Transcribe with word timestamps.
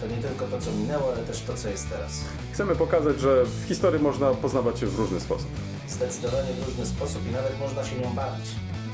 To 0.00 0.06
nie 0.06 0.16
tylko 0.16 0.46
to, 0.46 0.60
co 0.60 0.72
minęło, 0.72 1.12
ale 1.12 1.22
też 1.22 1.40
to, 1.42 1.54
co 1.54 1.68
jest 1.68 1.90
teraz. 1.90 2.24
Chcemy 2.52 2.76
pokazać, 2.76 3.20
że 3.20 3.44
w 3.44 3.64
historii 3.68 4.02
można 4.02 4.34
poznawać 4.34 4.78
się 4.78 4.86
w 4.86 4.98
różny 4.98 5.20
sposób. 5.20 5.48
Zdecydowanie 5.88 6.52
w 6.52 6.66
różny 6.66 6.86
sposób 6.86 7.26
i 7.28 7.32
nawet 7.32 7.60
można 7.60 7.84
się 7.84 7.96
nią 7.98 8.14
bawić. 8.14 8.46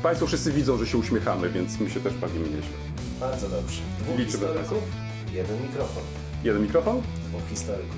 Państwo 0.02 0.26
wszyscy 0.26 0.52
widzą, 0.52 0.78
że 0.78 0.86
się 0.86 0.98
uśmiechamy, 0.98 1.48
więc 1.48 1.80
my 1.80 1.90
się 1.90 2.00
też 2.00 2.14
bawimy 2.14 2.44
nieźle. 2.48 2.76
Bardzo 3.20 3.48
dobrze. 3.48 3.82
Dwóch 4.00 4.18
Liczymy 4.18 4.46
na 4.46 4.60
historyków, 4.60 4.82
jeden 5.32 5.62
mikrofon. 5.62 6.02
Jeden 6.44 6.62
mikrofon? 6.62 7.02
Dwóch 7.28 7.48
historyków. 7.50 7.96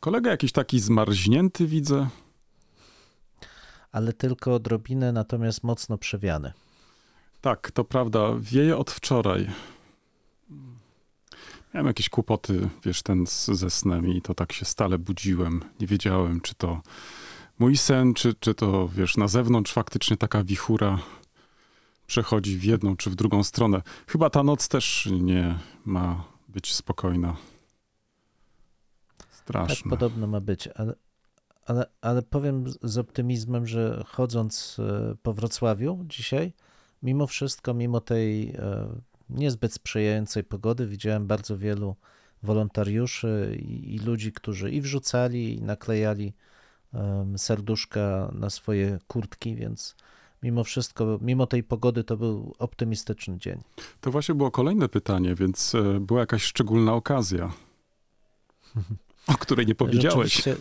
Kolega 0.00 0.30
jakiś 0.30 0.52
taki 0.52 0.80
zmarznięty 0.80 1.66
widzę. 1.66 2.06
ale 3.92 4.12
tylko 4.12 4.54
odrobinę, 4.54 5.12
natomiast 5.12 5.64
mocno 5.64 5.98
przewiany. 5.98 6.52
Tak, 7.44 7.70
to 7.70 7.84
prawda, 7.84 8.20
wieje 8.40 8.76
od 8.76 8.90
wczoraj. 8.90 9.50
Miałem 11.74 11.86
jakieś 11.86 12.08
kłopoty, 12.08 12.68
wiesz, 12.84 13.02
ten 13.02 13.26
z, 13.26 13.46
ze 13.46 13.70
snem 13.70 14.08
i 14.08 14.22
to 14.22 14.34
tak 14.34 14.52
się 14.52 14.64
stale 14.64 14.98
budziłem. 14.98 15.64
Nie 15.80 15.86
wiedziałem, 15.86 16.40
czy 16.40 16.54
to 16.54 16.80
mój 17.58 17.76
sen, 17.76 18.14
czy, 18.14 18.34
czy 18.34 18.54
to, 18.54 18.88
wiesz, 18.88 19.16
na 19.16 19.28
zewnątrz 19.28 19.72
faktycznie 19.72 20.16
taka 20.16 20.44
wichura 20.44 20.98
przechodzi 22.06 22.56
w 22.58 22.64
jedną 22.64 22.96
czy 22.96 23.10
w 23.10 23.14
drugą 23.14 23.42
stronę. 23.42 23.82
Chyba 24.06 24.30
ta 24.30 24.42
noc 24.42 24.68
też 24.68 25.08
nie 25.20 25.58
ma 25.84 26.24
być 26.48 26.74
spokojna. 26.74 27.36
Tak 29.18 29.28
Straszne. 29.30 29.90
podobno 29.90 30.26
ma 30.26 30.40
być, 30.40 30.68
ale, 30.74 30.94
ale, 31.66 31.86
ale 32.00 32.22
powiem 32.22 32.68
z- 32.68 32.78
z 32.82 32.98
optymizmem, 32.98 33.66
że 33.66 34.04
chodząc 34.08 34.76
e, 34.78 35.14
po 35.22 35.32
Wrocławiu 35.32 36.04
dzisiaj, 36.08 36.52
mimo 37.04 37.26
wszystko, 37.26 37.74
mimo 37.74 38.00
tej 38.00 38.50
e, 38.50 38.88
niezbyt 39.30 39.72
sprzyjającej 39.72 40.44
pogody, 40.44 40.86
widziałem 40.86 41.26
bardzo 41.26 41.58
wielu 41.58 41.96
wolontariuszy 42.42 43.58
i, 43.60 43.94
i 43.94 43.98
ludzi, 43.98 44.32
którzy 44.32 44.70
i 44.70 44.80
wrzucali, 44.80 45.58
i 45.58 45.62
naklejali 45.62 46.32
serduszka 47.36 48.30
na 48.34 48.50
swoje 48.50 48.98
kurtki, 49.06 49.54
więc 49.54 49.96
mimo 50.42 50.64
wszystko, 50.64 51.18
mimo 51.20 51.46
tej 51.46 51.62
pogody, 51.62 52.04
to 52.04 52.16
był 52.16 52.54
optymistyczny 52.58 53.38
dzień. 53.38 53.60
To 54.00 54.10
właśnie 54.10 54.34
było 54.34 54.50
kolejne 54.50 54.88
pytanie, 54.88 55.34
więc 55.34 55.74
e, 55.74 56.00
była 56.00 56.20
jakaś 56.20 56.42
szczególna 56.42 56.94
okazja, 56.94 57.52
o 59.26 59.34
której 59.34 59.66
nie 59.66 59.74
powiedziałeś. 59.74 60.34
Rzeczywiście- 60.34 60.56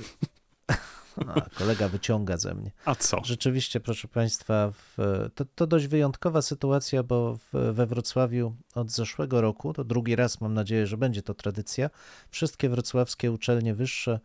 A, 1.28 1.42
kolega 1.42 1.88
wyciąga 1.89 2.38
ze 2.38 2.53
mnie. 2.56 2.72
A 2.86 2.95
co? 2.95 3.22
Rzeczywiście, 3.23 3.80
proszę 3.80 4.08
Państwa, 4.08 4.72
w, 4.72 4.97
to, 5.36 5.45
to 5.55 5.67
dość 5.67 5.88
wyjątkowa 5.88 6.42
sytuacja, 6.42 7.03
bo 7.03 7.36
w, 7.36 7.73
we 7.73 7.86
Wrocławiu 7.86 8.55
od 8.75 8.92
zeszłego 8.92 9.42
roku, 9.42 9.73
to 9.73 9.83
drugi 9.83 10.16
raz 10.16 10.42
mam 10.42 10.53
nadzieję, 10.53 10.88
że 10.88 10.97
będzie 10.97 11.22
to 11.22 11.33
tradycja, 11.33 11.89
wszystkie 12.30 12.70
wrocławskie 12.70 13.31
uczelnie 13.31 13.73
wyższe 13.73 14.20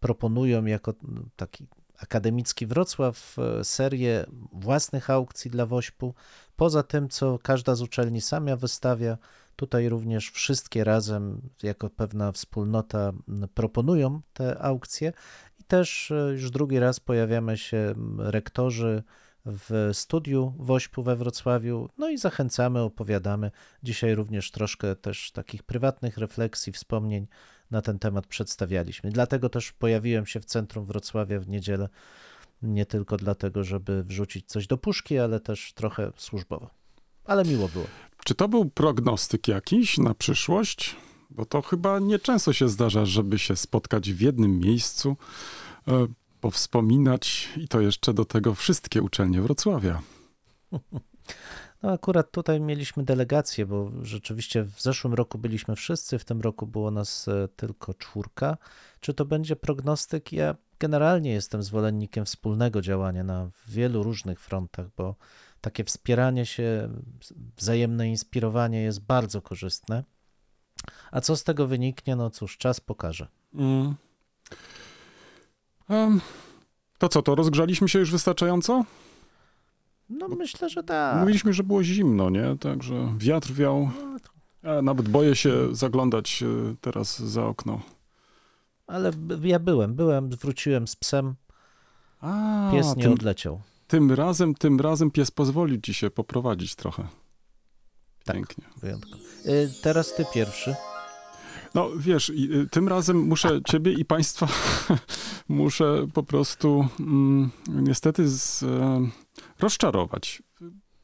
proponują 0.00 0.64
jako 0.64 0.94
mm, 1.04 1.30
taki 1.36 1.66
akademicki 1.98 2.66
Wrocław 2.66 3.36
e, 3.38 3.64
serię 3.64 4.26
własnych 4.52 5.10
aukcji 5.10 5.50
dla 5.50 5.66
WOŚP-u. 5.66 6.14
Poza 6.56 6.82
tym, 6.82 7.08
co 7.08 7.38
każda 7.38 7.74
z 7.74 7.82
uczelni 7.82 8.20
sama 8.20 8.56
wystawia, 8.56 9.18
tutaj 9.56 9.88
również 9.88 10.30
wszystkie 10.30 10.84
razem, 10.84 11.40
jako 11.62 11.90
pewna 11.90 12.32
wspólnota, 12.32 13.12
proponują 13.54 14.20
te 14.32 14.58
aukcje. 14.58 15.12
Też 15.72 16.10
e, 16.10 16.32
już 16.32 16.50
drugi 16.50 16.78
raz 16.78 17.00
pojawiamy 17.00 17.58
się 17.58 17.94
rektorzy 18.18 19.02
w 19.46 19.90
studiu 19.92 20.54
WOŚP-u 20.58 21.02
we 21.02 21.16
Wrocławiu. 21.16 21.88
No 21.98 22.10
i 22.10 22.18
zachęcamy, 22.18 22.80
opowiadamy. 22.80 23.50
Dzisiaj 23.82 24.14
również 24.14 24.50
troszkę 24.50 24.96
też 24.96 25.30
takich 25.30 25.62
prywatnych 25.62 26.18
refleksji, 26.18 26.72
wspomnień 26.72 27.26
na 27.70 27.82
ten 27.82 27.98
temat 27.98 28.26
przedstawialiśmy. 28.26 29.10
Dlatego 29.10 29.48
też 29.48 29.72
pojawiłem 29.72 30.26
się 30.26 30.40
w 30.40 30.44
centrum 30.44 30.86
Wrocławia 30.86 31.40
w 31.40 31.48
niedzielę. 31.48 31.88
Nie 32.62 32.86
tylko 32.86 33.16
dlatego, 33.16 33.64
żeby 33.64 34.04
wrzucić 34.04 34.46
coś 34.46 34.66
do 34.66 34.78
puszki, 34.78 35.18
ale 35.18 35.40
też 35.40 35.72
trochę 35.72 36.12
służbowo. 36.16 36.70
Ale 37.24 37.44
miło 37.44 37.68
było. 37.68 37.86
Czy 38.24 38.34
to 38.34 38.48
był 38.48 38.64
prognostyk 38.70 39.48
jakiś 39.48 39.98
na 39.98 40.14
przyszłość? 40.14 40.96
Bo 41.34 41.46
to 41.46 41.62
chyba 41.62 41.98
nieczęsto 41.98 42.52
się 42.52 42.68
zdarza, 42.68 43.06
żeby 43.06 43.38
się 43.38 43.56
spotkać 43.56 44.12
w 44.12 44.20
jednym 44.20 44.58
miejscu, 44.58 45.16
e, 45.88 46.06
powspominać 46.40 47.48
i 47.56 47.68
to 47.68 47.80
jeszcze 47.80 48.14
do 48.14 48.24
tego 48.24 48.54
wszystkie 48.54 49.02
uczelnie 49.02 49.42
Wrocławia. 49.42 50.02
No 51.82 51.92
akurat 51.92 52.30
tutaj 52.30 52.60
mieliśmy 52.60 53.04
delegację, 53.04 53.66
bo 53.66 53.90
rzeczywiście 54.02 54.64
w 54.64 54.82
zeszłym 54.82 55.14
roku 55.14 55.38
byliśmy 55.38 55.76
wszyscy, 55.76 56.18
w 56.18 56.24
tym 56.24 56.40
roku 56.40 56.66
było 56.66 56.90
nas 56.90 57.28
e, 57.28 57.48
tylko 57.56 57.94
czwórka. 57.94 58.56
Czy 59.00 59.14
to 59.14 59.24
będzie 59.24 59.56
prognostyk? 59.56 60.32
Ja 60.32 60.54
generalnie 60.78 61.32
jestem 61.32 61.62
zwolennikiem 61.62 62.24
wspólnego 62.24 62.80
działania 62.80 63.24
na 63.24 63.50
wielu 63.66 64.02
różnych 64.02 64.40
frontach, 64.40 64.86
bo 64.96 65.16
takie 65.60 65.84
wspieranie 65.84 66.46
się, 66.46 66.88
wzajemne 67.56 68.08
inspirowanie 68.08 68.82
jest 68.82 69.00
bardzo 69.00 69.42
korzystne. 69.42 70.04
A 71.12 71.20
co 71.20 71.36
z 71.36 71.44
tego 71.44 71.66
wyniknie? 71.66 72.16
No 72.16 72.30
cóż, 72.30 72.56
czas 72.58 72.80
pokaże. 72.80 73.28
Mm. 73.54 73.94
Em, 75.88 76.20
to 76.98 77.08
co, 77.08 77.22
to 77.22 77.34
rozgrzaliśmy 77.34 77.88
się 77.88 77.98
już 77.98 78.10
wystarczająco? 78.10 78.84
No 80.08 80.28
myślę, 80.28 80.68
że 80.68 80.82
tak. 80.82 81.20
Mówiliśmy, 81.20 81.52
że 81.52 81.62
było 81.62 81.82
zimno, 81.82 82.30
nie? 82.30 82.56
Także 82.60 83.14
wiatr 83.18 83.52
wiał. 83.52 83.90
Ja 84.62 84.82
nawet 84.82 85.08
boję 85.08 85.36
się 85.36 85.74
zaglądać 85.74 86.42
e, 86.42 86.74
teraz 86.80 87.18
za 87.18 87.46
okno. 87.46 87.80
Ale 88.86 89.10
ja 89.42 89.58
byłem, 89.58 89.94
byłem, 89.94 90.30
wróciłem 90.30 90.88
z 90.88 90.96
psem, 90.96 91.34
A, 92.20 92.68
pies 92.72 92.96
nie 92.96 93.02
tym, 93.02 93.12
odleciał. 93.12 93.60
tym 93.88 94.12
razem, 94.12 94.54
tym 94.54 94.80
razem 94.80 95.10
pies 95.10 95.30
pozwolił 95.30 95.80
ci 95.80 95.94
się 95.94 96.10
poprowadzić 96.10 96.74
trochę. 96.74 97.08
Tak. 98.24 98.36
Pięknie. 98.36 98.64
Wyjątkowo. 98.76 99.16
Y, 99.46 99.70
Teraz 99.82 100.14
ty 100.14 100.24
pierwszy. 100.34 100.74
No 101.74 101.90
wiesz, 101.96 102.28
y, 102.28 102.68
tym 102.70 102.88
razem 102.88 103.16
muszę 103.18 103.60
ciebie 103.64 103.92
i 103.92 104.04
państwa 104.04 104.48
muszę 105.48 106.06
po 106.14 106.22
prostu 106.22 106.88
mm, 107.00 107.50
niestety 107.68 108.28
z, 108.28 108.62
e, 108.62 109.08
rozczarować. 109.60 110.42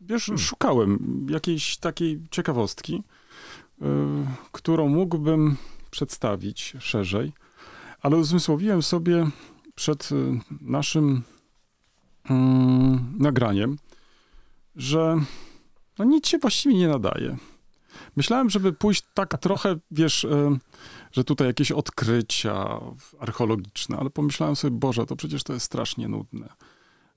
Wiesz, 0.00 0.26
Hmm. 0.26 0.38
szukałem 0.38 1.26
jakiejś 1.30 1.76
takiej 1.76 2.22
ciekawostki, 2.30 3.02
y, 3.82 3.84
którą 4.52 4.88
mógłbym 4.88 5.56
przedstawić 5.90 6.76
szerzej, 6.80 7.32
ale 8.02 8.16
uzmysłowiłem 8.16 8.82
sobie 8.82 9.30
przed 9.74 10.12
y, 10.12 10.40
naszym 10.60 11.22
mm, 12.30 13.14
nagraniem, 13.18 13.76
że 14.76 15.16
no 15.98 16.04
nic 16.04 16.28
się 16.28 16.38
właściwie 16.38 16.74
nie 16.74 16.88
nadaje. 16.88 17.36
Myślałem, 18.16 18.50
żeby 18.50 18.72
pójść 18.72 19.04
tak 19.14 19.38
trochę, 19.40 19.76
wiesz, 19.90 20.24
e, 20.24 20.58
że 21.12 21.24
tutaj 21.24 21.46
jakieś 21.46 21.72
odkrycia 21.72 22.80
archeologiczne, 23.18 23.96
ale 23.96 24.10
pomyślałem 24.10 24.56
sobie, 24.56 24.76
Boże, 24.76 25.06
to 25.06 25.16
przecież 25.16 25.42
to 25.44 25.52
jest 25.52 25.66
strasznie 25.66 26.08
nudne. 26.08 26.48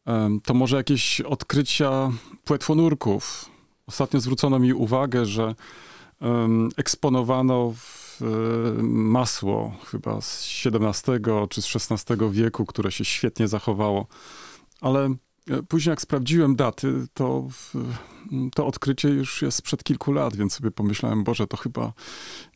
Em, 0.06 0.42
To 0.42 0.54
może 0.54 0.78
jakieś 0.78 1.22
odkrycia 1.22 2.12
płetwonurków. 2.44 3.50
Ostatnio 3.88 4.22
zwrócono 4.22 4.60
mi 4.60 4.74
uwagę, 4.74 5.26
że 5.26 5.56
eksponowano 6.78 7.74
e, 8.22 8.26
masło 8.84 9.74
chyba 9.92 10.22
z 10.22 10.48
XVII 10.66 11.20
czy 11.50 11.62
z 11.62 11.76
XVI 11.92 12.16
wieku, 12.32 12.66
które 12.66 12.92
się 12.92 13.06
świetnie 13.06 13.48
zachowało, 13.48 14.08
ale 14.82 15.06
e, 15.06 15.16
później 15.70 15.92
jak 15.92 16.02
sprawdziłem 16.02 16.56
daty, 16.56 17.08
to 17.14 17.48
to 18.56 18.68
odkrycie 18.68 19.10
już 19.10 19.42
jest 19.42 19.58
sprzed 19.58 19.84
kilku 19.84 20.12
lat, 20.12 20.36
więc 20.36 20.54
sobie 20.54 20.72
pomyślałem, 20.72 21.24
Boże, 21.24 21.48
to 21.48 21.58
chyba 21.58 21.94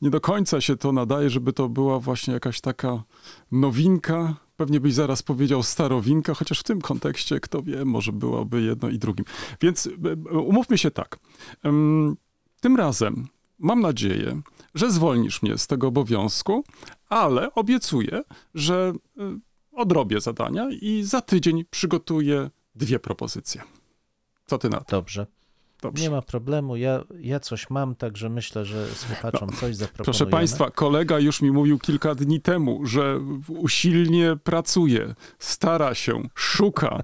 nie 0.01 0.09
do 0.09 0.21
końca 0.21 0.61
się 0.61 0.77
to 0.77 0.91
nadaje, 0.91 1.29
żeby 1.29 1.53
to 1.53 1.69
była 1.69 1.99
właśnie 1.99 2.33
jakaś 2.33 2.61
taka 2.61 3.03
nowinka. 3.51 4.35
Pewnie 4.57 4.79
byś 4.79 4.93
zaraz 4.93 5.23
powiedział 5.23 5.63
starowinka, 5.63 6.33
chociaż 6.33 6.59
w 6.59 6.63
tym 6.63 6.81
kontekście, 6.81 7.39
kto 7.39 7.61
wie, 7.61 7.85
może 7.85 8.11
byłoby 8.11 8.61
jedno 8.61 8.89
i 8.89 8.99
drugim. 8.99 9.25
Więc 9.61 9.87
e, 9.87 9.91
e, 10.11 10.39
umówmy 10.39 10.77
się 10.77 10.91
tak. 10.91 11.19
Tym 12.61 12.75
razem 12.75 13.27
mam 13.59 13.81
nadzieję, 13.81 14.41
że 14.75 14.91
zwolnisz 14.91 15.41
mnie 15.41 15.57
z 15.57 15.67
tego 15.67 15.87
obowiązku, 15.87 16.63
ale 17.09 17.53
obiecuję, 17.53 18.21
że 18.53 18.93
y, 19.17 19.21
odrobię 19.71 20.21
zadania 20.21 20.67
i 20.81 21.03
za 21.03 21.21
tydzień 21.21 21.65
przygotuję 21.69 22.49
dwie 22.75 22.99
propozycje. 22.99 23.61
Co 24.45 24.57
ty 24.57 24.69
na 24.69 24.77
to? 24.77 24.85
Dobrze. 24.97 25.27
Dobrze. 25.81 26.03
Nie 26.03 26.09
ma 26.09 26.21
problemu. 26.21 26.75
Ja, 26.75 27.03
ja 27.19 27.39
coś 27.39 27.69
mam, 27.69 27.95
także 27.95 28.29
myślę, 28.29 28.65
że 28.65 28.87
słuchaczom 28.95 29.49
coś 29.49 29.75
zaproponujemy. 29.75 29.93
No, 29.99 30.03
Proszę 30.03 30.25
Państwa, 30.25 30.71
kolega 30.71 31.19
już 31.19 31.41
mi 31.41 31.51
mówił 31.51 31.79
kilka 31.79 32.15
dni 32.15 32.41
temu, 32.41 32.85
że 32.85 33.19
usilnie 33.47 34.37
pracuje, 34.43 35.15
stara 35.39 35.95
się, 35.95 36.23
szuka. 36.35 37.03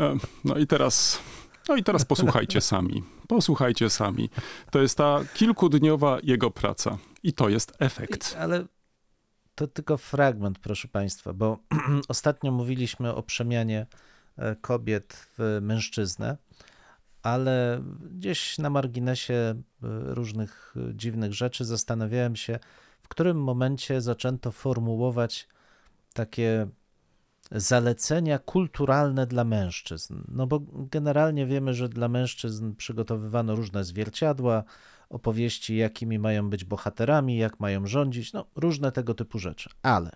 E, 0.00 0.16
No 0.44 0.56
i 0.58 0.66
teraz, 0.66 1.20
no 1.68 1.76
i 1.76 1.82
teraz 1.82 2.04
posłuchajcie 2.04 2.60
sami. 2.72 3.02
Posłuchajcie 3.28 3.90
sami. 3.90 4.30
To 4.70 4.82
jest 4.82 4.98
ta 4.98 5.20
kilkudniowa 5.34 6.18
jego 6.22 6.50
praca 6.50 6.98
i 7.22 7.32
to 7.32 7.48
jest 7.48 7.72
efekt. 7.78 8.36
Ale 8.40 8.64
to 9.54 9.66
tylko 9.66 9.96
fragment, 9.96 10.58
proszę 10.58 10.88
Państwa, 10.88 11.32
bo 11.32 11.58
ostatnio 12.08 12.52
mówiliśmy 12.52 13.14
o 13.14 13.22
przemianie 13.22 13.86
kobiet 14.60 15.26
w 15.38 15.58
mężczyznę, 15.62 16.36
ale 17.22 17.82
gdzieś 18.10 18.58
na 18.58 18.70
marginesie 18.70 19.34
e, 19.34 19.54
różnych 20.14 20.74
e, 20.76 20.94
dziwnych 20.94 21.32
rzeczy 21.34 21.64
zastanawiałem 21.64 22.36
się, 22.36 22.58
w 23.02 23.08
którym 23.08 23.42
momencie 23.42 24.00
zaczęto 24.00 24.52
formułować 24.52 25.48
takie 26.12 26.66
zalecenia 27.50 28.38
kulturalne 28.38 29.26
dla 29.26 29.44
mężczyzn. 29.44 30.22
No 30.28 30.46
bo 30.46 30.60
generalnie 30.70 31.46
wiemy, 31.46 31.74
że 31.74 31.88
dla 31.88 32.08
mężczyzn 32.08 32.74
przygotowywano 32.74 33.54
różne 33.56 33.84
zwierciadła, 33.84 34.64
opowieści, 35.10 35.76
jakimi 35.76 36.18
mają 36.18 36.50
być 36.50 36.64
bohaterami, 36.64 37.36
jak 37.36 37.60
mają 37.60 37.86
rządzić, 37.86 38.32
no 38.32 38.46
różne 38.56 38.92
tego 38.92 39.14
typu 39.14 39.38
rzeczy. 39.38 39.70
Ale 39.82 40.10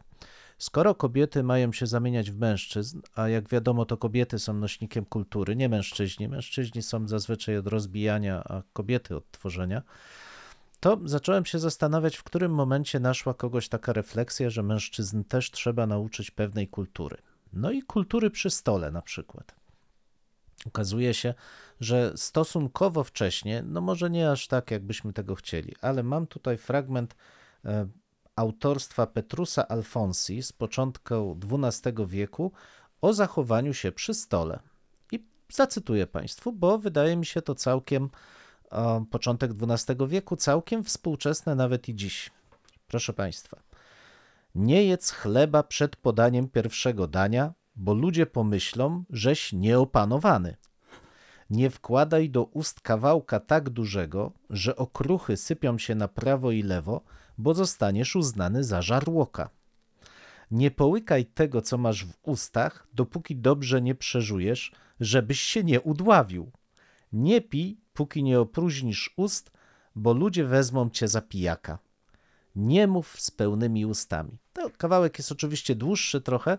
skoro 0.58 0.94
kobiety 0.94 1.42
mają 1.42 1.72
się 1.72 1.86
zamieniać 1.86 2.30
w 2.30 2.38
mężczyzn, 2.38 3.00
a 3.14 3.28
jak 3.28 3.48
wiadomo, 3.48 3.84
to 3.84 3.96
kobiety 3.96 4.38
są 4.38 4.54
nośnikiem 4.54 5.04
kultury, 5.04 5.56
nie 5.56 5.68
mężczyźni, 5.68 6.28
mężczyźni 6.28 6.82
są 6.82 7.08
zazwyczaj 7.08 7.56
od 7.56 7.66
rozbijania, 7.66 8.44
a 8.44 8.62
kobiety 8.72 9.16
od 9.16 9.30
tworzenia, 9.30 9.82
to 10.80 10.98
zacząłem 11.04 11.44
się 11.44 11.58
zastanawiać, 11.58 12.16
w 12.16 12.22
którym 12.22 12.54
momencie 12.54 13.00
naszła 13.00 13.34
kogoś 13.34 13.68
taka 13.68 13.92
refleksja, 13.92 14.50
że 14.50 14.62
mężczyzn 14.62 15.24
też 15.24 15.50
trzeba 15.50 15.86
nauczyć 15.86 16.30
pewnej 16.30 16.68
kultury. 16.68 17.16
No 17.52 17.70
i 17.70 17.82
kultury 17.82 18.30
przy 18.30 18.50
stole 18.50 18.90
na 18.90 19.02
przykład. 19.02 19.54
Okazuje 20.66 21.14
się, 21.14 21.34
że 21.80 22.12
stosunkowo 22.16 23.04
wcześnie, 23.04 23.62
no 23.66 23.80
może 23.80 24.10
nie 24.10 24.30
aż 24.30 24.48
tak, 24.48 24.70
jakbyśmy 24.70 25.12
tego 25.12 25.34
chcieli, 25.34 25.74
ale 25.80 26.02
mam 26.02 26.26
tutaj 26.26 26.56
fragment 26.56 27.16
e, 27.64 27.86
autorstwa 28.36 29.06
Petrusa 29.06 29.68
Alfonsi 29.68 30.42
z 30.42 30.52
początku 30.52 31.38
XII 31.50 32.06
wieku 32.06 32.52
o 33.00 33.12
zachowaniu 33.12 33.74
się 33.74 33.92
przy 33.92 34.14
stole. 34.14 34.58
I 35.12 35.24
zacytuję 35.52 36.06
Państwu, 36.06 36.52
bo 36.52 36.78
wydaje 36.78 37.16
mi 37.16 37.26
się 37.26 37.42
to 37.42 37.54
całkiem 37.54 38.10
e, 38.72 39.04
początek 39.10 39.50
XII 39.62 39.96
wieku, 40.08 40.36
całkiem 40.36 40.84
współczesne 40.84 41.54
nawet 41.54 41.88
i 41.88 41.94
dziś. 41.94 42.30
Proszę 42.88 43.12
Państwa. 43.12 43.62
Nie 44.54 44.84
jedz 44.84 45.10
chleba 45.10 45.62
przed 45.62 45.96
podaniem 45.96 46.48
pierwszego 46.48 47.06
dania, 47.06 47.52
bo 47.76 47.94
ludzie 47.94 48.26
pomyślą, 48.26 49.04
żeś 49.10 49.52
nieopanowany. 49.52 50.56
Nie 51.50 51.70
wkładaj 51.70 52.30
do 52.30 52.44
ust 52.44 52.80
kawałka 52.80 53.40
tak 53.40 53.70
dużego, 53.70 54.32
że 54.50 54.76
okruchy 54.76 55.36
sypią 55.36 55.78
się 55.78 55.94
na 55.94 56.08
prawo 56.08 56.50
i 56.50 56.62
lewo, 56.62 57.00
bo 57.38 57.54
zostaniesz 57.54 58.16
uznany 58.16 58.64
za 58.64 58.82
żarłoka. 58.82 59.50
Nie 60.50 60.70
połykaj 60.70 61.26
tego, 61.26 61.62
co 61.62 61.78
masz 61.78 62.04
w 62.04 62.14
ustach, 62.22 62.86
dopóki 62.94 63.36
dobrze 63.36 63.82
nie 63.82 63.94
przeżujesz, 63.94 64.72
żebyś 65.00 65.40
się 65.40 65.64
nie 65.64 65.80
udławił. 65.80 66.50
Nie 67.12 67.40
pij, 67.40 67.80
póki 67.94 68.22
nie 68.22 68.40
opróżnisz 68.40 69.14
ust, 69.16 69.50
bo 69.94 70.12
ludzie 70.12 70.44
wezmą 70.44 70.90
cię 70.90 71.08
za 71.08 71.20
pijaka. 71.20 71.78
Nie 72.56 72.86
mów 72.86 73.20
z 73.20 73.30
pełnymi 73.30 73.86
ustami. 73.86 74.38
To 74.52 74.70
kawałek 74.78 75.18
jest 75.18 75.32
oczywiście 75.32 75.74
dłuższy 75.74 76.20
trochę, 76.20 76.58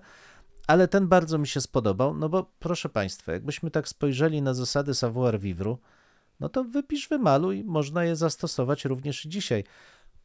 ale 0.67 0.87
ten 0.87 1.07
bardzo 1.07 1.37
mi 1.37 1.47
się 1.47 1.61
spodobał, 1.61 2.13
no 2.13 2.29
bo 2.29 2.51
proszę 2.59 2.89
Państwa, 2.89 3.31
jakbyśmy 3.31 3.71
tak 3.71 3.87
spojrzeli 3.87 4.41
na 4.41 4.53
zasady 4.53 4.93
savoir 4.93 5.39
vivre, 5.39 5.75
no 6.39 6.49
to 6.49 6.63
wypisz, 6.63 7.07
wymaluj, 7.07 7.63
można 7.63 8.03
je 8.03 8.15
zastosować 8.15 8.85
również 8.85 9.23
dzisiaj. 9.23 9.63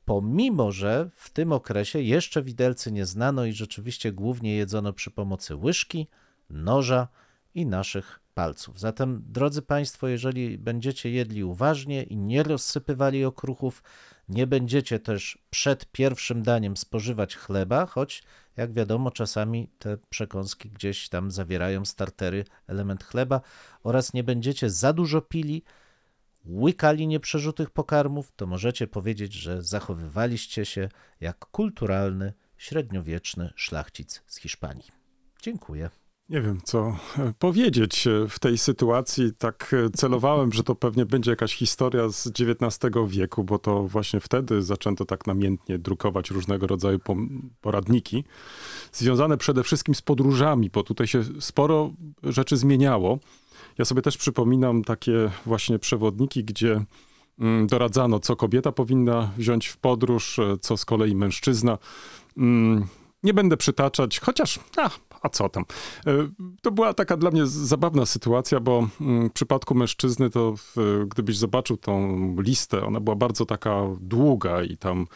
Pomimo, 0.05 0.73
że 0.73 1.11
w 1.15 1.31
tym 1.31 1.53
okresie 1.53 2.01
jeszcze 2.01 2.43
widelcy 2.43 2.93
nie 2.93 3.07
znano 3.07 3.45
i 3.45 3.53
rzeczywiście 3.53 4.13
głównie 4.13 4.57
jedzono 4.57 4.93
przy 4.93 5.11
pomocy 5.11 5.57
łyżki, 5.57 6.07
noża 6.51 7.09
i 7.55 7.67
naszych 7.67 8.21
palców. 8.35 8.81
Zatem, 8.81 9.25
drodzy 9.27 9.63
Państwo, 9.63 10.09
jeżeli 10.09 10.59
będziecie 10.59 11.11
jedli 11.11 11.45
uważnie 11.45 12.03
i 12.03 12.17
nie 12.17 12.43
rozsypywali 12.43 13.25
okruchów, 13.25 13.83
nie 14.29 14.47
będziecie 14.47 14.99
też 14.99 15.39
przed 15.51 15.93
pierwszym 15.93 16.43
daniem 16.43 16.77
spożywać 16.77 17.37
chleba, 17.37 17.87
choć 17.87 18.23
jak 18.57 18.73
wiadomo, 18.73 19.11
czasami 19.11 19.69
te 19.79 19.99
przekąski 20.11 20.71
gdzieś 20.71 21.09
tam 21.09 21.31
zawierają 21.31 21.85
startery, 21.85 22.45
element 22.67 23.05
chleba, 23.05 23.41
oraz 23.83 24.15
nie 24.15 24.25
będziecie 24.25 24.71
za 24.71 24.93
dużo 24.93 25.21
pili, 25.21 25.63
łykali 26.45 27.07
nieprzerzutych 27.07 27.71
pokarmów, 27.71 28.33
to 28.37 28.47
możecie 28.47 28.87
powiedzieć, 28.87 29.33
że 29.33 29.63
zachowywaliście 29.63 30.65
się 30.65 30.89
jak 31.21 31.39
kulturalny, 31.39 32.33
średniowieczny 32.57 33.53
szlachcic 33.57 34.23
z 34.27 34.37
Hiszpanii. 34.39 34.91
Dziękuję. 35.43 35.91
Nie 36.29 36.41
wiem, 36.41 36.61
co 36.65 36.97
e, 37.19 37.33
powiedzieć 37.39 38.07
e, 38.07 38.29
w 38.29 38.39
tej 38.39 38.59
sytuacji. 38.59 39.33
Tak 39.39 39.75
e, 39.87 39.91
celowałem, 39.91 40.53
że 40.53 40.63
to 40.63 40.75
pewnie 40.75 41.07
będzie 41.07 41.31
jakaś 41.31 41.55
historia 41.55 42.09
z 42.09 42.27
XIX 42.27 42.93
wieku, 43.07 43.45
bo 43.45 43.59
to 43.59 43.83
właśnie 43.83 44.21
wtedy 44.21 44.63
zaczęto 44.63 45.05
tak 45.05 45.27
namiętnie 45.27 45.79
drukować 45.79 46.31
różnego 46.31 46.67
rodzaju 46.67 46.99
poradniki, 47.61 48.25
związane 48.93 49.37
przede 49.37 49.63
wszystkim 49.63 49.95
z 49.95 50.03
podróżami, 50.03 50.71
bo 50.71 50.83
tutaj 50.83 51.07
się 51.07 51.23
sporo 51.41 51.93
rzeczy 52.23 52.57
zmieniało. 52.57 53.19
Ja 53.79 53.85
sobie 53.85 54.03
też 54.03 54.17
przypominam 54.17 54.85
takie 54.85 55.31
właśnie 55.47 55.79
przewodniki, 55.79 56.45
gdzie 56.45 56.85
mm, 57.39 57.67
doradzano, 57.67 58.21
co 58.21 58.37
kobieta 58.37 58.73
powinna 58.73 59.31
wziąć 59.37 59.67
w 59.67 59.77
podróż, 59.77 60.39
e, 60.39 60.57
co 60.61 60.77
z 60.77 60.85
kolei 60.85 61.15
mężczyzna. 61.17 61.79
Mm, 62.37 62.87
Nie 63.23 63.35
będę 63.35 63.57
przytaczać, 63.57 64.21
chociaż, 64.21 64.59
a, 64.77 64.91
a 65.23 65.29
co 65.29 65.49
tam. 65.49 65.65
E, 66.07 66.13
To 66.63 66.71
była 66.71 66.95
taka 66.95 67.17
dla 67.17 67.31
mnie 67.31 67.47
zabawna 67.47 68.07
sytuacja, 68.07 68.61
bo 68.61 68.89
mm, 69.01 69.29
w 69.29 69.33
przypadku 69.33 69.75
mężczyzny 69.75 70.31
to 70.31 70.55
w, 70.57 71.05
gdybyś 71.09 71.37
zobaczył 71.39 71.77
tą 71.77 72.19
listę, 72.41 72.85
ona 72.87 73.01
była 73.01 73.17
bardzo 73.17 73.47
taka 73.47 73.83
długa 74.01 74.63
i 74.63 74.77
tam 74.77 75.07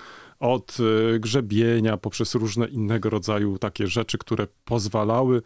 od 0.41 0.77
e, 0.81 1.19
grzebienia 1.19 1.97
poprzez 1.97 2.35
różne 2.35 2.67
innego 2.67 3.11
rodzaju 3.11 3.59
takie 3.59 3.87
rzeczy, 3.87 4.19
które 4.19 4.47
pozwalały 4.65 5.43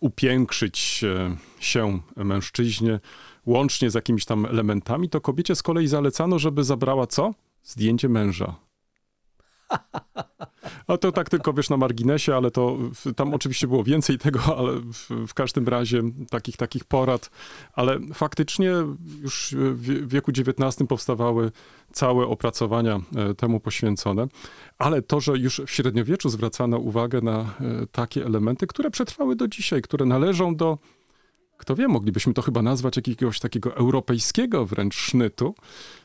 upiększyć 0.00 1.04
e, 1.04 1.36
się 1.60 2.00
mężczyźnie, 2.16 3.00
łącznie 3.46 3.90
z 3.90 3.94
jakimiś 3.94 4.24
tam 4.24 4.46
elementami, 4.46 5.08
to 5.08 5.20
kobiecie 5.20 5.54
z 5.54 5.62
kolei 5.62 5.86
zalecano, 5.86 6.38
żeby 6.38 6.64
zabrała 6.64 7.06
co? 7.06 7.34
Zdjęcie 7.64 8.08
męża. 8.08 8.69
A 10.86 10.96
to 10.98 11.12
tak 11.12 11.30
tylko 11.30 11.52
wiesz 11.52 11.70
na 11.70 11.76
marginesie, 11.76 12.34
ale 12.34 12.50
to 12.50 12.78
tam 13.16 13.34
oczywiście 13.34 13.66
było 13.66 13.84
więcej 13.84 14.18
tego, 14.18 14.40
ale 14.58 14.72
w, 14.72 15.26
w 15.28 15.34
każdym 15.34 15.68
razie 15.68 16.02
takich 16.30 16.56
takich 16.56 16.84
porad, 16.84 17.30
ale 17.72 18.00
faktycznie 18.14 18.72
już 19.22 19.54
w 19.58 19.90
w 19.90 20.08
wieku 20.08 20.30
XIX 20.30 20.88
powstawały 20.88 21.52
całe 21.92 22.26
opracowania 22.26 23.00
e, 23.16 23.34
temu 23.34 23.60
poświęcone, 23.60 24.26
ale 24.78 25.02
to, 25.02 25.20
że 25.20 25.38
już 25.38 25.62
w 25.66 25.70
średniowieczu 25.70 26.28
zwracano 26.28 26.78
uwagę 26.78 27.20
na 27.20 27.40
e, 27.40 27.46
takie 27.92 28.26
elementy, 28.26 28.66
które 28.66 28.90
przetrwały 28.90 29.36
do 29.36 29.48
dzisiaj, 29.48 29.82
które 29.82 30.06
należą 30.06 30.56
do 30.56 30.78
kto 31.56 31.76
wie, 31.76 31.88
moglibyśmy 31.88 32.34
to 32.34 32.42
chyba 32.42 32.62
nazwać 32.62 32.96
jakiegoś 32.96 33.40
takiego 33.40 33.76
europejskiego 33.76 34.66
wręcz 34.66 34.94
sznytu, 34.94 35.54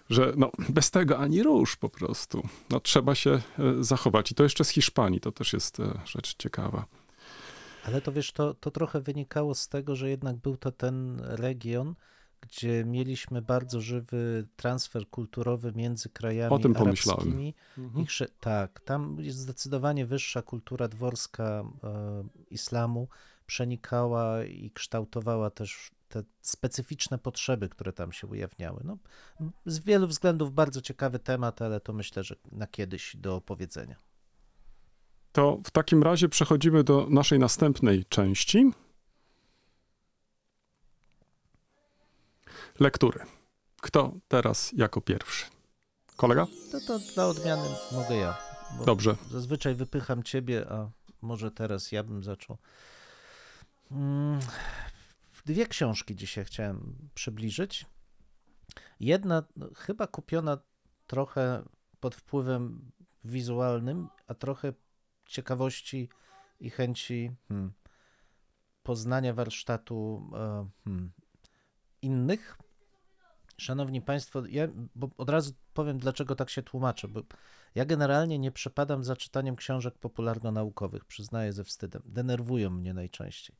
że 0.10 0.34
no, 0.38 0.52
bez 0.70 0.92
tego 0.92 1.18
ani 1.18 1.44
rusz 1.44 1.76
po 1.76 1.90
prostu. 1.90 2.48
No, 2.70 2.80
trzeba 2.80 3.16
się 3.16 3.32
e, 3.32 3.42
zachować. 3.80 4.32
I 4.32 4.36
to 4.36 4.44
jeszcze 4.44 4.64
z 4.64 4.70
Hiszpanii, 4.70 5.20
to 5.20 5.32
też 5.32 5.54
jest 5.54 5.80
e, 5.80 6.00
rzecz 6.06 6.36
ciekawa. 6.38 6.86
Ale 7.86 8.02
to 8.02 8.12
wiesz, 8.12 8.32
to, 8.32 8.54
to 8.54 8.72
trochę 8.72 9.02
wynikało 9.02 9.56
z 9.56 9.68
tego, 9.68 9.96
że 9.96 10.10
jednak 10.10 10.36
był 10.36 10.58
to 10.58 10.72
ten 10.72 11.20
region, 11.20 11.96
gdzie 12.42 12.84
mieliśmy 12.86 13.42
bardzo 13.42 13.82
żywy 13.82 14.48
transfer 14.56 15.10
kulturowy 15.10 15.72
między 15.76 16.10
krajami 16.10 16.56
O 16.56 16.60
tym 16.60 16.74
pomyślałem. 16.74 17.22
arabskimi. 17.22 17.54
Ich, 18.04 18.12
sze- 18.12 18.28
tak, 18.40 18.80
tam 18.80 19.18
jest 19.20 19.38
zdecydowanie 19.38 20.06
wyższa 20.06 20.42
kultura 20.42 20.88
dworska 20.88 21.44
e, 21.84 22.24
islamu, 22.50 23.08
przenikała 23.48 24.44
i 24.44 24.72
kształtowała 24.72 25.50
też 25.50 25.92
te 26.08 26.24
specyficzne 26.42 27.18
potrzeby, 27.18 27.70
które 27.70 27.94
tam 27.94 28.12
się 28.12 28.28
ujawniały. 28.28 28.82
No, 28.84 28.98
z 29.66 29.80
wielu 29.80 30.08
względów 30.08 30.54
bardzo 30.54 30.82
ciekawy 30.82 31.20
temat, 31.20 31.62
ale 31.62 31.80
to 31.80 31.94
myślę, 31.94 32.24
że 32.24 32.36
na 32.52 32.68
kiedyś 32.68 33.16
do 33.16 33.36
opowiedzenia. 33.36 33.96
To 35.32 35.60
w 35.66 35.72
takim 35.72 36.04
razie 36.04 36.30
przechodzimy 36.30 36.84
do 36.84 37.08
naszej 37.10 37.40
następnej 37.40 38.06
części. 38.06 38.72
Lektury. 42.80 43.20
Kto 43.82 44.14
teraz 44.28 44.72
jako 44.76 45.02
pierwszy? 45.02 45.46
Kolega? 46.16 46.48
To, 46.72 46.80
to 46.80 47.00
dla 47.00 47.28
odmiany 47.28 47.70
mogę 47.92 48.16
ja. 48.16 48.38
Dobrze. 48.86 49.16
Zazwyczaj 49.32 49.76
wypycham 49.76 50.24
ciebie, 50.24 50.66
a 50.72 50.90
może 51.22 51.52
teraz 51.52 51.92
ja 51.92 52.04
bym 52.04 52.24
zaczął. 52.24 52.58
Mm, 53.92 54.40
Dwie 55.46 55.68
książki 55.68 56.16
dzisiaj 56.16 56.46
chciałem 56.46 57.10
przybliżyć. 57.14 57.86
Jedna 59.00 59.44
chyba 59.76 60.08
kupiona 60.08 60.58
trochę 61.08 61.64
pod 62.00 62.16
wpływem 62.16 62.92
wizualnym, 63.24 64.08
a 64.28 64.34
trochę 64.34 64.74
ciekawości 65.26 66.10
i 66.60 66.70
chęci 66.70 67.32
hmm, 67.48 67.74
poznania 68.84 69.34
warsztatu 69.34 70.30
e, 70.34 70.70
hmm, 70.84 71.12
innych. 72.02 72.58
Szanowni 73.58 74.02
Państwo, 74.02 74.44
ja 74.46 74.68
od 75.18 75.30
razu 75.30 75.54
powiem, 75.74 76.00
dlaczego 76.00 76.36
tak 76.36 76.50
się 76.50 76.64
tłumaczę, 76.64 77.08
bo 77.08 77.22
ja 77.76 77.86
generalnie 77.86 78.40
nie 78.40 78.52
przepadam 78.52 79.04
za 79.04 79.16
czytaniem 79.16 79.56
książek 79.56 79.98
popularno-naukowych, 79.98 81.06
przyznaję 81.06 81.54
ze 81.54 81.64
wstydem. 81.64 82.02
Denerwują 82.06 82.70
mnie 82.70 82.94
najczęściej. 82.94 83.56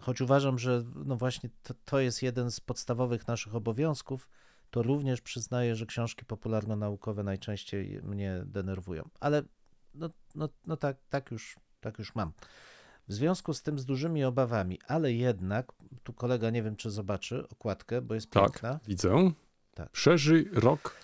Choć 0.00 0.20
uważam, 0.20 0.58
że 0.58 0.84
no 1.04 1.16
właśnie 1.16 1.50
to, 1.62 1.74
to 1.84 2.00
jest 2.00 2.22
jeden 2.22 2.50
z 2.50 2.60
podstawowych 2.60 3.28
naszych 3.28 3.54
obowiązków, 3.54 4.28
to 4.70 4.82
również 4.82 5.20
przyznaję, 5.20 5.76
że 5.76 5.86
książki 5.86 6.24
popularno-naukowe 6.24 7.22
najczęściej 7.24 8.00
mnie 8.02 8.42
denerwują. 8.46 9.08
Ale 9.20 9.42
no, 9.94 10.10
no, 10.34 10.48
no 10.66 10.76
tak, 10.76 10.96
tak, 11.08 11.30
już, 11.30 11.56
tak 11.80 11.98
już 11.98 12.14
mam. 12.14 12.32
W 13.08 13.12
związku 13.12 13.54
z 13.54 13.62
tym 13.62 13.78
z 13.78 13.84
dużymi 13.84 14.24
obawami, 14.24 14.78
ale 14.86 15.12
jednak, 15.12 15.72
tu 16.02 16.12
kolega 16.12 16.50
nie 16.50 16.62
wiem, 16.62 16.76
czy 16.76 16.90
zobaczy 16.90 17.48
okładkę, 17.48 18.02
bo 18.02 18.14
jest 18.14 18.30
Tak, 18.30 18.42
piękna. 18.44 18.80
widzę. 18.86 19.32
Tak. 19.74 19.90
Przeżyj 19.90 20.48
rok 20.52 20.96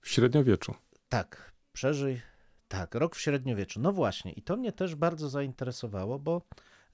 w 0.00 0.08
średniowieczu. 0.08 0.74
Tak, 1.08 1.52
przeżyj. 1.72 2.20
Tak, 2.68 2.94
rok 2.94 3.16
w 3.16 3.20
średniowieczu. 3.20 3.80
No 3.80 3.92
właśnie, 3.92 4.32
i 4.32 4.42
to 4.42 4.56
mnie 4.56 4.72
też 4.72 4.94
bardzo 4.94 5.28
zainteresowało, 5.28 6.18
bo 6.18 6.42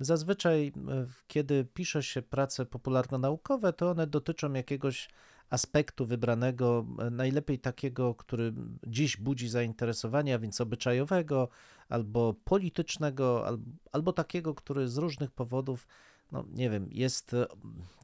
zazwyczaj, 0.01 0.67
e, 0.67 1.07
kiedy 1.27 1.65
pisze 1.75 2.03
się 2.03 2.23
prace 2.23 2.67
popularno-naukowe, 2.67 3.73
to 3.73 3.91
one 3.91 4.07
dotyczą 4.07 4.53
jakiegoś 4.53 5.09
aspektu 5.51 6.07
wybranego, 6.07 6.87
e, 6.99 7.11
najlepiej 7.11 7.59
takiego, 7.59 8.15
który 8.15 8.53
dziś 8.87 9.17
budzi 9.17 9.49
zainteresowanie, 9.49 10.35
a 10.35 10.39
więc 10.39 10.61
obyczajowego, 10.61 11.49
albo 11.89 12.35
politycznego, 12.45 13.47
albo, 13.47 13.65
albo 13.93 14.13
takiego, 14.13 14.55
który 14.55 14.89
z 14.89 14.97
różnych 14.97 15.31
powodów, 15.31 15.87
no 16.33 16.45
nie 16.53 16.71
wiem, 16.71 16.89
jest 16.93 17.35
e, 17.35 17.47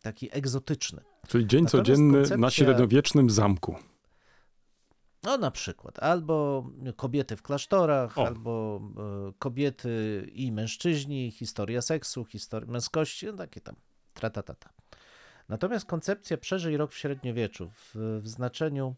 taki 0.03 0.29
egzotyczny. 0.33 1.01
Czyli 1.29 1.47
dzień 1.47 1.65
Natomiast 1.65 1.89
codzienny 1.89 2.19
na 2.23 2.27
koncepcja- 2.29 2.51
średniowiecznym 2.51 3.31
zamku. 3.31 3.77
No 5.25 5.39
na 5.39 5.51
przykład, 5.51 5.99
albo 5.99 6.67
kobiety 6.97 7.37
w 7.37 7.43
klasztorach, 7.43 8.19
O. 8.19 8.27
albo 8.27 8.81
e, 9.29 9.33
kobiety 9.39 10.27
i 10.33 10.53
mężczyźni, 10.53 11.31
historia 11.31 11.83
seksu, 11.83 12.25
historia 12.25 12.71
męskości, 12.71 13.27
no 13.27 13.33
takie 13.33 13.61
tam, 13.61 13.77
tratatata. 14.15 14.71
Natomiast 15.49 15.87
koncepcja 15.87 16.37
przeżyj 16.37 16.77
rok 16.77 16.93
w 16.93 16.99
średniowieczu 16.99 17.71
w, 17.71 18.21
w 18.23 18.29
znaczeniu 18.29 18.97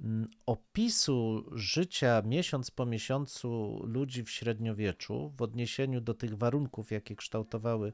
mm, 0.00 0.28
opisu 0.46 1.44
życia 1.52 2.22
miesiąc 2.24 2.70
po 2.70 2.86
miesiącu 2.86 3.80
ludzi 3.86 4.24
w 4.24 4.30
średniowieczu 4.30 5.32
w 5.36 5.42
odniesieniu 5.42 6.00
do 6.00 6.14
tych 6.14 6.38
warunków, 6.38 6.92
jakie 6.92 7.16
kształtowały 7.16 7.92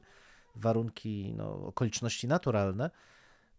warunki, 0.55 1.33
no, 1.37 1.65
okoliczności 1.65 2.27
naturalne, 2.27 2.89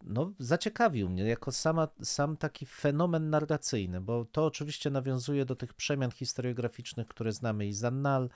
no, 0.05 0.33
zaciekawił 0.39 1.09
mnie 1.09 1.25
jako 1.25 1.53
sama, 1.53 1.89
sam 2.03 2.37
taki 2.37 2.67
fenomen 2.67 3.31
narracyjny, 3.31 4.01
bo 4.01 4.25
to 4.25 4.47
oczywiście 4.47 4.91
nawiązuje 4.91 5.45
do 5.45 5.57
tych 5.57 5.75
przemian 5.75 6.11
historiograficznych, 6.11 7.09
które 7.09 7.33
znamy 7.33 7.67
i 7.67 7.73
z 7.73 7.85
Annal, 7.85 8.29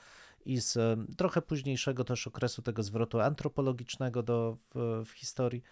i 0.45 0.61
z 0.61 0.77
e, 0.77 0.97
trochę 1.17 1.43
późniejszego 1.43 2.05
też 2.05 2.27
okresu 2.27 2.63
tego 2.63 2.83
zwrotu 2.83 3.21
antropologicznego 3.21 4.23
do, 4.23 4.57
w, 4.75 5.03
w 5.07 5.11
historii. 5.11 5.63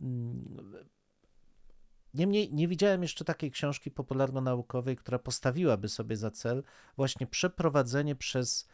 Mm, 0.00 0.74
Niemniej 2.14 2.52
nie 2.52 2.68
widziałem 2.68 3.02
jeszcze 3.02 3.24
takiej 3.24 3.50
książki 3.50 3.90
popularno-naukowej, 3.90 4.96
która 4.96 5.18
postawiłaby 5.18 5.88
sobie 5.88 6.16
za 6.16 6.30
cel 6.30 6.62
właśnie 6.96 7.26
przeprowadzenie 7.26 8.16
przez 8.16 8.68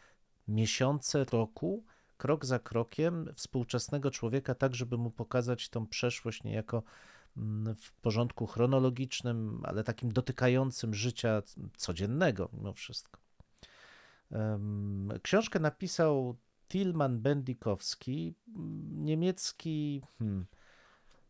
miesiące 0.48 1.24
roku, 1.24 1.84
krok 2.16 2.44
za 2.44 2.58
krokiem, 2.58 3.32
współczesnego 3.34 4.10
człowieka, 4.10 4.54
tak 4.54 4.74
żeby 4.74 4.98
mu 4.98 5.10
pokazać 5.10 5.68
tą 5.68 5.86
przeszłość 5.86 6.44
niejako 6.44 6.82
mm, 7.36 7.74
w 7.74 7.92
porządku 7.92 8.46
chronologicznym, 8.46 9.60
ale 9.64 9.84
takim 9.84 10.12
dotykającym 10.12 10.94
życia 10.94 11.42
codziennego 11.76 12.48
mimo 12.52 12.72
wszystko. 12.72 13.20
Książkę 15.22 15.60
napisał 15.60 16.36
Tilman 16.68 17.20
Bendikowski, 17.20 18.34
niemiecki, 18.90 20.02
hmm, 20.18 20.46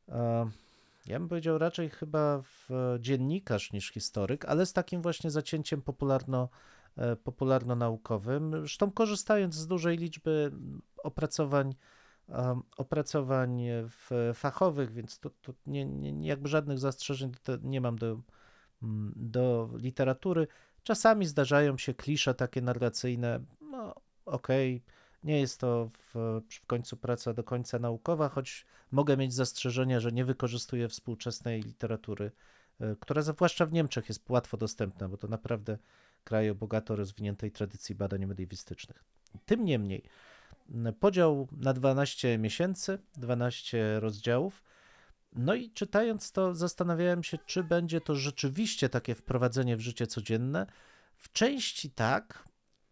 e, 0.08 0.50
ja 1.06 1.18
bym 1.18 1.28
powiedział 1.28 1.58
raczej 1.58 1.90
chyba 1.90 2.42
w 2.42 2.68
dziennikarz 3.00 3.72
niż 3.72 3.90
historyk, 3.90 4.44
ale 4.44 4.66
z 4.66 4.72
takim 4.72 5.02
właśnie 5.02 5.30
zacięciem 5.30 5.82
popularno, 5.82 6.42
e, 6.42 6.75
popularno-naukowym. 7.24 8.50
Zresztą 8.50 8.90
korzystając 8.90 9.54
z 9.54 9.66
dużej 9.66 9.96
liczby 9.96 10.52
opracowań, 11.02 11.74
opracowań 12.76 13.62
fachowych, 14.34 14.92
więc 14.92 15.18
to, 15.18 15.30
to 15.30 15.52
nie, 15.66 15.84
nie, 15.84 16.28
jakby 16.28 16.48
żadnych 16.48 16.78
zastrzeżeń 16.78 17.32
nie 17.62 17.80
mam 17.80 17.98
do, 17.98 18.20
mm, 18.82 19.12
do 19.16 19.70
literatury. 19.74 20.46
Czasami 20.82 21.26
zdarzają 21.26 21.78
się 21.78 21.94
klisze 21.94 22.34
takie 22.34 22.62
narracyjne, 22.62 23.40
no 23.60 23.94
okej, 24.24 24.82
nie 25.24 25.40
jest 25.40 25.60
to 25.60 25.90
w, 25.98 26.40
w 26.50 26.66
końcu 26.66 26.96
praca 26.96 27.32
do 27.32 27.44
końca 27.44 27.78
naukowa, 27.78 28.28
choć 28.28 28.66
mogę 28.90 29.16
mieć 29.16 29.34
zastrzeżenia, 29.34 30.00
że 30.00 30.12
nie 30.12 30.24
wykorzystuję 30.24 30.88
współczesnej 30.88 31.62
literatury, 31.62 32.32
e, 32.80 32.96
która 33.00 33.22
zwłaszcza 33.22 33.66
w 33.66 33.72
Niemczech 33.72 34.08
jest 34.08 34.30
łatwo 34.30 34.56
dostępna, 34.56 35.08
bo 35.08 35.16
to 35.16 35.28
naprawdę 35.28 35.78
kraj 36.26 36.50
o 36.50 36.54
bogato 36.54 36.96
rozwiniętej 36.96 37.50
tradycji 37.50 37.94
badań 37.94 38.26
mediewistycznych. 38.26 39.04
Tym 39.46 39.64
niemniej, 39.64 40.02
m, 40.70 40.94
podział 41.00 41.48
na 41.52 41.72
12 41.72 42.38
miesięcy, 42.38 42.98
12 43.16 44.00
rozdziałów. 44.00 44.62
No 45.32 45.54
i 45.54 45.70
czytając 45.70 46.32
to, 46.32 46.54
zastanawiałem 46.54 47.22
się, 47.22 47.38
czy 47.46 47.64
będzie 47.64 48.00
to 48.00 48.14
rzeczywiście 48.14 48.88
takie 48.88 49.14
wprowadzenie 49.14 49.76
w 49.76 49.80
życie 49.80 50.06
codzienne. 50.06 50.66
W 51.16 51.32
części 51.32 51.90
tak, 51.90 52.48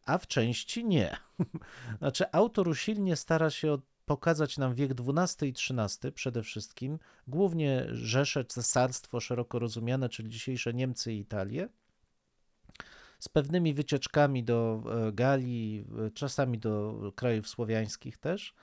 a 0.07 0.19
w 0.19 0.26
części 0.26 0.85
nie. 0.85 1.17
Znaczy, 1.99 2.25
autor 2.33 2.69
usilnie 2.69 3.17
stara 3.17 3.50
się 3.50 3.79
pokazać 4.07 4.59
nam 4.59 4.75
wiek 4.75 4.93
XII 4.93 5.49
i 5.49 5.53
XIII 5.53 6.12
przede 6.12 6.43
wszystkim, 6.43 6.99
głównie 7.26 7.87
Rzesze, 7.91 8.45
Cesarstwo 8.45 9.21
szeroko 9.21 9.59
rozumiane, 9.59 10.09
czyli 10.09 10.31
dzisiejsze 10.31 10.75
Niemcy 10.75 11.12
i 11.12 11.19
Italię, 11.19 11.69
z 13.25 13.28
pewnymi 13.28 13.75
wycieczkami 13.75 14.45
do 14.45 14.83
e, 15.09 15.12
Galii, 15.12 15.85
e, 16.07 16.11
czasami 16.11 16.59
do 16.59 17.12
krajów 17.16 17.49
słowiańskich 17.49 18.19
też. 18.19 18.54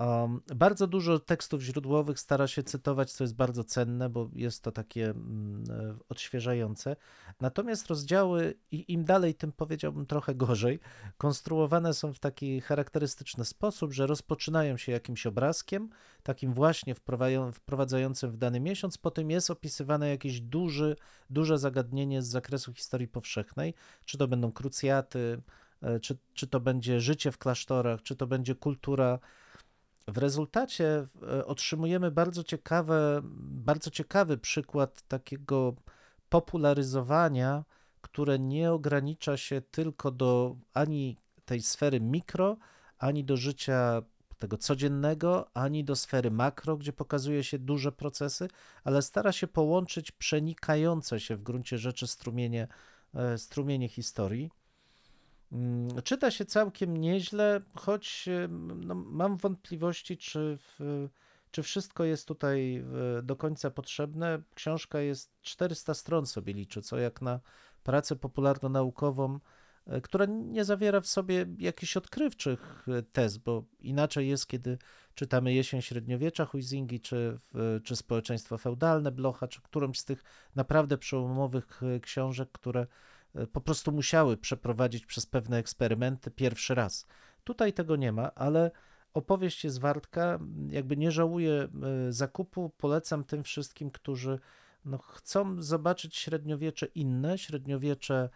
Um, 0.00 0.40
bardzo 0.54 0.86
dużo 0.86 1.18
tekstów 1.18 1.62
źródłowych 1.62 2.20
stara 2.20 2.46
się 2.46 2.62
cytować, 2.62 3.12
co 3.12 3.24
jest 3.24 3.34
bardzo 3.34 3.64
cenne, 3.64 4.08
bo 4.08 4.30
jest 4.32 4.62
to 4.62 4.72
takie 4.72 5.10
mm, 5.10 5.64
e, 5.70 5.96
odświeżające. 6.08 6.96
Natomiast 7.40 7.86
rozdziały, 7.86 8.54
i 8.70 8.92
im 8.92 9.04
dalej, 9.04 9.34
tym 9.34 9.52
powiedziałbym 9.52 10.06
trochę 10.06 10.34
gorzej, 10.34 10.80
konstruowane 11.16 11.94
są 11.94 12.12
w 12.12 12.18
taki 12.18 12.60
charakterystyczny 12.60 13.44
sposób, 13.44 13.92
że 13.92 14.06
rozpoczynają 14.06 14.76
się 14.76 14.92
jakimś 14.92 15.26
obrazkiem, 15.26 15.90
takim 16.22 16.54
właśnie 16.54 16.94
wprowadzają- 16.94 17.52
wprowadzającym 17.52 18.30
w 18.30 18.36
dany 18.36 18.60
miesiąc, 18.60 18.98
potem 18.98 19.30
jest 19.30 19.50
opisywane 19.50 20.08
jakieś 20.08 20.40
duży, 20.40 20.96
duże 21.30 21.58
zagadnienie 21.58 22.22
z 22.22 22.26
zakresu 22.26 22.72
historii 22.72 23.08
powszechnej, 23.08 23.74
czy 24.04 24.18
to 24.18 24.28
będą 24.28 24.52
krucjaty, 24.52 25.42
e, 25.82 26.00
czy, 26.00 26.18
czy 26.34 26.46
to 26.46 26.60
będzie 26.60 27.00
życie 27.00 27.32
w 27.32 27.38
klasztorach, 27.38 28.02
czy 28.02 28.16
to 28.16 28.26
będzie 28.26 28.54
kultura. 28.54 29.18
W 30.08 30.18
rezultacie 30.18 31.06
e, 31.22 31.46
otrzymujemy 31.46 32.10
bardzo 32.10 32.44
ciekawe, 32.44 33.20
bardzo 33.40 33.90
ciekawy 33.90 34.38
przykład 34.38 35.02
takiego 35.02 35.74
popularyzowania, 36.28 37.64
które 38.00 38.38
nie 38.38 38.72
ogranicza 38.72 39.36
się 39.36 39.60
tylko 39.60 40.10
do 40.10 40.56
ani 40.74 41.16
tej 41.44 41.62
sfery 41.62 42.00
mikro, 42.00 42.56
ani 42.98 43.24
do 43.24 43.36
życia 43.36 44.02
tego 44.38 44.58
codziennego, 44.58 45.48
ani 45.54 45.84
do 45.84 45.96
sfery 45.96 46.30
makro, 46.30 46.76
gdzie 46.76 46.92
pokazuje 46.92 47.44
się 47.44 47.58
duże 47.58 47.92
procesy, 47.92 48.48
ale 48.84 49.02
stara 49.02 49.32
się 49.32 49.46
połączyć 49.46 50.12
przenikające 50.12 51.20
się 51.20 51.36
w 51.36 51.42
gruncie 51.42 51.78
rzeczy 51.78 52.06
strumienie, 52.06 52.68
e, 53.14 53.38
strumienie 53.38 53.88
historii. 53.88 54.50
Mm, 55.52 56.02
Czyta 56.02 56.30
się 56.30 56.44
całkiem 56.44 56.96
nieźle, 56.96 57.60
choć 57.74 58.28
e, 58.28 58.48
no, 58.48 58.94
mam 58.94 59.36
wątpliwości, 59.36 60.16
czy, 60.16 60.58
w, 60.60 61.08
czy 61.50 61.62
wszystko 61.62 62.04
jest 62.04 62.28
tutaj 62.28 62.84
do 63.22 63.36
końca 63.36 63.70
potrzebne. 63.70 64.42
Książka 64.54 65.00
jest 65.00 65.40
400 65.42 65.94
stron 65.94 66.26
sobie 66.26 66.52
liczy, 66.52 66.82
co 66.82 66.98
jak 66.98 67.22
na 67.22 67.40
pracę 67.82 68.16
popularno-naukową, 68.16 69.38
e, 69.86 70.00
która 70.00 70.26
nie 70.26 70.64
zawiera 70.64 71.00
w 71.00 71.06
sobie 71.06 71.46
jakichś 71.58 71.96
odkrywczych 71.96 72.86
e, 72.88 73.02
tez, 73.02 73.38
bo 73.38 73.64
inaczej 73.80 74.28
jest, 74.28 74.46
kiedy 74.46 74.78
czytamy 75.14 75.54
Jesień 75.54 75.82
Średniowiecza 75.82 76.44
Huizingi, 76.44 77.00
czy, 77.00 77.38
czy 77.84 77.96
Społeczeństwo 77.96 78.58
Feudalne 78.58 79.12
Blocha, 79.12 79.48
czy 79.48 79.62
którąś 79.62 79.98
z 79.98 80.04
tych 80.04 80.24
naprawdę 80.54 80.98
przełomowych 80.98 81.80
książek, 82.02 82.48
które 82.52 82.86
po 83.46 83.60
prostu 83.60 83.92
musiały 83.92 84.36
przeprowadzić 84.36 85.06
przez 85.06 85.26
pewne 85.26 85.56
eksperymenty 85.56 86.30
pierwszy 86.30 86.74
raz. 86.74 87.06
Tutaj 87.44 87.72
tego 87.72 87.96
nie 87.96 88.12
ma, 88.12 88.34
ale 88.34 88.70
opowieść 89.14 89.64
jest 89.64 89.80
wartka, 89.80 90.38
jakby 90.70 90.96
nie 90.96 91.10
żałuję 91.10 91.52
e, 91.52 91.68
zakupu, 92.12 92.70
polecam 92.76 93.24
tym 93.24 93.44
wszystkim, 93.44 93.90
którzy 93.90 94.38
no, 94.84 94.98
chcą 94.98 95.62
zobaczyć 95.62 96.16
średniowiecze 96.16 96.86
inne, 96.86 97.38
średniowiecze 97.38 98.28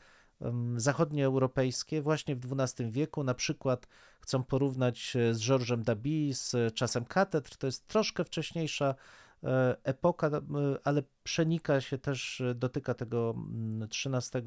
zachodnioeuropejskie 0.77 2.03
właśnie 2.03 2.37
w 2.37 2.61
XII 2.61 2.91
wieku, 2.91 3.25
na 3.25 3.35
przykład 3.35 3.87
chcą 4.21 4.45
porównać 4.45 5.17
e, 5.17 5.35
z 5.35 5.41
Georgesem 5.41 5.83
Dabi, 5.83 6.35
z 6.35 6.55
e, 6.55 6.71
czasem 6.71 7.05
katedr, 7.05 7.57
to 7.57 7.67
jest 7.67 7.87
troszkę 7.87 8.25
wcześniejsza 8.25 8.95
e, 9.45 9.77
epoka, 9.85 10.27
e, 10.27 10.41
ale 10.85 11.03
przenika 11.23 11.81
się 11.81 11.99
też, 11.99 12.41
e, 12.41 12.55
dotyka 12.55 12.95
tego 12.95 13.35
mm, 13.37 13.83
XIII 13.83 14.43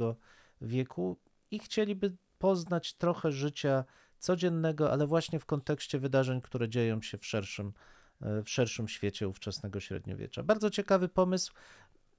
wieku 0.62 1.18
i 1.52 1.60
chcieliby 1.60 2.16
poznać 2.40 2.94
trochę 2.94 3.32
życia 3.32 3.84
codziennego, 4.20 4.92
ale 4.92 5.08
właśnie 5.08 5.40
w 5.40 5.46
kontekście 5.46 6.00
wydarzeń, 6.00 6.42
które 6.42 6.70
dzieją 6.70 7.02
się 7.02 7.18
w 7.18 7.26
szerszym, 7.26 7.74
e, 8.22 8.44
w 8.44 8.50
szerszym 8.50 8.88
świecie 8.88 9.28
ówczesnego 9.28 9.80
średniowiecza. 9.80 10.44
Bardzo 10.44 10.70
ciekawy 10.70 11.10
pomysł. 11.10 11.54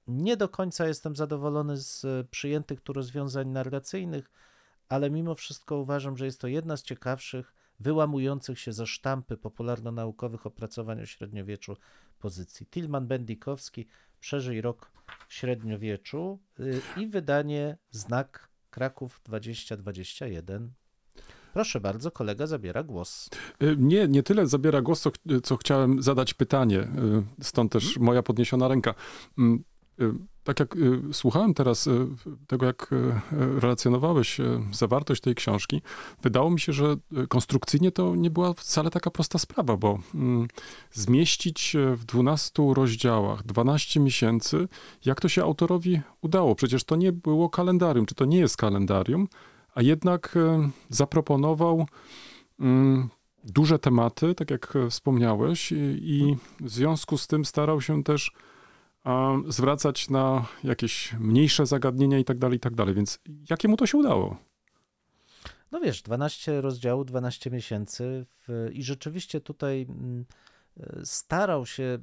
Nie 0.07 0.37
do 0.37 0.49
końca 0.49 0.87
jestem 0.87 1.15
zadowolony 1.15 1.77
z 1.77 2.05
e, 2.05 2.23
przyjętych 2.23 2.81
tu 2.81 2.93
rozwiązań 2.93 3.47
narracyjnych, 3.47 4.31
ale 4.89 5.09
mimo 5.09 5.35
wszystko 5.35 5.77
uważam, 5.77 6.17
że 6.17 6.25
jest 6.25 6.41
to 6.41 6.47
jedna 6.47 6.77
z 6.77 6.83
ciekawszych, 6.83 7.53
wyłamujących 7.79 8.59
się 8.59 8.73
ze 8.73 8.87
sztampy 8.87 9.37
popularno-naukowych 9.37 10.45
opracowań 10.45 11.01
o 11.01 11.05
średniowieczu 11.05 11.77
pozycji. 12.19 12.65
Tilman 12.65 13.07
Bendikowski, 13.07 13.87
Przeżyj 14.19 14.61
rok 14.61 14.91
w 15.27 15.33
średniowieczu 15.33 16.39
y, 16.59 16.81
i 16.97 17.07
wydanie 17.07 17.77
Znak 17.91 18.49
Kraków 18.69 19.21
2021. 19.25 20.71
Proszę 21.53 21.79
bardzo, 21.79 22.11
kolega 22.11 22.47
zabiera 22.47 22.83
głos. 22.83 23.29
Y, 23.63 23.75
Nie, 23.77 24.07
nie 24.07 24.23
tyle 24.23 24.47
zabiera 24.47 24.81
głos, 24.81 25.01
co, 25.01 25.11
co 25.43 25.57
chciałem 25.57 26.01
zadać 26.01 26.33
pytanie, 26.33 26.79
y, 26.79 27.43
stąd 27.43 27.71
też 27.71 27.97
moja 27.97 28.23
podniesiona 28.23 28.67
ręka. 28.67 28.95
Tak 30.47 30.59
jak 30.59 30.75
y, 30.75 31.01
słuchałem 31.11 31.53
teraz 31.53 31.87
y, 31.87 32.07
tego, 32.47 32.65
jak 32.65 32.89
y, 32.93 33.59
relacjonowałeś 33.59 34.37
zawartość 34.71 35.21
tej 35.21 35.35
książki, 35.35 35.81
wydało 36.21 36.49
mi 36.49 36.59
się, 36.59 36.73
że 36.73 36.95
konstrukcyjnie 37.29 37.91
to 37.91 38.15
nie 38.15 38.29
była 38.29 38.53
wcale 38.53 38.89
taka 38.89 39.11
prosta 39.11 39.39
sprawa, 39.39 39.77
bo 39.77 39.99
mm, 40.15 40.47
zmieścić 40.91 41.75
w 41.95 42.05
12 42.05 42.63
rozdziałach 42.73 43.43
12 43.43 43.99
miesięcy, 43.99 44.67
jak 45.05 45.21
to 45.21 45.29
się 45.29 45.43
autorowi 45.43 46.01
udało? 46.21 46.55
Przecież 46.55 46.83
to 46.83 46.95
nie 46.95 47.11
było 47.11 47.49
kalendarium, 47.49 48.05
czy 48.05 48.15
to 48.15 48.25
nie 48.25 48.39
jest 48.39 48.57
kalendarium, 48.57 49.27
a 49.75 49.81
jednak 49.81 50.37
zaproponował 50.89 51.87
mm, 52.59 53.09
duże 53.43 53.79
tematy, 53.79 54.35
tak 54.35 54.51
jak 54.51 54.73
wspomniałeś, 54.89 55.71
i, 55.71 56.35
w 56.59 56.69
związku 56.69 57.17
z 57.17 57.27
tym 57.27 57.45
starał 57.45 57.81
się 57.81 58.03
też 58.03 58.31
zwracać 59.47 60.09
na 60.09 60.45
jakieś 60.63 61.13
mniejsze 61.13 61.65
zagadnienia 61.65 62.19
i 62.19 62.25
tak 62.25 62.37
dalej, 62.37 62.57
i 62.57 62.59
tak 62.59 62.75
dalej. 62.75 62.95
Więc 62.95 63.19
jakiemu 63.49 63.77
to 63.77 63.85
się 63.85 63.97
udało? 63.97 64.37
No 65.71 65.79
wiesz, 65.79 66.01
12 66.01 66.61
rozdziałów, 66.61 67.05
12 67.05 67.51
miesięcy 67.51 68.25
w, 68.47 68.69
i 68.71 68.83
rzeczywiście 68.83 69.41
tutaj 69.41 69.85
mm, 69.89 70.25
starał 71.03 71.65
się 71.65 71.99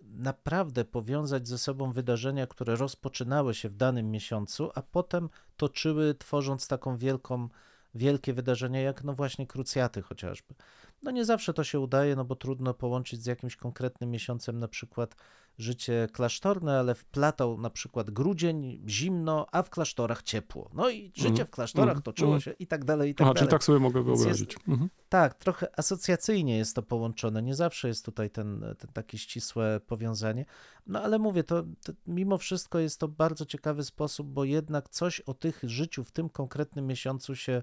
naprawdę 0.00 0.84
powiązać 0.84 1.48
ze 1.48 1.58
sobą 1.58 1.92
wydarzenia, 1.92 2.46
które 2.46 2.76
rozpoczynały 2.76 3.54
się 3.54 3.68
w 3.68 3.76
danym 3.76 4.10
miesiącu, 4.10 4.70
a 4.74 4.82
potem 4.82 5.28
toczyły, 5.56 6.14
tworząc 6.14 6.68
taką 6.68 6.96
wielką, 6.96 7.48
wielkie 7.94 8.32
wydarzenia, 8.32 8.80
jak 8.80 9.04
no 9.04 9.12
właśnie 9.12 9.46
krucjaty 9.46 10.02
chociażby. 10.02 10.54
No 11.02 11.10
nie 11.10 11.24
zawsze 11.24 11.54
to 11.54 11.64
się 11.64 11.80
udaje, 11.80 12.16
no 12.16 12.24
bo 12.24 12.36
trudno 12.36 12.74
połączyć 12.74 13.22
z 13.22 13.26
jakimś 13.26 13.56
konkretnym 13.56 14.10
miesiącem 14.10 14.58
na 14.58 14.68
przykład 14.68 15.16
życie 15.58 16.08
klasztorne, 16.12 16.78
ale 16.78 16.94
wplatał 16.94 17.58
na 17.58 17.70
przykład 17.70 18.10
grudzień, 18.10 18.82
zimno, 18.88 19.46
a 19.52 19.62
w 19.62 19.70
klasztorach 19.70 20.22
ciepło. 20.22 20.70
No 20.74 20.90
i 20.90 21.12
życie 21.14 21.28
Mhm, 21.28 21.46
w 21.46 21.50
klasztorach 21.50 21.88
mhm, 21.96 22.02
toczyło 22.02 22.34
mhm. 22.34 22.40
się 22.40 22.50
i 22.50 22.66
tak 22.66 22.84
dalej, 22.84 23.10
i 23.10 23.14
tak 23.14 23.24
Aha, 23.24 23.34
dalej. 23.34 23.38
czyli 23.38 23.50
tak 23.50 23.64
sobie 23.64 23.78
mogę 23.78 24.02
wyobrazić. 24.02 24.56
Mhm. 24.68 24.90
Tak, 25.08 25.34
trochę 25.34 25.78
asocjacyjnie 25.78 26.58
jest 26.58 26.74
to 26.74 26.82
połączone. 26.82 27.42
Nie 27.42 27.54
zawsze 27.54 27.88
jest 27.88 28.04
tutaj 28.04 28.30
ten, 28.30 28.64
ten 28.78 28.92
takie 28.92 29.18
ścisłe 29.18 29.80
powiązanie. 29.86 30.44
No 30.86 31.02
ale 31.02 31.18
mówię, 31.18 31.44
to, 31.44 31.62
to 31.62 31.92
mimo 32.06 32.38
wszystko 32.38 32.78
jest 32.78 33.00
to 33.00 33.08
bardzo 33.08 33.46
ciekawy 33.46 33.84
sposób, 33.84 34.28
bo 34.28 34.44
jednak 34.44 34.88
coś 34.88 35.20
o 35.20 35.34
tych 35.34 35.60
życiu 35.62 36.04
w 36.04 36.12
tym 36.12 36.28
konkretnym 36.28 36.86
miesiącu 36.86 37.36
się 37.36 37.52
mm, 37.52 37.62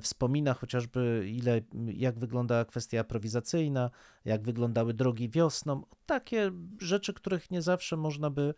wspomina, 0.00 0.54
chociażby 0.54 1.24
ile, 1.28 1.60
jak 1.86 2.18
wyglądała 2.18 2.64
kwestia 2.64 3.00
aprowizacyjna, 3.00 3.90
jak 4.24 4.42
wyglądały 4.42 4.94
drogi 4.94 5.28
wiosną. 5.28 5.82
Takie 6.06 6.52
rzeczy, 6.78 7.14
których 7.14 7.50
nie 7.50 7.62
zawsze 7.62 7.96
można 7.96 8.30
by 8.30 8.54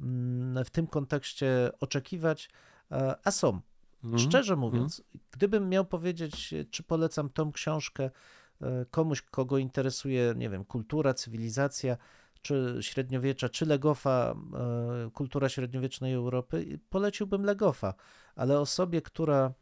mm, 0.00 0.64
w 0.64 0.70
tym 0.70 0.86
kontekście 0.86 1.70
oczekiwać, 1.80 2.50
e, 2.90 3.14
a 3.24 3.30
są. 3.30 3.60
Mhm. 4.04 4.18
Szczerze 4.18 4.56
mówiąc, 4.56 5.02
gdybym 5.30 5.68
miał 5.68 5.84
powiedzieć, 5.84 6.54
czy 6.70 6.82
polecam 6.82 7.30
tą 7.30 7.52
książkę 7.52 8.10
e, 8.60 8.86
komuś, 8.90 9.22
kogo 9.22 9.58
interesuje, 9.58 10.34
nie 10.36 10.50
wiem, 10.50 10.64
kultura, 10.64 11.14
cywilizacja, 11.14 11.96
czy 12.42 12.78
średniowiecza, 12.80 13.48
czy 13.48 13.66
Legofa, 13.66 14.34
e, 15.06 15.10
kultura 15.10 15.48
średniowiecznej 15.48 16.12
Europy, 16.12 16.78
poleciłbym 16.90 17.44
Legofa, 17.44 17.94
ale 18.36 18.60
osobie, 18.60 19.02
która 19.02 19.52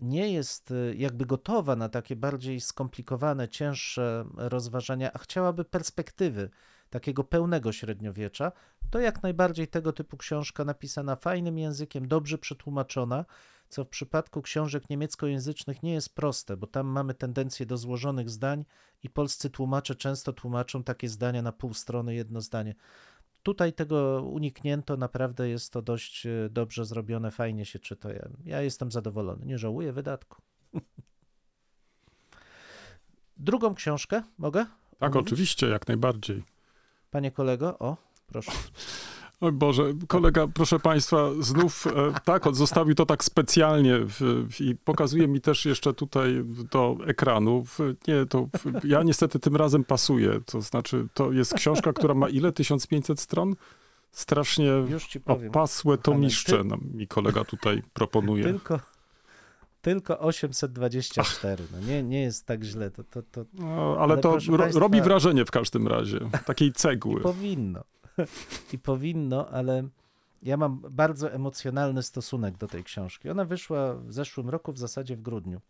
nie 0.00 0.32
jest 0.32 0.70
e, 0.70 0.94
jakby 0.94 1.26
gotowa 1.26 1.76
na 1.76 1.88
takie 1.88 2.16
bardziej 2.16 2.60
skomplikowane, 2.60 3.48
cięższe 3.48 4.24
rozważania, 4.36 5.12
a 5.12 5.18
chciałaby 5.18 5.64
perspektywy 5.64 6.50
takiego 6.90 7.24
pełnego 7.24 7.72
średniowiecza, 7.72 8.52
to 8.90 9.00
jak 9.00 9.22
najbardziej 9.22 9.68
tego 9.68 9.92
typu 9.92 10.16
książka 10.16 10.64
napisana 10.64 11.16
fajnym 11.16 11.58
językiem, 11.58 12.08
dobrze 12.08 12.38
przetłumaczona, 12.38 13.24
co 13.68 13.84
w 13.84 13.88
przypadku 13.88 14.42
książek 14.42 14.90
niemieckojęzycznych 14.90 15.82
nie 15.82 15.92
jest 15.92 16.14
proste, 16.14 16.56
bo 16.56 16.66
tam 16.66 16.86
mamy 16.86 17.14
tendencję 17.14 17.66
do 17.66 17.76
złożonych 17.76 18.30
zdań 18.30 18.64
i 19.02 19.10
polscy 19.10 19.50
tłumacze 19.50 19.94
często 19.94 20.32
tłumaczą 20.32 20.82
takie 20.82 21.08
zdania 21.08 21.42
na 21.42 21.52
pół 21.52 21.74
strony, 21.74 22.14
jedno 22.14 22.40
zdanie. 22.40 22.74
Tutaj 23.46 23.72
tego 23.72 24.22
uniknięto, 24.22 24.96
naprawdę 24.96 25.48
jest 25.48 25.72
to 25.72 25.82
dość 25.82 26.26
e, 26.26 26.48
dobrze 26.50 26.84
zrobione, 26.84 27.30
fajnie 27.30 27.64
się 27.64 27.78
czyta. 27.78 28.12
Ja, 28.12 28.28
ja 28.44 28.62
jestem 28.62 28.92
zadowolony, 28.92 29.46
nie 29.46 29.58
żałuję 29.58 29.92
wydatku. 29.92 30.42
Drugą 33.36 33.74
książkę 33.74 34.22
mogę? 34.38 34.66
Tak, 34.98 35.16
oczywiście, 35.16 35.66
jak 35.68 35.88
najbardziej. 35.88 36.42
Panie 37.10 37.30
kolego, 37.30 37.78
o, 37.78 37.96
proszę. 38.26 38.52
Oj 39.40 39.52
Boże, 39.52 39.92
kolega, 40.08 40.46
proszę 40.46 40.78
Państwa, 40.78 41.30
znów 41.40 41.86
e, 41.86 41.90
tak, 42.24 42.46
on 42.46 42.54
zostawił 42.54 42.94
to 42.94 43.06
tak 43.06 43.24
specjalnie 43.24 43.98
w, 43.98 44.46
i 44.60 44.74
pokazuje 44.76 45.28
mi 45.28 45.40
też 45.40 45.64
jeszcze 45.64 45.94
tutaj 45.94 46.44
do 46.72 46.96
ekranu. 47.06 47.64
Nie, 48.08 48.26
to 48.26 48.48
ja 48.84 49.02
niestety 49.02 49.38
tym 49.38 49.56
razem 49.56 49.84
pasuję. 49.84 50.40
To 50.46 50.60
znaczy, 50.60 51.06
to 51.14 51.32
jest 51.32 51.54
książka, 51.54 51.92
która 51.92 52.14
ma 52.14 52.28
ile? 52.28 52.52
1500 52.52 53.20
stron? 53.20 53.56
Strasznie 54.10 54.72
opasłe 55.26 55.98
tomiszcze 55.98 56.64
nam 56.64 56.80
mi 56.94 57.06
kolega 57.06 57.44
tutaj 57.44 57.82
proponuje. 57.92 58.44
Tylko, 58.44 58.80
tylko 59.82 60.18
824. 60.18 61.64
No 61.72 61.80
nie, 61.80 62.02
nie 62.02 62.22
jest 62.22 62.46
tak 62.46 62.64
źle. 62.64 62.90
To, 62.90 63.04
to, 63.04 63.22
to 63.22 63.44
No, 63.54 63.96
ale, 63.98 64.12
Ale 64.12 64.22
to 64.22 64.38
ro, 64.48 64.58
państwa- 64.58 64.80
robi 64.80 65.02
wrażenie 65.02 65.44
w 65.44 65.50
każdym 65.50 65.88
razie. 65.88 66.18
Takiej 66.46 66.68
I 66.68 66.72
cegły. 66.72 67.20
powinno. 67.20 67.84
I 68.72 68.78
powinno, 68.78 69.48
ale 69.48 69.88
ja 70.42 70.56
mam 70.56 70.80
bardzo 70.90 71.32
emocjonalny 71.32 72.02
stosunek 72.02 72.56
do 72.56 72.66
tej 72.66 72.84
książki. 72.84 73.30
Ona 73.30 73.44
wyszła 73.44 73.94
w 73.94 74.12
zeszłym 74.12 74.48
roku, 74.48 74.72
w 74.72 74.78
zasadzie 74.78 75.16
w 75.16 75.22
grudniu. 75.22 75.60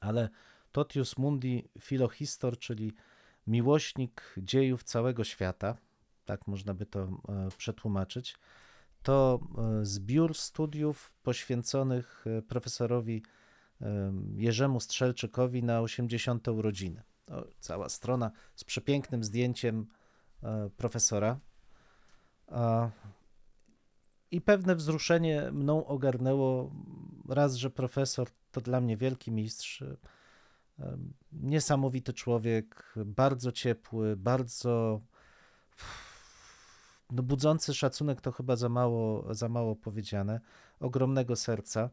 Ale 0.00 0.28
Totius 0.72 1.18
Mundi 1.18 1.68
Philohistor, 1.80 2.58
czyli 2.58 2.92
miłośnik 3.46 4.34
dziejów 4.38 4.84
całego 4.84 5.24
świata, 5.24 5.76
tak 6.24 6.46
można 6.46 6.74
by 6.74 6.86
to 6.86 7.00
e, 7.00 7.48
przetłumaczyć, 7.56 8.36
to 9.02 9.40
e, 9.58 9.84
zbiór 9.84 10.34
studiów 10.34 11.12
poświęconych 11.22 12.24
e, 12.26 12.42
profesorowi 12.42 13.22
Jerzemu 14.34 14.80
Strzelczykowi 14.80 15.62
na 15.62 15.80
80. 15.80 16.48
urodziny. 16.48 17.02
To 17.24 17.46
cała 17.60 17.88
strona 17.88 18.30
z 18.54 18.64
przepięknym 18.64 19.24
zdjęciem 19.24 19.86
profesora. 20.76 21.40
I 24.30 24.40
pewne 24.40 24.74
wzruszenie 24.74 25.50
mną 25.52 25.86
ogarnęło. 25.86 26.70
Raz, 27.28 27.54
że 27.54 27.70
profesor 27.70 28.28
to 28.52 28.60
dla 28.60 28.80
mnie 28.80 28.96
wielki 28.96 29.32
mistrz, 29.32 29.84
niesamowity 31.32 32.12
człowiek, 32.12 32.94
bardzo 32.96 33.52
ciepły, 33.52 34.16
bardzo 34.16 35.00
no, 37.10 37.22
budzący 37.22 37.74
szacunek 37.74 38.20
to 38.20 38.32
chyba 38.32 38.56
za 38.56 38.68
mało, 38.68 39.34
za 39.34 39.48
mało 39.48 39.76
powiedziane, 39.76 40.40
ogromnego 40.80 41.36
serca. 41.36 41.90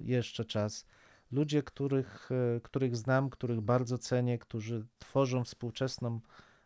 jeszcze 0.00 0.44
czas. 0.44 0.86
Ludzie, 1.32 1.62
których, 1.62 2.30
których 2.62 2.96
znam, 2.96 3.30
których 3.30 3.60
bardzo 3.60 3.98
cenię, 3.98 4.38
którzy 4.38 4.86
tworzą 4.98 5.44
współczesną 5.44 6.20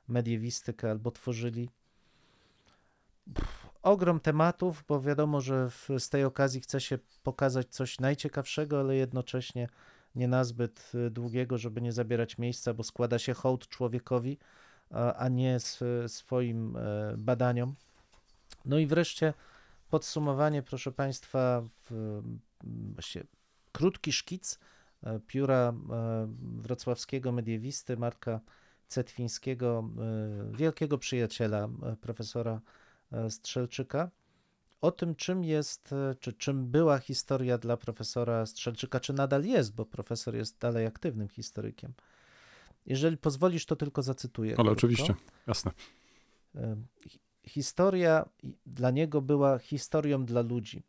mediewistykę 0.08 0.90
albo 0.90 1.10
tworzyli. 1.10 1.70
Ogrom 3.82 4.20
tematów, 4.20 4.84
bo 4.88 5.00
wiadomo, 5.00 5.40
że 5.40 5.70
w, 5.70 5.88
z 5.98 6.08
tej 6.08 6.24
okazji 6.24 6.60
chce 6.60 6.80
się 6.80 6.98
pokazać 7.22 7.68
coś 7.68 8.00
najciekawszego, 8.00 8.80
ale 8.80 8.96
jednocześnie 8.96 9.68
nie 10.14 10.28
nazbyt 10.28 10.92
y, 10.94 11.10
długiego, 11.10 11.58
żeby 11.58 11.80
nie 11.80 11.92
zabierać 11.92 12.38
miejsca, 12.38 12.74
bo 12.74 12.82
składa 12.82 13.18
się 13.18 13.34
hołd 13.34 13.68
człowiekowi, 13.68 14.38
a 14.90 15.14
a 15.14 15.28
nie 15.28 15.58
swoim 16.06 16.76
e, 16.76 17.14
badaniom. 17.18 17.74
No 18.64 18.78
i 18.78 18.86
wreszcie 18.86 19.34
podsumowanie, 19.90 20.62
proszę 20.62 20.92
Państwa, 20.92 21.62
w, 21.62 21.92
m, 21.92 22.40
właściwie 22.94 23.24
krótki 23.72 24.12
szkic 24.12 24.58
e, 25.02 25.20
pióra 25.26 25.72
e, 25.72 25.74
wrocławskiego 26.62 27.32
mediewisty 27.32 27.96
Marka 27.96 28.40
Cetwińskiego, 28.88 29.88
wielkiego 30.52 30.98
przyjaciela 30.98 31.68
profesora 32.00 32.60
Strzelczyka, 33.28 34.10
o 34.80 34.90
tym, 34.90 35.14
czym 35.14 35.44
jest, 35.44 35.92
e, 35.92 36.14
czy 36.20 36.32
czym 36.32 36.66
była 36.66 36.98
historia 36.98 37.58
dla 37.58 37.76
profesora 37.76 38.46
Strzelczyka, 38.46 39.00
czy 39.00 39.12
nadal 39.12 39.44
jest, 39.44 39.74
bo 39.74 39.84
profesor 39.86 40.34
jest 40.36 40.58
dalej 40.58 40.86
aktywnym 40.86 41.28
historykiem. 41.28 41.92
Jeżeli 42.86 43.16
pozwolisz, 43.16 43.66
to 43.66 43.76
tylko 43.76 44.02
zacytuję. 44.02 44.50
Ale 44.50 44.64
krótko. 44.66 44.72
oczywiście, 44.72 45.14
jasne. 45.46 45.72
E, 46.54 46.76
hi- 47.08 47.20
Historia 47.46 48.28
dla 48.66 48.90
niego 48.90 49.22
była 49.22 49.58
historią 49.58 50.24
dla 50.24 50.40
ludzi. 50.42 50.82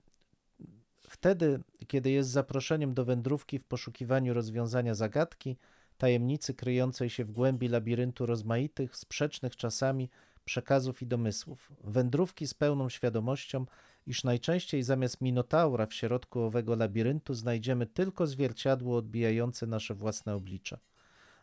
Wtedy, 1.10 1.60
kiedy 1.88 2.12
jest 2.12 2.30
zaproszeniem 2.30 2.94
do 2.94 3.06
wędrówki 3.06 3.60
w 3.60 3.64
poszukiwaniu 3.64 4.34
rozwiązania 4.34 4.96
zagadki, 4.96 5.58
tajemnicy 5.98 6.54
kryjącej 6.54 7.10
się 7.10 7.26
w 7.26 7.32
głębi 7.32 7.68
labiryntu 7.68 8.26
rozmaitych, 8.26 8.96
sprzecznych 8.96 9.56
czasami 9.56 10.10
przekazów 10.48 11.02
i 11.02 11.08
domysłów. 11.08 11.72
Wędrówki 11.84 12.48
z 12.48 12.54
pełną 12.54 12.90
świadomością, 12.90 13.66
iż 14.06 14.24
najczęściej 14.24 14.84
zamiast 14.84 15.22
minotaura 15.22 15.86
w 15.86 15.94
środku 15.94 16.42
owego 16.42 16.76
labiryntu 16.76 17.34
znajdziemy 17.34 17.86
tylko 17.86 18.28
zwierciadło 18.28 18.98
odbijające 18.98 19.68
nasze 19.68 19.96
własne 19.96 20.36
oblicze. 20.36 20.80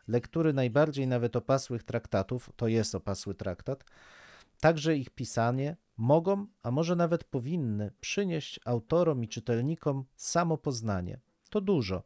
Lektury 0.09 0.53
najbardziej 0.53 1.07
nawet 1.07 1.37
opasłych 1.37 1.83
traktatów, 1.83 2.51
to 2.57 2.69
jest 2.69 2.95
opasły 2.95 3.35
traktat, 3.35 3.85
także 4.61 4.97
ich 4.97 5.11
pisanie 5.11 5.77
mogą, 5.97 6.47
a 6.63 6.71
może 6.71 6.97
nawet 6.97 7.25
powinny 7.25 7.91
przynieść 8.01 8.61
autorom 8.65 9.25
i 9.25 9.29
czytelnikom 9.29 10.05
samopoznanie. 10.17 11.21
To 11.51 11.61
dużo. 11.61 12.03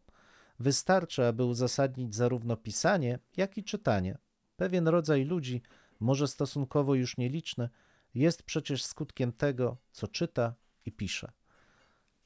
Wystarczy, 0.61 1.27
aby 1.27 1.45
uzasadnić 1.45 2.15
zarówno 2.15 2.57
pisanie, 2.57 3.19
jak 3.37 3.59
i 3.59 3.65
czytanie. 3.65 4.19
Pewien 4.57 4.89
rodzaj 4.89 5.25
ludzi, 5.25 5.63
może 6.01 6.29
stosunkowo 6.29 6.95
już 6.95 7.17
nieliczny, 7.17 7.69
jest 8.15 8.43
przecież 8.43 8.85
skutkiem 8.85 9.33
tego, 9.33 9.77
co 9.93 10.09
czyta 10.09 10.55
i 10.87 10.93
pisze. 10.93 11.33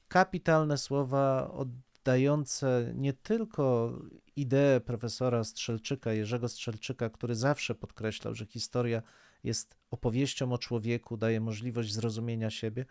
Kapitalne 0.07 0.77
słowa 0.77 1.51
oddające 1.51 2.91
nie 2.95 3.13
tylko 3.13 3.93
ideę 4.35 4.81
profesora 4.81 5.43
Strzelczyka, 5.43 6.13
Jerzego 6.13 6.49
Strzelczyka, 6.49 7.09
który 7.09 7.35
zawsze 7.35 7.75
podkreślał, 7.75 8.35
że 8.35 8.45
historia 8.45 9.01
jest 9.43 9.77
opowieścią 9.91 10.53
o 10.53 10.57
człowieku, 10.57 11.17
daje 11.17 11.41
możliwość 11.41 11.93
zrozumienia 11.93 12.49
siebie, 12.49 12.85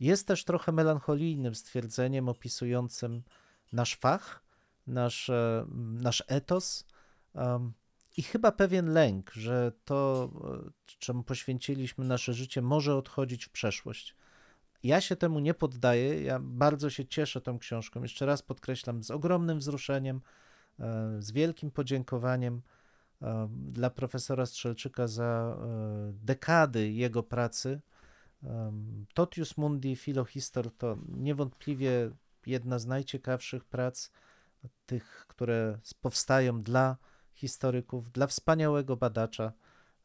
jest 0.00 0.26
też 0.26 0.44
trochę 0.44 0.72
melancholijnym 0.72 1.54
stwierdzeniem 1.54 2.28
opisującym 2.28 3.22
nasz 3.72 3.96
fach, 3.96 4.44
nasz, 4.86 5.30
e, 5.30 5.66
nasz 5.76 6.24
etos 6.26 6.86
i 8.16 8.22
chyba 8.22 8.52
pewien 8.52 8.92
lęk, 8.92 9.32
że 9.32 9.72
to, 9.84 10.30
e, 10.66 10.70
czemu 10.98 11.22
poświęciliśmy 11.22 12.04
nasze 12.04 12.34
życie, 12.34 12.62
może 12.62 12.96
odchodzić 12.96 13.44
w 13.44 13.50
przeszłość. 13.50 14.16
Ja 14.82 15.00
się 15.00 15.16
temu 15.16 15.40
nie 15.40 15.54
poddaję, 15.54 16.22
ja 16.22 16.38
bardzo 16.42 16.90
się 16.90 17.06
cieszę 17.06 17.40
tą 17.40 17.58
książką. 17.58 18.02
Jeszcze 18.02 18.26
raz 18.26 18.42
podkreślam, 18.42 19.02
z 19.02 19.10
ogromnym 19.10 19.58
wzruszeniem, 19.58 20.20
e, 20.80 21.16
z 21.18 21.32
wielkim 21.32 21.70
podziękowaniem 21.70 22.62
e, 23.22 23.48
dla 23.72 23.90
profesora 23.90 24.46
Strzelczyka 24.46 25.06
za 25.06 25.58
dekady 26.12 26.92
jego 26.92 27.22
pracy 27.22 27.80
Totius 29.14 29.56
Mundi 29.56 29.96
Filohistor 29.96 30.76
to 30.76 30.98
niewątpliwie 31.08 32.10
jedna 32.46 32.78
z 32.78 32.86
najciekawszych 32.86 33.64
prac, 33.64 34.10
tych, 34.86 35.24
które 35.28 35.78
powstają 36.00 36.62
dla 36.62 36.96
historyków, 37.34 38.10
dla 38.12 38.26
wspaniałego 38.26 38.96
badacza. 38.96 39.52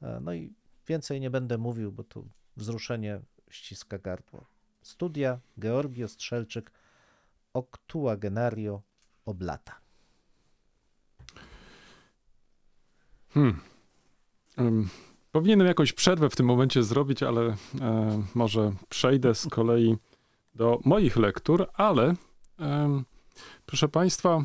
E, 0.02 0.20
No 0.22 0.34
i 0.34 0.54
więcej 0.88 1.22
nie 1.22 1.30
będę 1.30 1.58
mówił, 1.58 1.92
bo 1.92 2.04
tu 2.04 2.28
wzruszenie 2.58 3.22
ściska 3.50 3.98
gardło. 3.98 4.46
Studia 4.82 5.40
Georgio 5.60 6.08
Strzelczyk 6.08 6.72
Octuagenario 7.54 8.82
Oblata. 9.26 9.80
Hmm. 13.34 13.62
Ym, 14.60 14.90
Powinienem 15.32 15.68
jakąś 15.68 15.94
przerwę 15.94 16.30
w 16.30 16.36
tym 16.36 16.46
momencie 16.46 16.84
zrobić, 16.84 17.24
ale 17.24 17.42
e, 17.42 17.56
może 18.36 18.74
przejdę 18.90 19.36
z 19.36 19.48
kolei 19.48 19.98
do 20.56 20.80
moich 20.86 21.18
lektur, 21.18 21.68
ale 21.74 22.14
em, 22.60 23.06
proszę 23.66 23.88
Państwa, 23.88 24.44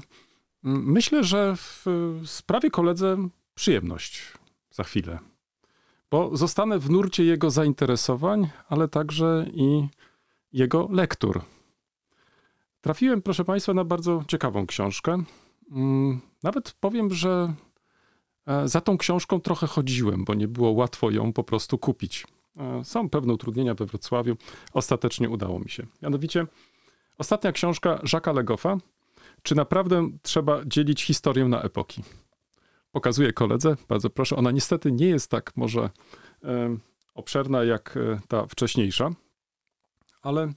myślę, 0.64 1.24
że 1.24 1.56
w, 1.56 1.84
sprawię 2.26 2.70
koledze 2.70 3.16
przyjemność 3.54 4.22
za 4.70 4.84
chwilę, 4.84 5.18
bo 6.10 6.36
zostanę 6.36 6.78
w 6.78 6.90
nurcie 6.90 7.24
jego 7.24 7.50
zainteresowań, 7.50 8.50
ale 8.68 8.88
także 8.88 9.46
i 9.52 9.88
jego 10.52 10.88
lektur. 10.92 11.42
Trafiłem, 12.80 13.22
proszę 13.22 13.44
Państwa, 13.44 13.74
na 13.74 13.84
bardzo 13.84 14.24
ciekawą 14.28 14.66
książkę. 14.66 15.22
Mm, 15.70 16.20
Nawet 16.42 16.72
powiem, 16.80 17.14
że 17.14 17.54
E, 18.46 18.68
Za 18.68 18.80
tą 18.80 18.98
książką 18.98 19.40
trochę 19.40 19.66
chodziłem, 19.66 20.24
bo 20.24 20.34
nie 20.34 20.48
było 20.48 20.70
łatwo 20.70 21.10
ją 21.10 21.32
po 21.32 21.44
prostu 21.44 21.78
kupić. 21.78 22.26
E, 22.56 22.84
Są 22.84 23.08
pewne 23.08 23.32
utrudnienia 23.32 23.74
we 23.74 23.86
Wrocławiu. 23.86 24.36
Ostatecznie 24.72 25.30
udało 25.30 25.58
mi 25.58 25.70
się. 25.70 25.86
Mianowicie 26.02 26.46
ostatnia 27.18 27.52
książka 27.52 27.96
Jacques'a 27.96 28.34
Legoffa. 28.34 28.76
Czy 29.44 29.54
naprawdę 29.54 30.08
trzeba 30.22 30.64
dzielić 30.64 31.02
historię 31.02 31.44
na 31.44 31.62
epoki? 31.62 32.02
Pokazuję 32.92 33.32
koledze, 33.32 33.76
bardzo 33.88 34.10
proszę. 34.10 34.36
Ona 34.36 34.50
niestety 34.50 34.92
nie 34.92 35.06
jest 35.06 35.30
tak 35.30 35.52
może 35.56 35.90
obszerna 37.14 37.64
jak 37.64 37.96
e, 37.96 38.20
ta 38.28 38.46
wcześniejsza, 38.46 39.10
ale 40.22 40.52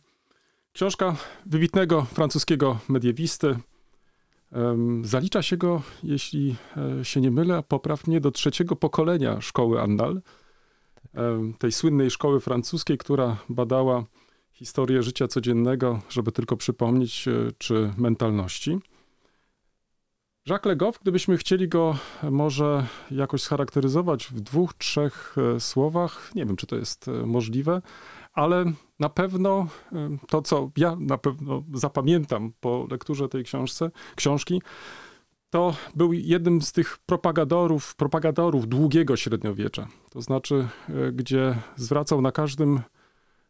książka 0.74 1.16
wybitnego 1.46 2.02
francuskiego 2.02 2.80
mediewisty, 2.90 3.58
Zalicza 5.02 5.42
się 5.42 5.58
go, 5.58 5.82
jeśli 6.04 6.56
e, 7.00 7.06
się 7.06 7.22
nie 7.22 7.32
mylę, 7.32 7.64
poprawnie 7.68 8.22
do 8.22 8.32
trzeciego 8.32 8.76
pokolenia 8.76 9.42
szkoły 9.42 9.82
Annal, 9.82 10.22
em, 11.14 11.54
tej 11.54 11.72
słynnej 11.72 12.12
szkoły 12.12 12.40
francuskiej, 12.40 12.98
która 12.98 13.38
badała 13.50 14.04
historię 14.58 15.04
życia 15.04 15.28
codziennego, 15.28 16.02
żeby 16.10 16.32
tylko 16.32 16.58
przypomnieć, 16.58 17.28
e, 17.28 17.32
czy 17.58 17.94
mentalności. 17.98 18.80
Jacques 20.48 20.66
Le 20.66 20.76
Goff, 20.76 21.00
gdybyśmy 21.02 21.38
chcieli 21.38 21.68
go 21.68 21.98
może 22.32 22.86
jakoś 23.12 23.42
scharakteryzować 23.42 24.26
w 24.26 24.40
dwóch, 24.40 24.74
trzech 24.74 25.36
e, 25.56 25.60
słowach, 25.60 26.32
nie 26.36 26.46
wiem, 26.46 26.56
czy 26.56 26.68
to 26.68 26.76
jest 26.76 27.08
e, 27.08 27.12
możliwe, 27.12 27.82
ale 28.34 28.66
na 29.00 29.10
pewno 29.10 29.68
e, 29.94 30.18
to, 30.28 30.42
co 30.42 30.72
ja 30.78 30.96
na 31.00 31.18
pewno 31.18 31.64
zapamiętam 31.74 32.54
po 32.60 32.88
lekturze 32.92 33.30
tej 33.30 33.44
książce, 33.44 33.92
książki, 34.16 34.62
to 35.50 35.76
był 35.96 36.14
jednym 36.14 36.62
z 36.62 36.72
tych 36.72 36.98
propagadorów, 36.98 37.96
propagadorów 37.96 38.68
długiego 38.68 39.18
średniowiecza. 39.18 39.88
To 40.10 40.22
znaczy, 40.22 40.68
e, 40.90 41.12
gdzie 41.12 41.56
zwracał 41.76 42.22
na 42.22 42.32
każdym 42.32 42.82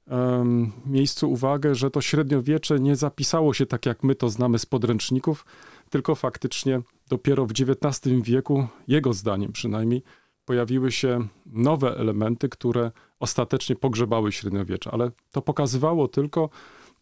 em, 0.07 0.71
miejscu 0.85 1.31
uwagę, 1.31 1.75
że 1.75 1.91
to 1.91 2.01
średniowiecze 2.01 2.79
nie 2.79 2.95
zapisało 2.95 3.53
się 3.53 3.65
tak, 3.65 3.85
jak 3.85 4.03
my 4.03 4.15
to 4.15 4.29
znamy 4.29 4.59
z 4.59 4.65
podręczników, 4.65 5.45
tylko 5.89 6.15
faktycznie 6.15 6.81
dopiero 7.09 7.45
w 7.45 7.51
XIX 7.51 8.21
wieku, 8.23 8.67
jego 8.87 9.13
zdaniem 9.13 9.51
przynajmniej, 9.51 10.03
pojawiły 10.45 10.91
się 10.91 11.27
nowe 11.45 11.97
elementy, 11.97 12.49
które 12.49 12.91
ostatecznie 13.19 13.75
pogrzebały 13.75 14.31
średniowiecze. 14.31 14.91
Ale 14.91 15.11
to 15.31 15.41
pokazywało 15.41 16.07
tylko, 16.07 16.49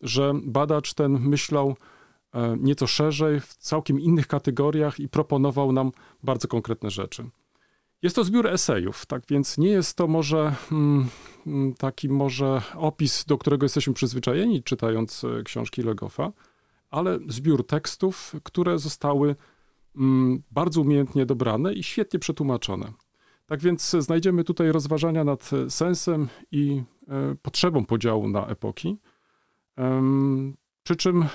że 0.01 0.33
badacz 0.43 0.93
ten 0.93 1.19
myślał 1.19 1.75
e, 2.33 2.57
nieco 2.59 2.87
szerzej, 2.87 3.39
w 3.39 3.55
całkiem 3.55 3.99
innych 3.99 4.27
kategoriach 4.27 4.99
i 4.99 5.09
proponował 5.09 5.71
nam 5.71 5.91
bardzo 6.23 6.47
konkretne 6.47 6.89
rzeczy. 6.89 7.29
Jest 8.01 8.15
to 8.15 8.23
zbiór 8.23 8.47
esejów, 8.47 9.05
tak 9.05 9.23
więc 9.29 9.57
nie 9.57 9.69
jest 9.69 9.97
to 9.97 10.07
może 10.07 10.55
mm, 10.71 11.07
mm, 11.47 11.73
taki 11.73 12.09
może 12.09 12.61
opis, 12.75 13.25
do 13.25 13.37
którego 13.37 13.65
jesteśmy 13.65 13.93
przyzwyczajeni 13.93 14.63
czytając 14.63 15.23
e, 15.23 15.43
książki 15.43 15.81
Legoffa, 15.81 16.31
ale 16.89 17.19
zbiór 17.27 17.67
tekstów, 17.67 18.35
które 18.43 18.79
zostały 18.79 19.35
mm, 19.95 20.43
bardzo 20.51 20.81
umiejętnie 20.81 21.25
dobrane 21.25 21.73
i 21.73 21.83
świetnie 21.83 22.19
przetłumaczone. 22.19 22.93
Tak 23.45 23.61
więc 23.61 23.95
znajdziemy 23.99 24.43
tutaj 24.43 24.71
rozważania 24.71 25.23
nad 25.23 25.53
e, 25.53 25.69
sensem 25.69 26.27
i 26.51 26.83
e, 27.07 27.35
potrzebą 27.41 27.85
podziału 27.85 28.29
na 28.29 28.47
epoki. 28.47 28.97
Przy 30.83 30.95
czym 30.95 31.25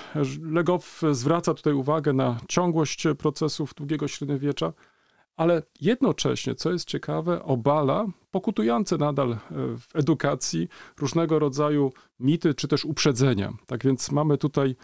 Legow 0.41 1.01
zwraca 1.11 1.53
tutaj 1.53 1.73
uwagę 1.73 2.13
na 2.13 2.39
ciągłość 2.47 3.03
procesów 3.17 3.73
długiego 3.73 4.07
średniowiecza, 4.07 4.73
ale 5.41 5.63
jednocześnie, 5.81 6.55
co 6.55 6.71
jest 6.71 6.87
ciekawe, 6.87 7.43
obala 7.43 8.05
pokutujące 8.31 8.97
nadal 8.97 9.31
e, 9.31 9.37
w 9.77 9.95
edukacji 9.95 10.67
różnego 10.97 11.39
rodzaju 11.39 11.93
mity 12.19 12.53
czy 12.53 12.67
też 12.67 12.85
uprzedzenia. 12.85 13.53
Tak 13.65 13.83
więc 13.83 14.11
mamy 14.11 14.37
tutaj 14.37 14.75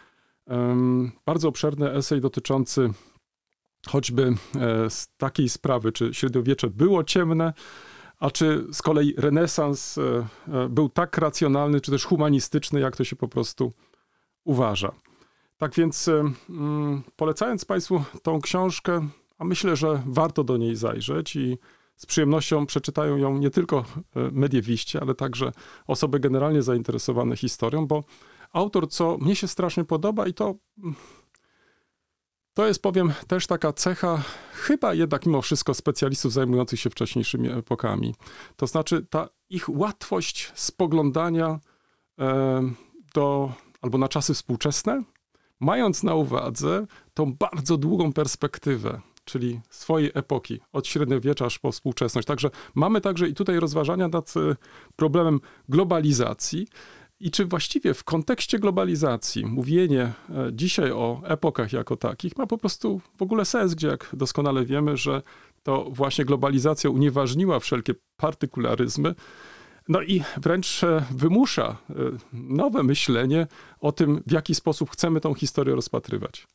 em, 0.48 1.12
bardzo 1.26 1.48
obszerny 1.48 1.92
esej 1.92 2.22
dotyczący 2.22 2.90
choćby 3.88 4.24
e, 4.24 4.88
takiej 5.18 5.50
sprawy, 5.50 5.92
czy 5.92 6.14
średniowiecze 6.14 6.68
było 6.70 7.04
ciemne, 7.04 7.54
a 8.20 8.32
czy 8.32 8.68
z 8.72 8.82
kolei 8.82 9.14
renesans 9.18 9.98
e, 9.98 10.28
e, 10.48 10.70
był 10.70 10.90
tak 10.90 11.18
racjonalny, 11.18 11.82
czy 11.82 11.92
też 11.92 12.06
humanistyczny, 12.06 12.80
jak 12.80 12.96
to 12.96 13.04
się 13.04 13.16
po 13.16 13.28
prostu 13.28 13.74
uważa. 14.44 14.92
Tak 15.58 15.76
więc 15.76 16.10
mm, 16.50 17.04
polecając 17.16 17.66
Państwu 17.66 18.04
tą 18.24 18.42
książkę, 18.42 19.08
a 19.38 19.46
myślę, 19.46 19.76
że 19.76 20.04
warto 20.06 20.44
do 20.44 20.58
niej 20.58 20.76
zajrzeć 20.76 21.36
i 21.36 21.58
z 21.96 22.06
przyjemnością 22.06 22.66
przeczytają 22.66 23.18
ją 23.18 23.38
nie 23.38 23.50
tylko 23.50 23.78
e, 23.78 23.84
mediewiści, 24.32 24.98
ale 24.98 25.16
także 25.16 25.52
osoby 25.88 26.20
generalnie 26.20 26.62
zainteresowane 26.62 27.36
historią, 27.38 27.88
bo 27.88 28.04
autor, 28.54 28.90
co 28.90 29.18
mnie 29.18 29.36
się 29.36 29.48
strasznie 29.48 29.84
podoba 29.84 30.28
i 30.28 30.34
to 30.34 30.56
mm, 30.84 30.96
to 32.58 32.68
jest, 32.68 32.82
powiem, 32.82 33.14
też 33.28 33.48
taka 33.48 33.74
cecha, 33.74 34.24
chyba 34.54 34.94
jednak 34.94 35.26
mimo 35.26 35.42
wszystko 35.42 35.74
specjalistów 35.74 36.34
zajmujących 36.34 36.80
się 36.80 36.90
wcześniejszymi 36.90 37.52
epokami. 37.52 38.16
To 38.56 38.68
znaczy 38.68 39.06
ta 39.10 39.30
ich 39.50 39.70
łatwość 39.70 40.52
spoglądania 40.56 41.60
e, 42.20 42.72
do, 43.14 43.52
albo 43.82 43.98
na 43.98 44.08
czasy 44.08 44.34
współczesne, 44.34 45.04
mając 45.60 46.04
na 46.04 46.16
uwadze 46.16 46.88
tą 47.14 47.34
bardzo 47.34 47.78
długą 47.78 48.14
perspektywę, 48.14 49.02
czyli 49.28 49.60
swojej 49.70 50.12
epoki, 50.14 50.60
od 50.74 50.88
średniowiecza 50.88 51.46
aż 51.46 51.60
po 51.60 51.72
współczesność. 51.72 52.28
Także 52.28 52.50
mamy 52.76 53.02
także 53.02 53.28
i 53.28 53.34
tutaj 53.34 53.60
rozważania 53.60 54.08
nad 54.08 54.34
e, 54.38 54.56
problemem 54.96 55.40
globalizacji, 55.70 56.68
i 57.20 57.32
czy 57.32 57.46
właściwie 57.46 57.94
w 57.94 58.04
kontekście 58.04 58.60
globalizacji 58.60 59.46
mówienie 59.46 60.02
e, 60.02 60.14
dzisiaj 60.52 60.92
o 60.92 61.22
epokach 61.26 61.74
jako 61.74 61.96
takich 61.96 62.38
ma 62.38 62.48
po 62.48 62.58
prostu 62.58 63.02
w 63.18 63.22
ogóle 63.22 63.46
sens, 63.46 63.74
gdzie 63.74 63.88
jak 63.88 64.10
doskonale 64.14 64.66
wiemy, 64.66 64.98
że 64.98 65.22
to 65.64 65.88
właśnie 65.92 66.26
globalizacja 66.26 66.90
unieważniła 66.90 67.60
wszelkie 67.60 67.94
partykularyzmy, 68.18 69.16
no 69.90 70.02
i 70.02 70.24
wręcz 70.38 70.84
e, 70.84 71.06
wymusza 71.12 71.78
e, 71.90 71.94
nowe 72.34 72.84
myślenie 72.84 73.48
o 73.80 73.92
tym, 73.92 74.24
w 74.28 74.32
jaki 74.32 74.56
sposób 74.56 74.90
chcemy 74.90 75.22
tą 75.22 75.34
historię 75.34 75.76
rozpatrywać. 75.76 76.48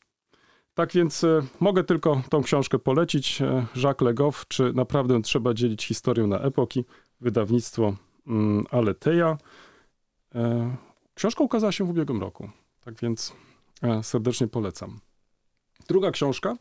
Tak 0.73 0.93
więc 0.93 1.23
e, 1.23 1.41
mogę 1.59 1.83
tylko 1.83 2.21
tą 2.29 2.43
książkę 2.43 2.79
polecić. 2.79 3.41
e, 3.41 3.65
Jacques 3.75 4.05
Legoff, 4.05 4.47
czy 4.47 4.73
naprawdę 4.73 5.21
trzeba 5.21 5.53
dzielić 5.53 5.85
historię 5.85 6.27
na 6.27 6.39
epoki? 6.39 6.85
Wydawnictwo 7.21 7.95
mm, 8.27 8.63
Aleteja. 8.71 9.37
E, 10.35 10.75
Książka 11.15 11.43
ukazała 11.43 11.71
się 11.71 11.85
w 11.85 11.89
ubiegłym 11.89 12.21
roku, 12.21 12.49
tak 12.85 13.01
więc 13.01 13.33
serdecznie 14.01 14.47
polecam. 14.47 14.99
Druga 15.87 16.11
książka, 16.11 16.55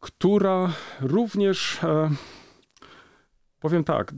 która 0.00 0.72
również, 1.00 1.78
powiem 3.60 3.84
tak, 3.84 4.14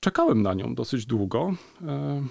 czekałem 0.00 0.42
na 0.42 0.54
nią 0.54 0.74
dosyć 0.74 1.06
długo. 1.06 1.52
Mm, 1.80 2.28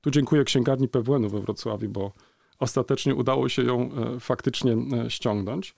Tu 0.00 0.10
dziękuję 0.10 0.44
księgarni 0.44 0.88
PWN-u 0.88 1.28
we 1.28 1.40
Wrocławiu, 1.40 1.88
bo 1.88 2.12
ostatecznie 2.60 3.14
udało 3.14 3.48
się 3.48 3.62
ją 3.62 3.90
e, 3.92 4.20
faktycznie 4.20 4.72
e, 4.72 5.10
ściągnąć. 5.10 5.74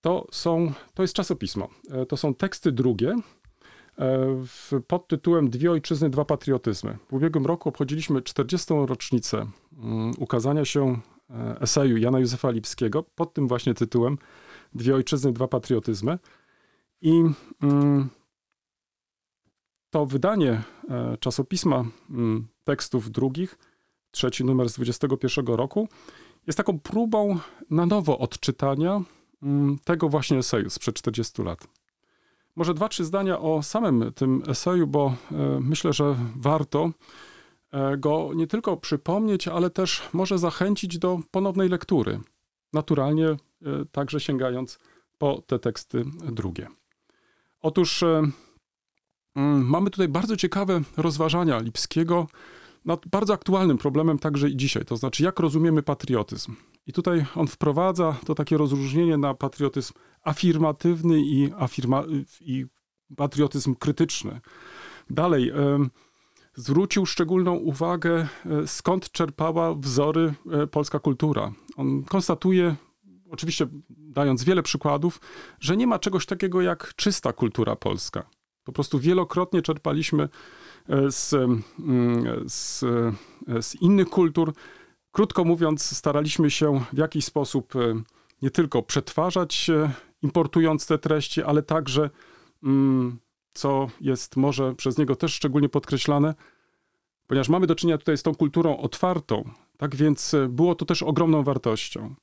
To 0.00 0.26
są, 0.30 0.72
to 0.94 1.02
jest 1.02 1.14
czasopismo. 1.14 1.68
E, 1.90 2.06
To 2.06 2.16
są 2.16 2.34
teksty 2.34 2.72
drugie 2.72 3.16
pod 4.86 5.08
tytułem 5.08 5.50
Dwie 5.50 5.70
ojczyzny, 5.70 6.10
dwa 6.10 6.24
patriotyzmy. 6.24 6.98
W 7.08 7.12
ubiegłym 7.12 7.46
roku 7.46 7.68
obchodziliśmy 7.68 8.22
40. 8.22 8.74
rocznicę 8.86 9.46
mm, 9.78 10.12
ukazania 10.18 10.64
się 10.64 10.98
eseju 11.60 11.96
Jana 11.96 12.18
Józefa 12.18 12.50
Lipskiego 12.50 13.02
pod 13.02 13.34
tym 13.34 13.48
właśnie 13.48 13.74
tytułem 13.74 14.18
Dwie 14.74 14.94
ojczyzny, 14.94 15.32
dwa 15.32 15.48
patriotyzmy. 15.48 16.18
I 17.00 17.22
mm, 17.62 18.08
to 19.90 20.06
wydanie 20.06 20.62
czasopisma 21.20 21.84
mm, 22.10 22.48
tekstów 22.64 23.10
drugich, 23.10 23.58
trzeci 24.16 24.44
numer 24.44 24.68
z 24.68 24.74
21 24.74 25.46
roku, 25.46 25.88
jest 26.46 26.56
taką 26.56 26.80
próbą 26.80 27.38
na 27.70 27.86
nowo 27.86 28.18
odczytania 28.18 29.02
mm, 29.42 29.78
tego 29.84 30.08
właśnie 30.08 30.38
eseju 30.38 30.70
sprzed 30.70 30.96
40 30.96 31.42
lat. 31.42 31.66
Może 32.56 32.74
dwa, 32.74 32.88
trzy 32.88 33.04
zdania 33.04 33.40
o 33.40 33.62
samym 33.62 34.12
tym 34.12 34.42
eseju, 34.48 34.86
bo 34.86 35.06
e, 35.32 35.34
myślę, 35.60 35.92
że 35.92 36.16
warto 36.36 36.90
e, 37.72 37.96
go 37.96 38.30
nie 38.34 38.46
tylko 38.46 38.76
przypomnieć, 38.76 39.48
ale 39.48 39.70
też 39.70 40.02
może 40.12 40.38
zachęcić 40.38 40.98
do 40.98 41.20
ponownej 41.30 41.68
lektury. 41.68 42.20
Naturalnie 42.72 43.28
e, 43.28 43.36
także 43.92 44.20
sięgając 44.20 44.78
po 45.18 45.42
te 45.46 45.58
teksty 45.58 46.04
drugie. 46.32 46.68
Otóż 47.60 48.02
mm, 48.02 48.32
mamy 49.66 49.90
tutaj 49.90 50.08
bardzo 50.08 50.36
ciekawe 50.36 50.80
rozważania 50.96 51.58
Lipskiego 51.58 52.26
nad 52.86 53.06
bardzo 53.06 53.34
aktualnym 53.34 53.78
problemem 53.78 54.18
także 54.18 54.50
i 54.50 54.56
dzisiaj, 54.56 54.84
to 54.84 54.96
znaczy 54.96 55.22
jak 55.22 55.40
rozumiemy 55.40 55.82
patriotyzm. 55.82 56.56
I 56.86 56.92
tutaj 56.92 57.26
on 57.34 57.46
wprowadza 57.46 58.16
to 58.26 58.34
takie 58.34 58.56
rozróżnienie 58.56 59.16
na 59.16 59.34
patriotyzm 59.34 59.92
afirmatywny 60.22 61.20
i, 61.20 61.52
afirma, 61.58 62.04
i 62.40 62.66
patriotyzm 63.16 63.74
krytyczny. 63.74 64.40
Dalej, 65.10 65.52
zwrócił 66.56 67.06
szczególną 67.06 67.54
uwagę, 67.54 68.28
e, 68.46 68.66
skąd 68.66 69.10
czerpała 69.10 69.74
wzory 69.74 70.34
e, 70.50 70.66
polska 70.66 70.98
kultura. 70.98 71.52
On 71.76 72.04
konstatuje, 72.04 72.76
oczywiście 73.30 73.66
dając 73.88 74.44
wiele 74.44 74.62
przykładów, 74.62 75.20
że 75.60 75.76
nie 75.76 75.86
ma 75.86 75.98
czegoś 75.98 76.26
takiego 76.26 76.62
jak 76.62 76.94
czysta 76.96 77.32
kultura 77.32 77.76
polska. 77.76 78.30
Po 78.64 78.72
prostu 78.72 78.98
wielokrotnie 78.98 79.62
czerpaliśmy 79.62 80.28
z, 81.08 81.34
mm, 81.78 82.44
z, 82.48 82.84
z 83.60 83.74
innych 83.74 84.08
kultur. 84.08 84.52
Krótko 85.16 85.44
mówiąc, 85.44 85.96
staraliśmy 85.96 86.50
się 86.50 86.80
w 86.92 86.98
jakiś 86.98 87.24
sposób 87.24 87.76
e, 87.76 88.02
nie 88.42 88.50
tylko 88.50 88.82
przetwarzać, 88.82 89.70
e, 89.70 89.90
importując 90.22 90.86
te 90.86 90.98
treści, 90.98 91.42
ale 91.42 91.62
także, 91.62 92.10
mm, 92.62 93.18
co 93.52 93.88
jest 94.00 94.36
może 94.36 94.74
przez 94.74 94.98
niego 94.98 95.16
też 95.16 95.34
szczególnie 95.34 95.68
podkreślane, 95.68 96.34
ponieważ 97.26 97.48
mamy 97.48 97.66
do 97.66 97.74
czynienia 97.74 97.98
tutaj 97.98 98.18
z 98.18 98.22
tą 98.22 98.34
kulturą 98.34 98.76
otwartą, 98.76 99.50
tak 99.76 99.96
więc 99.96 100.34
e, 100.34 100.48
było 100.48 100.74
to 100.74 100.84
też 100.84 101.02
ogromną 101.02 101.42
wartością. 101.42 102.14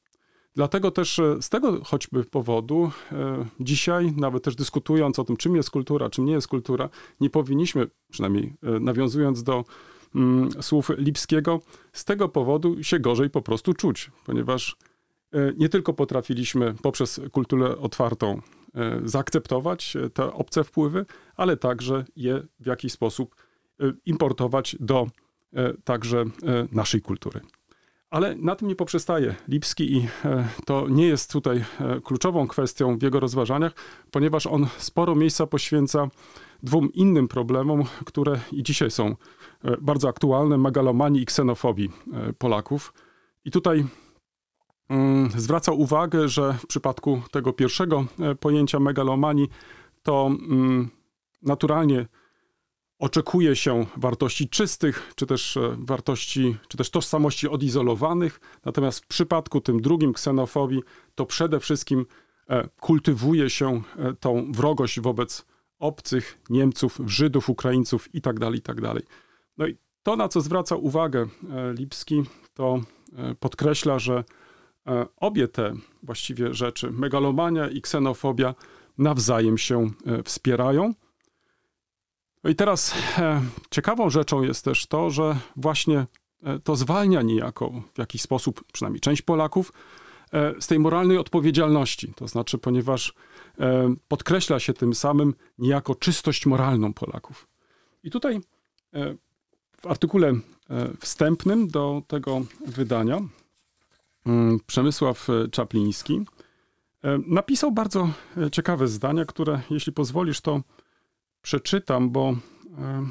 Dlatego 0.56 0.92
też 0.92 1.20
e, 1.20 1.42
z 1.42 1.50
tego 1.50 1.84
choćby 1.84 2.24
powodu 2.24 2.92
e, 3.12 3.46
dzisiaj, 3.60 4.14
nawet 4.18 4.44
też 4.44 4.56
dyskutując 4.56 5.20
o 5.20 5.24
tym, 5.24 5.38
czym 5.38 5.56
jest 5.56 5.70
kultura, 5.70 6.10
czym 6.10 6.26
nie 6.26 6.34
jest 6.34 6.48
kultura, 6.48 6.90
nie 7.20 7.30
powinniśmy, 7.30 7.88
przynajmniej 8.12 8.54
e, 8.64 8.80
nawiązując 8.80 9.44
do 9.44 9.64
mm, 10.16 10.50
słów 10.64 10.90
Lipskiego, 10.98 11.62
z 11.94 12.06
tego 12.06 12.30
powodu 12.30 12.84
się 12.84 13.00
gorzej 13.00 13.30
po 13.30 13.42
prostu 13.42 13.74
czuć, 13.74 14.12
ponieważ 14.26 14.76
nie 15.58 15.70
tylko 15.70 15.94
potrafiliśmy 15.94 16.76
poprzez 16.82 17.22
kulturę 17.32 17.78
otwartą 17.78 18.42
zaakceptować 19.06 19.98
te 20.14 20.34
obce 20.34 20.64
wpływy, 20.64 21.06
ale 21.36 21.58
także 21.58 22.06
je 22.16 22.44
w 22.60 22.66
jakiś 22.66 22.92
sposób 22.92 23.36
importować 24.06 24.76
do 24.80 25.08
także 25.84 26.26
naszej 26.72 27.02
kultury. 27.02 27.42
Ale 28.14 28.36
na 28.36 28.56
tym 28.56 28.68
nie 28.68 28.76
poprzestaje 28.76 29.36
Lipski 29.48 29.98
i 29.98 30.08
e, 30.26 30.48
to 30.66 30.88
nie 30.90 31.08
jest 31.08 31.32
tutaj 31.32 31.58
e, 31.80 32.02
kluczową 32.02 32.48
kwestią 32.48 32.98
w 32.98 33.02
jego 33.02 33.20
rozważaniach, 33.20 33.74
ponieważ 34.12 34.48
on 34.48 34.68
sporo 34.78 35.16
miejsca 35.16 35.48
poświęca 35.48 36.08
dwóm 36.64 36.94
innym 36.94 37.28
problemom, 37.28 37.84
które 38.06 38.40
i 38.52 38.64
dzisiaj 38.64 38.92
są 38.92 39.08
e, 39.08 39.16
bardzo 39.82 40.10
aktualne, 40.10 40.58
megalomanii 40.58 41.22
i 41.22 41.26
ksenofobii 41.26 41.90
Polaków. 42.38 42.94
I 43.46 43.52
tutaj 43.52 43.86
mm, 44.90 45.30
zwraca 45.32 45.72
uwagę, 45.72 46.28
że 46.28 46.54
w 46.54 46.68
przypadku 46.68 47.22
tego 47.32 47.54
pierwszego 47.54 48.06
pojęcia 48.40 48.80
megalomanii 48.80 49.50
to 50.04 50.28
mm, 50.28 50.90
naturalnie 51.42 52.06
oczekuje 53.04 53.56
się 53.56 53.86
wartości 53.98 54.50
czystych, 54.50 55.14
czy 55.16 55.26
też 55.26 55.58
e, 55.58 55.76
wartości, 55.78 56.58
czy 56.68 56.78
też 56.78 56.90
tożsamości 56.90 57.50
odizolowanych. 57.50 58.40
Natomiast 58.66 59.04
w 59.04 59.08
przypadku 59.08 59.62
tym 59.62 59.82
drugim 59.82 60.14
ksenofobii, 60.14 60.84
to 61.16 61.26
przede 61.26 61.60
wszystkim 61.60 62.06
e, 62.50 62.68
kultywuje 62.80 63.50
się 63.50 63.82
e, 63.98 64.14
tą 64.14 64.52
wrogość 64.52 65.00
wobec 65.00 65.46
obcych, 65.80 66.40
Niemców, 66.50 67.00
Żydów, 67.06 67.50
Ukraińców 67.50 68.16
itd., 68.16 68.52
itd. 68.54 68.94
No 69.58 69.68
i 69.68 69.78
to, 70.04 70.16
na 70.16 70.28
co 70.28 70.42
zwraca 70.42 70.76
uwagę 70.76 71.28
Lipski, 71.74 72.24
to 72.54 72.82
podkreśla, 73.40 74.00
że 74.00 74.24
obie 75.18 75.48
te 75.48 75.74
właściwie 76.04 76.54
rzeczy, 76.54 76.92
megalomania 76.92 77.70
i 77.70 77.82
ksenofobia, 77.82 78.56
nawzajem 78.98 79.58
się 79.58 79.90
wspierają. 80.26 80.94
No 82.44 82.50
i 82.50 82.56
teraz 82.56 82.94
e, 83.18 83.42
ciekawą 83.72 84.10
rzeczą 84.10 84.42
jest 84.42 84.66
też 84.66 84.88
to, 84.88 85.10
że 85.10 85.38
właśnie 85.56 86.06
e, 86.44 86.60
to 86.60 86.76
zwalnia 86.76 87.22
niejako 87.22 87.72
w 87.94 88.00
jakiś 88.00 88.22
sposób, 88.22 88.64
przynajmniej 88.74 89.02
część 89.02 89.22
Polaków, 89.22 89.74
e, 90.34 90.62
z 90.62 90.68
tej 90.68 90.80
moralnej 90.80 91.18
odpowiedzialności. 91.18 92.14
To 92.16 92.28
znaczy, 92.28 92.58
ponieważ 92.58 93.14
e, 93.60 93.96
podkreśla 94.08 94.60
się 94.60 94.74
tym 94.74 94.94
samym 94.94 95.34
niejako 95.58 95.96
czystość 95.96 96.46
moralną 96.46 96.94
Polaków. 96.94 97.48
I 98.04 98.12
tutaj 98.12 98.36
e, 98.94 99.16
w 99.82 99.88
artykule 99.88 100.30
e, 100.30 100.40
wstępnym 101.00 101.68
do 101.68 102.02
tego 102.08 102.42
wydania 102.68 103.22
mm, 104.26 104.60
Przemysław 104.68 105.28
Czapliński 105.52 106.26
napisał 107.28 107.72
bardzo 107.72 108.10
ciekawe 108.52 108.88
zdania, 108.88 109.26
które, 109.26 109.62
jeśli 109.70 109.94
pozwolisz, 109.94 110.42
to 110.42 110.62
przeczytam, 111.44 112.10
bo 112.10 112.36
e, 112.78 113.06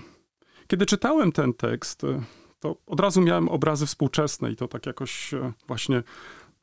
kiedy 0.66 0.86
czytałem 0.86 1.32
ten 1.32 1.54
tekst, 1.54 2.04
e, 2.04 2.22
to 2.60 2.76
od 2.86 3.00
razu 3.00 3.20
miałem 3.20 3.48
obrazy 3.48 3.86
współczesne 3.86 4.52
i 4.52 4.56
to 4.56 4.68
tak 4.68 4.86
jakoś 4.86 5.34
e, 5.34 5.52
właśnie 5.66 6.02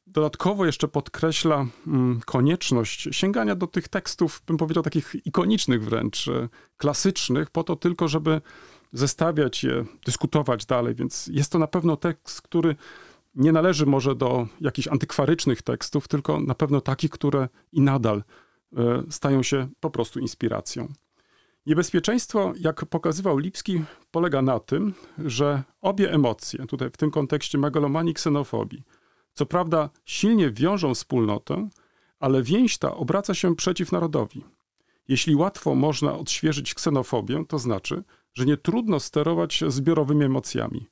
dodatkowo 0.07 0.65
jeszcze 0.65 0.87
podkreśla 0.87 1.65
mm, 1.87 2.21
konieczność 2.25 3.07
sięgania 3.11 3.55
do 3.55 3.67
tych 3.67 3.87
tekstów, 3.87 4.41
bym 4.47 4.57
powiedział, 4.57 4.83
takich 4.83 5.15
ikonicznych 5.25 5.83
wręcz, 5.83 6.29
klasycznych, 6.77 7.49
po 7.49 7.63
to 7.63 7.75
tylko, 7.75 8.07
żeby 8.07 8.41
zestawiać 8.93 9.63
je, 9.63 9.85
dyskutować 10.05 10.65
dalej. 10.65 10.95
Więc 10.95 11.27
jest 11.27 11.51
to 11.51 11.59
na 11.59 11.67
pewno 11.67 11.97
tekst, 11.97 12.41
który 12.41 12.75
nie 13.35 13.51
należy 13.51 13.85
może 13.85 14.15
do 14.15 14.47
jakichś 14.61 14.87
antykwarycznych 14.87 15.61
tekstów, 15.61 16.07
tylko 16.07 16.39
na 16.39 16.55
pewno 16.55 16.81
takich, 16.81 17.11
które 17.11 17.49
i 17.71 17.81
nadal 17.81 18.23
stają 19.09 19.43
się 19.43 19.67
po 19.79 19.89
prostu 19.89 20.19
inspiracją. 20.19 20.93
Niebezpieczeństwo, 21.65 22.53
jak 22.59 22.85
pokazywał 22.85 23.37
Lipski, 23.37 23.83
polega 24.11 24.41
na 24.41 24.59
tym, 24.59 24.93
że 25.17 25.63
obie 25.81 26.11
emocje, 26.11 26.65
tutaj 26.65 26.89
w 26.89 26.97
tym 26.97 27.11
kontekście 27.11 27.57
megalomanii 27.57 28.13
ksenofobii, 28.13 28.83
co 29.33 29.45
prawda 29.45 29.89
silnie 30.05 30.51
wiążą 30.51 30.93
wspólnotę, 30.93 31.69
ale 32.19 32.43
więź 32.43 32.77
ta 32.77 32.95
obraca 32.95 33.33
się 33.33 33.55
przeciw 33.55 33.91
narodowi. 33.91 34.43
Jeśli 35.07 35.35
łatwo 35.35 35.75
można 35.75 36.17
odświeżyć 36.17 36.73
ksenofobię, 36.73 37.45
to 37.47 37.59
znaczy, 37.59 38.03
że 38.33 38.45
nie 38.45 38.57
trudno 38.57 38.99
sterować 38.99 39.63
zbiorowymi 39.67 40.25
emocjami. 40.25 40.87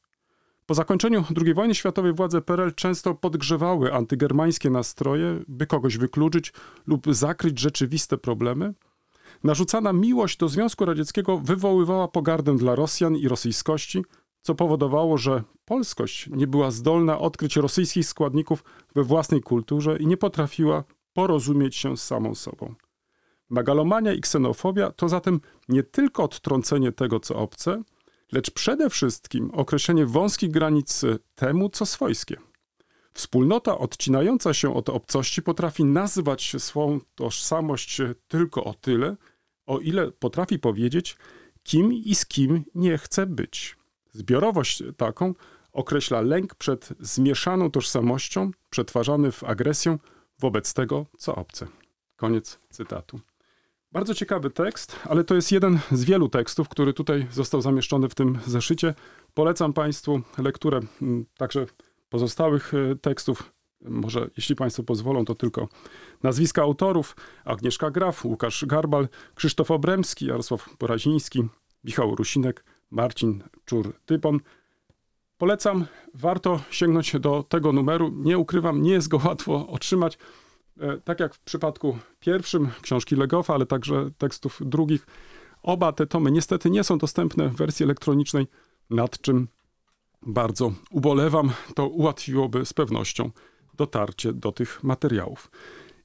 Po 0.66 0.74
zakończeniu 0.74 1.24
II 1.46 1.54
wojny 1.54 1.76
światowej 1.76 2.14
władze 2.14 2.42
PRL 2.42 2.74
często 2.76 3.16
podgrzewały 3.16 3.94
antygermańskie 3.94 4.70
nastroje, 4.70 5.40
by 5.48 5.68
kogoś 5.68 5.98
wykluczyć 5.98 6.54
lub 6.88 7.14
zakryć 7.14 7.60
rzeczywiste 7.60 8.18
problemy. 8.18 8.74
Narzucana 9.44 9.94
miłość 9.94 10.38
do 10.38 10.50
Związku 10.50 10.86
Radzieckiego 10.86 11.38
wywoływała 11.38 12.08
pogardę 12.08 12.58
dla 12.58 12.76
Rosjan 12.76 13.16
i 13.16 13.28
rosyjskości, 13.28 14.04
co 14.42 14.56
powodowało, 14.56 15.18
że 15.18 15.44
polskość 15.66 16.30
nie 16.30 16.48
była 16.48 16.72
zdolna 16.72 17.20
odkryć 17.20 17.56
rosyjskich 17.56 18.08
składników 18.08 18.64
we 18.96 19.04
własnej 19.04 19.42
kulturze 19.42 19.98
i 19.98 20.08
nie 20.08 20.18
potrafiła 20.18 20.84
porozumieć 21.14 21.76
się 21.76 21.98
z 21.98 22.04
samą 22.04 22.36
sobą. 22.36 22.76
Megalomania 23.50 24.14
i 24.14 24.22
ksenofobia 24.22 24.92
to 24.92 25.10
zatem 25.10 25.40
nie 25.70 25.84
tylko 25.84 26.24
odtrącenie 26.24 26.92
tego, 26.92 27.20
co 27.20 27.36
obce, 27.36 27.84
lecz 28.32 28.52
przede 28.52 28.90
wszystkim 28.90 29.52
określenie 29.54 30.06
wąskich 30.06 30.52
granic 30.52 31.06
temu, 31.36 31.70
co 31.70 31.86
swojskie. 31.86 32.38
Wspólnota 33.18 33.78
odcinająca 33.78 34.54
się 34.54 34.76
od 34.76 34.90
obcości 34.90 35.42
potrafi 35.42 35.86
nazywać 35.86 36.56
swą 36.58 37.00
tożsamość 37.16 38.02
tylko 38.28 38.64
o 38.64 38.74
tyle, 38.74 39.16
o 39.66 39.80
ile 39.80 40.12
potrafi 40.12 40.60
powiedzieć, 40.60 41.18
kim 41.64 41.94
i 41.94 42.16
z 42.16 42.26
kim 42.26 42.64
nie 42.76 42.98
chce 42.98 43.26
być. 43.26 43.78
Zbiorowość 44.12 44.84
taką 44.98 45.34
określa 45.72 46.22
lęk 46.22 46.56
przed 46.56 46.90
zmieszaną 47.00 47.72
tożsamością, 47.72 48.52
przetwarzany 48.70 49.32
w 49.32 49.44
agresję 49.44 49.98
wobec 50.40 50.74
tego, 50.74 51.06
co 51.18 51.36
obce. 51.36 51.68
Koniec 52.16 52.60
cytatu. 52.70 53.20
Bardzo 53.92 54.14
ciekawy 54.14 54.50
tekst, 54.50 54.96
ale 55.04 55.24
to 55.24 55.36
jest 55.36 55.52
jeden 55.52 55.80
z 55.92 56.04
wielu 56.04 56.30
tekstów, 56.30 56.70
który 56.70 56.94
tutaj 56.94 57.28
został 57.32 57.62
zamieszczony 57.62 58.10
w 58.10 58.16
tym 58.16 58.40
zeszycie. 58.48 58.94
Polecam 59.34 59.74
Państwu 59.74 60.22
lekturę 60.38 60.80
mm, 61.02 61.26
także 61.38 61.66
pozostałych 62.10 62.74
e, 62.74 62.96
tekstów. 62.96 63.54
Może, 63.82 64.30
jeśli 64.38 64.56
Państwo 64.56 64.84
pozwolą, 64.84 65.26
to 65.26 65.36
tylko 65.36 65.68
nazwiska 66.24 66.62
autorów: 66.62 67.16
Agnieszka 67.46 67.92
Graf, 67.92 68.26
Łukasz 68.26 68.66
Garbal, 68.66 69.08
Krzysztof 69.36 69.72
Obremski, 69.72 70.26
Jarosław 70.26 70.78
Poraziński, 70.78 71.48
Michał 71.84 72.16
Rusinek, 72.16 72.64
Marcin 72.92 73.44
Czur-Typon. 73.66 74.40
Polecam, 75.38 75.86
warto 76.14 76.62
sięgnąć 76.70 77.20
do 77.20 77.44
tego 77.44 77.72
numeru. 77.72 78.12
Nie 78.16 78.38
ukrywam, 78.38 78.82
nie 78.82 78.92
jest 78.92 79.08
go 79.08 79.22
łatwo 79.26 79.68
otrzymać. 79.68 80.18
E, 80.80 80.98
Tak 80.98 81.20
jak 81.20 81.36
w 81.36 81.40
przypadku 81.40 81.98
pierwszym 82.20 82.70
książki 82.82 83.16
Legoffa, 83.16 83.54
ale 83.54 83.66
także 83.66 84.10
tekstów 84.18 84.60
drugich, 84.66 85.08
oba 85.64 85.92
te 85.92 86.08
tomy 86.08 86.32
niestety 86.32 86.70
nie 86.70 86.84
są 86.84 86.98
dostępne 86.98 87.50
w 87.50 87.56
wersji 87.56 87.84
elektronicznej, 87.84 88.48
nad 88.90 89.22
czym 89.22 89.48
bardzo 90.22 90.72
ubolewam. 90.92 91.52
To 91.76 91.88
ułatwiłoby 91.88 92.66
z 92.66 92.74
pewnością 92.74 93.32
dotarcie 93.74 94.34
do 94.34 94.52
tych 94.52 94.84
materiałów. 94.84 95.52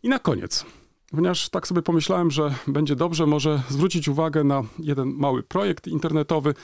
I 0.02 0.08
na 0.08 0.18
koniec, 0.18 0.66
ponieważ 1.10 1.48
tak 1.48 1.66
sobie 1.66 1.82
pomyślałem, 1.82 2.30
że 2.30 2.54
będzie 2.66 2.96
dobrze, 2.96 3.26
może 3.26 3.62
zwrócić 3.68 4.08
uwagę 4.08 4.44
na 4.44 4.62
jeden 4.78 5.14
mały 5.16 5.42
projekt 5.42 5.86
internetowy. 5.86 6.54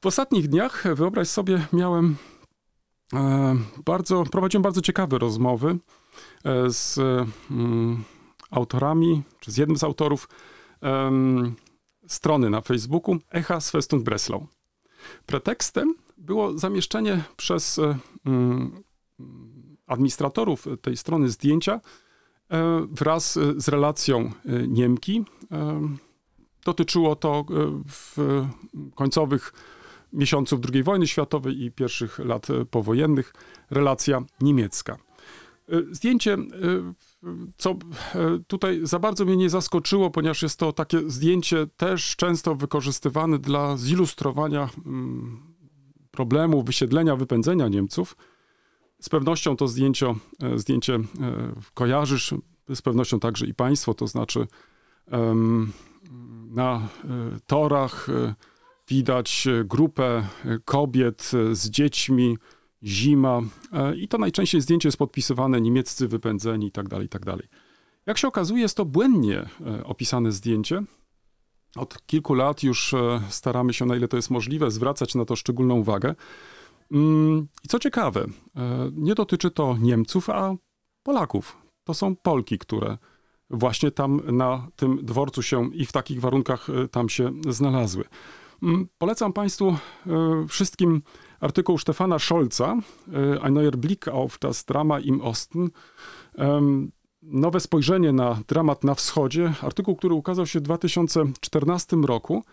W 0.00 0.06
ostatnich 0.06 0.48
dniach, 0.48 0.84
wyobraź 0.94 1.28
sobie, 1.28 1.66
miałem 1.72 2.16
e, 3.12 3.56
bardzo, 3.84 4.24
prowadziłem 4.24 4.62
bardzo 4.62 4.80
ciekawe 4.80 5.18
rozmowy 5.18 5.78
e, 6.44 6.70
z 6.70 6.98
mm, 7.50 8.04
autorami, 8.50 9.22
czy 9.40 9.52
z 9.52 9.56
jednym 9.56 9.78
z 9.78 9.84
autorów 9.84 10.28
strony 12.06 12.50
na 12.50 12.60
Facebooku 12.60 13.16
Echa 13.30 13.60
z 13.60 13.70
Festung 13.70 14.02
Breslau. 14.02 14.46
Pretekstem 15.26 15.94
było 16.26 16.58
zamieszczenie 16.58 17.24
przez 17.36 17.78
e, 17.78 17.98
mm, 18.26 18.82
administratorów 19.86 20.66
tej 20.82 20.96
strony 20.96 21.28
zdjęcia 21.28 21.80
e, 22.50 22.86
wraz 22.90 23.36
e, 23.36 23.60
z 23.60 23.68
relacją 23.68 24.30
Niemki. 24.68 25.24
Dotyczyło 26.64 27.16
to 27.16 27.44
w 27.88 28.16
końcowych 28.94 29.52
miesiąców 30.12 30.60
II 30.74 30.82
wojny 30.82 31.06
światowej 31.06 31.62
i 31.62 31.72
pierwszych 31.72 32.18
lat 32.18 32.46
powojennych 32.70 33.32
relacja 33.70 34.22
niemiecka. 34.40 34.96
Zdjęcie, 35.90 36.36
co 37.56 37.74
tutaj 38.46 38.80
za 38.82 38.98
bardzo 38.98 39.24
mnie 39.24 39.36
nie 39.36 39.50
zaskoczyło, 39.50 40.10
ponieważ 40.10 40.42
jest 40.42 40.58
to 40.58 40.72
takie 40.72 41.10
zdjęcie 41.10 41.66
też 41.76 42.16
często 42.16 42.54
wykorzystywane 42.54 43.38
dla 43.38 43.76
zilustrowania 43.76 44.68
mm, 44.86 45.55
problemu 46.16 46.62
wysiedlenia, 46.62 47.16
wypędzenia 47.16 47.68
Niemców. 47.68 48.16
Z 49.00 49.08
pewnością 49.08 49.56
to 49.56 49.68
zdjęcie, 49.68 50.14
e, 50.42 50.58
zdjęcie 50.58 50.94
e, 50.94 51.00
kojarzysz, 51.74 52.34
z 52.74 52.82
pewnością 52.82 53.20
także 53.20 53.46
i 53.46 53.54
państwo, 53.54 53.94
to 53.94 54.06
znaczy 54.06 54.46
na 56.50 56.74
e, 56.74 57.08
torach 57.46 58.06
widać 58.88 59.48
grupę 59.64 60.26
kobiet 60.64 61.30
z 61.52 61.70
dziećmi, 61.70 62.38
zima 62.84 63.40
i 63.96 64.08
to 64.08 64.18
najczęściej 64.18 64.60
zdjęcie 64.60 64.88
jest 64.88 64.98
podpisywane 64.98 65.60
niemieccy 65.60 66.08
wypędzeni 66.08 66.66
i 66.66 66.72
tak 66.72 66.88
dalej, 66.88 67.06
i 67.06 67.08
tak. 67.08 67.22
Jak 68.06 68.18
się 68.18 68.28
okazuje, 68.28 68.62
jest 68.62 68.76
to 68.76 68.84
błędnie 68.84 69.48
opisane 69.84 70.32
zdjęcie. 70.32 70.82
Od 71.76 72.06
kilku 72.06 72.34
lat 72.34 72.62
już 72.62 72.94
e, 72.94 73.20
staramy 73.28 73.74
się, 73.74 73.86
na 73.86 73.96
ile 73.96 74.08
to 74.08 74.16
jest 74.16 74.30
możliwe, 74.30 74.70
zwracać 74.70 75.14
na 75.14 75.24
to 75.24 75.36
szczególną 75.36 75.74
uwagę. 75.74 76.14
Mm, 76.92 77.48
I 77.64 77.68
co 77.68 77.78
ciekawe, 77.78 78.26
e, 78.56 78.90
nie 78.92 79.14
dotyczy 79.14 79.50
to 79.50 79.76
Niemców, 79.80 80.30
a 80.30 80.54
Polaków. 81.02 81.56
To 81.84 81.94
są 81.94 82.16
Polki, 82.16 82.58
które 82.58 82.98
właśnie 83.50 83.90
tam 83.90 84.20
na 84.36 84.68
tym 84.76 84.98
dworcu 85.02 85.42
się 85.42 85.70
i 85.74 85.86
w 85.86 85.92
takich 85.92 86.20
warunkach 86.20 86.70
e, 86.70 86.88
tam 86.88 87.08
się 87.08 87.32
znalazły. 87.48 88.04
Mm, 88.62 88.88
Polecam 88.98 89.32
Państwu 89.32 89.76
wszystkim 90.48 91.02
artykuł 91.40 91.78
Stefana 91.78 92.18
Scholza, 92.18 92.76
Ein 93.42 93.54
neuer 93.54 93.76
Blick 93.76 94.08
auf 94.08 94.38
das 94.38 94.64
Drama 94.64 95.00
im 95.00 95.20
Osten. 95.20 95.70
Nowe 97.28 97.60
spojrzenie 97.60 98.12
na 98.12 98.38
dramat 98.48 98.84
na 98.84 98.94
wschodzie. 98.94 99.52
Artykuł, 99.62 99.96
który 99.96 100.14
ukazał 100.14 100.46
się 100.46 100.58
w 100.58 100.62
2014 100.62 101.96
roku. 101.96 102.44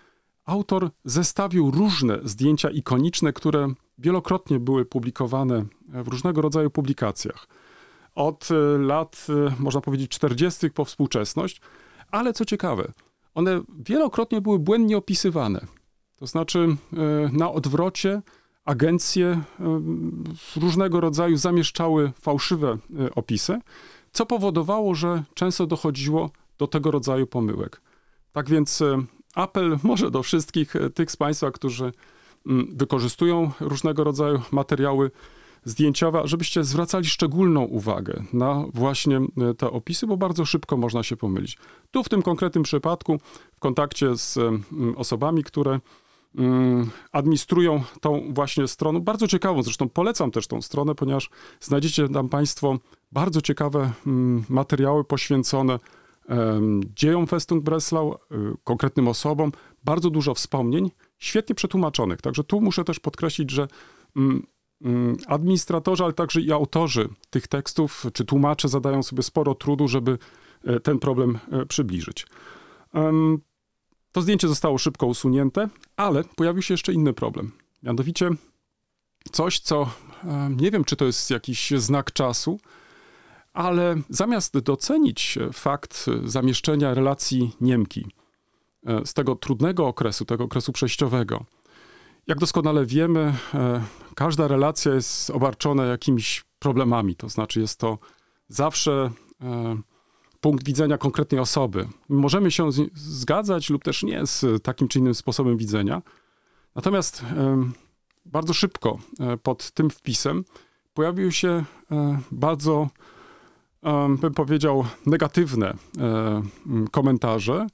Autor 0.45 0.89
zestawił 1.05 1.71
różne 1.71 2.19
zdjęcia 2.23 2.69
ikoniczne, 2.69 3.33
które 3.33 3.73
wielokrotnie 3.97 4.59
były 4.59 4.85
publikowane 4.85 5.65
w 5.87 6.07
różnego 6.07 6.41
rodzaju 6.41 6.69
publikacjach. 6.69 7.47
Od 8.15 8.49
e, 8.51 8.77
lat, 8.77 9.27
e, 9.29 9.55
można 9.59 9.81
powiedzieć, 9.81 10.11
40. 10.11 10.69
po 10.69 10.85
współczesność, 10.85 11.61
ale 12.11 12.33
co 12.33 12.45
ciekawe, 12.45 12.91
one 13.33 13.61
wielokrotnie 13.85 14.41
były 14.41 14.59
błędnie 14.59 14.97
opisywane. 14.97 15.65
To 16.15 16.27
znaczy, 16.27 16.59
e, 16.93 17.29
na 17.31 17.51
odwrocie 17.51 18.21
agencje 18.65 19.41
różnego 20.55 20.99
rodzaju 20.99 21.37
zamieszczały 21.37 22.11
fałszywe 22.21 22.77
opisy, 23.15 23.59
co 24.13 24.25
powodowało, 24.25 24.95
że 24.95 25.23
często 25.33 25.67
dochodziło 25.67 26.29
do 26.57 26.67
tego 26.67 26.91
rodzaju 26.91 27.27
pomyłek. 27.27 27.81
Tak 28.31 28.49
więc 28.49 28.81
e, 28.81 29.03
apel 29.35 29.77
może 29.83 30.11
do 30.11 30.23
wszystkich 30.23 30.75
e, 30.75 30.89
tych 30.89 31.11
z 31.11 31.15
Państwa, 31.15 31.51
którzy 31.51 31.91
mm, 32.47 32.67
wykorzystują 32.75 33.51
różnego 33.59 34.03
rodzaju 34.03 34.41
materiały 34.51 35.11
zdjęciowe, 35.65 36.21
żebyście 36.25 36.63
zwracali 36.63 37.05
szczególną 37.05 37.63
uwagę 37.63 38.23
na 38.33 38.63
właśnie 38.73 39.17
e, 39.17 39.53
te 39.53 39.71
opisy, 39.71 40.07
bo 40.07 40.17
bardzo 40.17 40.45
szybko 40.45 40.77
można 40.77 41.03
się 41.03 41.17
pomylić. 41.17 41.57
Tu 41.91 42.03
w 42.03 42.09
tym 42.09 42.21
konkretnym 42.21 42.63
przypadku, 42.63 43.19
w 43.55 43.59
kontakcie 43.59 44.17
z 44.17 44.39
osobami, 44.95 45.43
które 45.43 45.79
mm, 46.35 46.89
administrują 47.11 47.83
tą 48.01 48.33
właśnie 48.33 48.67
stroną, 48.67 49.01
bardzo 49.01 49.27
ciekawą, 49.27 49.63
zresztą 49.63 49.89
polecam 49.89 50.31
też 50.31 50.47
tą 50.47 50.61
stronę, 50.61 50.95
ponieważ 50.95 51.29
znajdziecie 51.59 52.09
tam 52.09 52.29
Państwo 52.29 52.77
bardzo 53.13 53.41
ciekawe 53.41 53.91
mm, 54.07 54.43
materiały 54.49 55.03
poświęcone 55.03 55.79
dziejom 56.95 57.27
Festung 57.27 57.63
Breslau, 57.63 58.13
y, 58.13 58.17
konkretnym 58.63 59.07
osobom, 59.07 59.51
bardzo 59.83 60.09
dużo 60.09 60.33
wspomnień, 60.33 60.91
świetnie 61.17 61.55
przetłumaczonych. 61.55 62.21
Także 62.21 62.43
tu 62.43 62.61
muszę 62.61 62.83
też 62.83 62.99
podkreślić, 62.99 63.51
że 63.51 63.67
mm, 64.15 64.47
mm, 64.81 65.17
administratorzy, 65.27 66.03
ale 66.03 66.13
także 66.13 66.41
i 66.41 66.51
autorzy 66.51 67.09
tych 67.29 67.47
tekstów, 67.47 68.05
czy 68.13 68.25
tłumacze 68.25 68.67
zadają 68.69 69.03
sobie 69.03 69.23
sporo 69.23 69.55
trudu, 69.55 69.87
żeby 69.87 70.17
e, 70.63 70.79
ten 70.79 70.99
problem 70.99 71.39
e, 71.51 71.65
przybliżyć. 71.65 72.27
To 74.11 74.21
zdjęcie 74.21 74.47
zostało 74.47 74.77
szybko 74.77 75.05
usunięte, 75.05 75.69
ale 75.97 76.23
pojawił 76.23 76.61
się 76.61 76.73
jeszcze 76.73 76.93
inny 76.93 77.13
problem. 77.13 77.51
Mianowicie 77.83 78.29
coś, 79.31 79.59
co 79.59 79.89
nie 80.49 80.71
wiem, 80.71 80.83
czy 80.83 80.95
to 80.95 81.05
jest 81.05 81.29
jakiś 81.29 81.71
znak 81.71 82.11
czasu, 82.11 82.59
ale 83.53 83.95
zamiast 84.09 84.59
docenić 84.59 85.37
fakt 85.53 86.05
zamieszczenia 86.23 86.93
relacji 86.93 87.51
Niemki 87.61 88.07
e, 88.85 89.05
z 89.05 89.13
tego 89.13 89.35
trudnego 89.35 89.87
okresu, 89.87 90.25
tego 90.25 90.43
okresu 90.43 90.71
przejściowego, 90.71 91.45
jak 92.27 92.39
doskonale 92.39 92.85
wiemy, 92.85 93.33
e, 93.53 93.83
każda 94.15 94.47
relacja 94.47 94.93
jest 94.93 95.29
obarczona 95.29 95.85
jakimiś 95.85 96.43
problemami, 96.59 97.15
to 97.15 97.29
znaczy 97.29 97.59
jest 97.59 97.79
to 97.79 97.97
zawsze 98.47 99.11
e, 99.41 99.77
punkt 100.41 100.65
widzenia 100.65 100.97
konkretnej 100.97 101.41
osoby. 101.41 101.87
Możemy 102.09 102.51
się 102.51 102.69
zgadzać 102.93 103.69
lub 103.69 103.83
też 103.83 104.03
nie 104.03 104.25
z 104.25 104.63
takim 104.63 104.87
czy 104.87 104.99
innym 104.99 105.15
sposobem 105.15 105.57
widzenia. 105.57 106.01
Natomiast 106.75 107.25
bardzo 108.25 108.53
szybko 108.53 108.97
pod 109.43 109.71
tym 109.71 109.89
wpisem 109.89 110.43
pojawiły 110.93 111.31
się 111.31 111.63
bardzo, 112.31 112.87
bym 114.21 114.33
powiedział, 114.33 114.85
negatywne 115.05 115.73
e, 115.99 116.41
komentarze. 116.91 117.67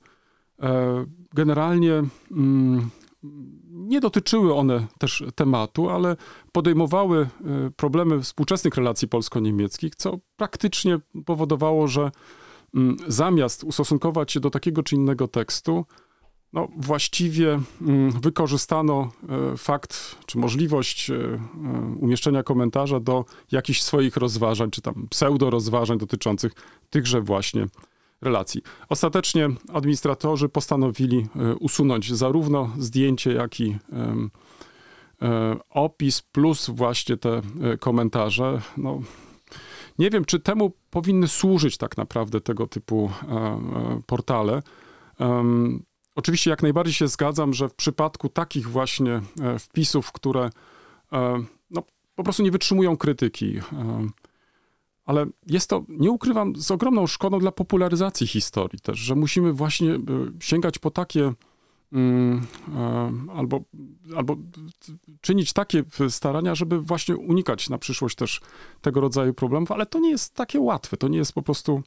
E, 0.61 1.05
Generalnie 1.33 2.03
mm, 2.31 2.89
nie 3.71 3.99
dotyczyły 3.99 4.55
one 4.55 4.87
też 4.97 5.23
tematu, 5.35 5.89
ale 5.89 6.15
podejmowały 6.51 7.19
e, 7.19 7.27
problemy 7.75 8.21
współczesnych 8.21 8.75
relacji 8.75 9.07
polsko-niemieckich, 9.07 9.95
co 9.95 10.19
praktycznie 10.37 10.99
powodowało, 11.25 11.87
że 11.87 12.11
mm, 12.75 12.97
zamiast 13.07 13.63
ustosunkować 13.63 14.31
się 14.31 14.39
do 14.39 14.49
takiego 14.49 14.83
czy 14.83 14.95
innego 14.95 15.27
tekstu, 15.27 15.85
no, 16.53 16.67
właściwie 16.77 17.59
mm, 17.81 18.11
wykorzystano 18.11 19.11
e, 19.53 19.57
fakt 19.57 20.15
czy 20.25 20.37
możliwość 20.37 21.09
e, 21.09 21.15
e, 21.15 21.39
umieszczenia 21.99 22.43
komentarza 22.43 22.99
do 22.99 23.25
jakichś 23.51 23.81
swoich 23.81 24.17
rozważań, 24.17 24.71
czy 24.71 24.81
tam 24.81 25.07
pseudo-rozważań 25.09 25.97
dotyczących 25.97 26.53
tychże 26.89 27.21
właśnie 27.21 27.67
relacji. 28.21 28.61
Ostatecznie 28.89 29.49
administratorzy 29.73 30.49
postanowili 30.49 31.27
usunąć 31.59 32.13
zarówno 32.13 32.69
zdjęcie, 32.77 33.33
jak 33.33 33.59
i 33.59 33.77
opis, 35.69 36.21
plus 36.21 36.69
właśnie 36.69 37.17
te 37.17 37.41
komentarze. 37.79 38.61
No, 38.77 38.99
nie 39.99 40.09
wiem, 40.09 40.25
czy 40.25 40.39
temu 40.39 40.71
powinny 40.89 41.27
służyć 41.27 41.77
tak 41.77 41.97
naprawdę 41.97 42.41
tego 42.41 42.67
typu 42.67 43.11
portale. 44.07 44.61
Oczywiście 46.19 46.49
jak 46.49 46.63
najbardziej 46.63 46.93
się 46.93 47.07
zgadzam, 47.07 47.53
że 47.53 47.69
w 47.69 47.73
przypadku 47.73 48.29
takich 48.29 48.69
właśnie 48.69 49.21
e, 49.41 49.59
wpisów, 49.59 50.11
które 50.11 50.49
e, 51.11 51.43
no, 51.71 51.83
po 52.15 52.23
prostu 52.23 52.43
nie 52.43 52.51
wytrzymują 52.51 52.97
krytyki, 52.97 53.57
e, 53.57 54.07
ale 55.05 55.25
jest 55.47 55.69
to, 55.69 55.83
nie 55.89 56.11
ukrywam, 56.11 56.55
z 56.55 56.71
ogromną 56.71 57.07
szkodą 57.07 57.39
dla 57.39 57.51
popularyzacji 57.51 58.27
historii 58.27 58.79
też, 58.79 58.99
że 58.99 59.15
musimy 59.15 59.53
właśnie 59.53 59.99
sięgać 60.39 60.79
po 60.79 60.91
takie 60.91 61.33
mm, 61.93 62.41
albo, 63.33 63.61
albo 64.15 64.37
czynić 65.21 65.53
takie 65.53 65.83
starania, 66.09 66.55
żeby 66.55 66.81
właśnie 66.81 67.17
unikać 67.17 67.69
na 67.69 67.77
przyszłość 67.77 68.15
też 68.15 68.41
tego 68.81 69.01
rodzaju 69.01 69.33
problemów, 69.33 69.71
ale 69.71 69.85
to 69.85 69.99
nie 69.99 70.09
jest 70.09 70.35
takie 70.35 70.59
łatwe, 70.59 70.97
to 70.97 71.07
nie 71.07 71.17
jest 71.17 71.33
po 71.33 71.41
prostu 71.41 71.81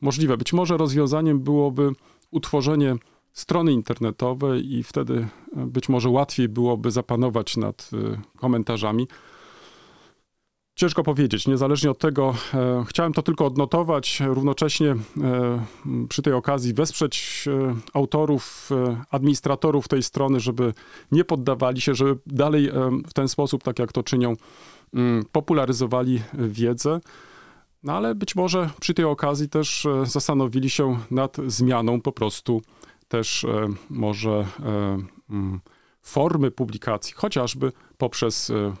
możliwe. 0.00 0.36
Być 0.36 0.52
może 0.52 0.76
rozwiązaniem 0.76 1.40
byłoby 1.40 1.90
utworzenie 2.30 2.96
strony 3.36 3.72
internetowe 3.72 4.58
i 4.58 4.82
wtedy 4.82 5.28
e, 5.56 5.66
być 5.66 5.88
może 5.88 6.08
łatwiej 6.08 6.48
byłoby 6.48 6.90
zapanować 6.90 7.56
nad 7.56 7.90
e, 7.92 8.20
komentarzami. 8.38 9.08
Ciężko 10.74 11.02
powiedzieć, 11.02 11.46
niezależnie 11.46 11.90
od 11.90 11.98
tego, 11.98 12.34
e, 12.54 12.84
chciałem 12.88 13.12
to 13.12 13.22
tylko 13.22 13.46
odnotować, 13.46 14.20
równocześnie 14.26 14.90
e, 14.90 14.96
przy 16.08 16.22
tej 16.22 16.32
okazji 16.32 16.74
wesprzeć 16.74 17.44
e, 17.48 17.76
autorów, 17.94 18.70
e, 18.72 19.04
administratorów 19.10 19.88
tej 19.88 20.02
strony, 20.02 20.40
żeby 20.40 20.74
nie 21.12 21.24
poddawali 21.24 21.80
się, 21.80 21.94
żeby 21.94 22.18
dalej 22.26 22.70
w 23.06 23.12
ten 23.12 23.28
sposób, 23.28 23.62
tak 23.62 23.78
jak 23.78 23.92
to 23.92 24.02
czynią, 24.02 24.36
m, 24.94 25.24
popularyzowali 25.32 26.22
wiedzę. 26.34 27.00
No 27.82 27.92
ale 27.92 28.14
być 28.14 28.36
może 28.36 28.70
przy 28.80 28.94
tej 28.94 29.04
okazji 29.04 29.48
też 29.48 29.86
zastanowili 30.04 30.70
się 30.70 30.98
nad 31.10 31.36
zmianą 31.46 32.00
po 32.00 32.12
prostu 32.12 32.62
też 33.08 33.44
e, 33.44 33.68
może 33.90 34.30
e, 34.30 34.46
mm, 35.30 35.60
formy 36.02 36.50
publikacji, 36.50 37.14
chociażby 37.16 37.72
poprzez 37.98 38.50
e, 38.50 38.74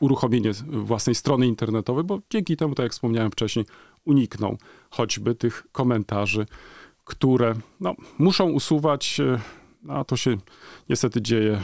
uruchomienie 0.00 0.52
własnej 0.66 1.14
strony 1.14 1.46
internetowej, 1.46 2.04
bo 2.04 2.18
dzięki 2.30 2.56
temu, 2.56 2.74
tak 2.74 2.84
jak 2.84 2.92
wspomniałem 2.92 3.30
wcześniej, 3.30 3.66
unikną 4.04 4.56
choćby 4.90 5.34
tych 5.34 5.66
komentarzy, 5.72 6.46
które 7.04 7.54
no, 7.80 7.94
muszą 8.18 8.50
usuwać, 8.50 9.20
e, 9.20 9.40
a 9.88 10.04
to 10.04 10.16
się 10.16 10.36
niestety 10.88 11.22
dzieje 11.22 11.62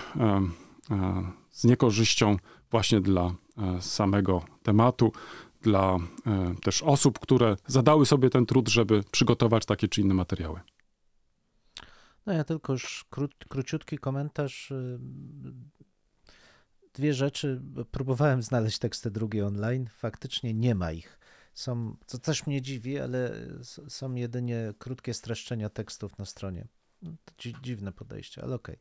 z 1.51 1.65
niekorzyścią 1.65 2.37
właśnie 2.71 3.01
dla 3.01 3.35
samego 3.81 4.43
tematu, 4.63 5.13
dla 5.63 5.99
też 6.63 6.83
osób, 6.83 7.19
które 7.19 7.57
zadały 7.67 8.07
sobie 8.07 8.31
ten 8.31 8.47
trud, 8.47 8.69
żeby 8.69 9.05
przygotować 9.11 9.67
takie 9.67 9.89
czy 9.89 10.01
inne 10.01 10.15
materiały. 10.15 10.61
No 12.27 12.33
ja 12.33 12.45
tylko 12.45 12.73
już 12.73 13.05
kró, 13.11 13.29
króciutki 13.49 13.99
komentarz. 13.99 14.71
y, 14.71 14.99
Dwie 16.95 17.15
rzeczy. 17.15 17.63
Próbowałem 17.91 18.43
znaleźć 18.43 18.79
teksty 18.79 19.11
drugie 19.11 19.47
online. 19.47 19.87
Faktycznie 19.87 20.55
nie 20.55 20.75
ma 20.75 20.93
ich. 20.93 21.19
Są, 21.55 21.97
co 22.07 22.19
też 22.19 22.47
mnie 22.47 22.63
dziwi, 22.63 22.99
ale 22.99 23.33
są 23.89 24.15
jedynie 24.15 24.75
krótkie 24.79 25.15
streszczenia 25.15 25.69
tekstów 25.69 26.19
na 26.19 26.25
stronie. 26.25 26.67
No, 27.03 27.11
to 27.25 27.35
dzi, 27.39 27.55
dziwne 27.63 27.93
podejście, 27.93 28.43
ale 28.43 28.55
okej. 28.55 28.79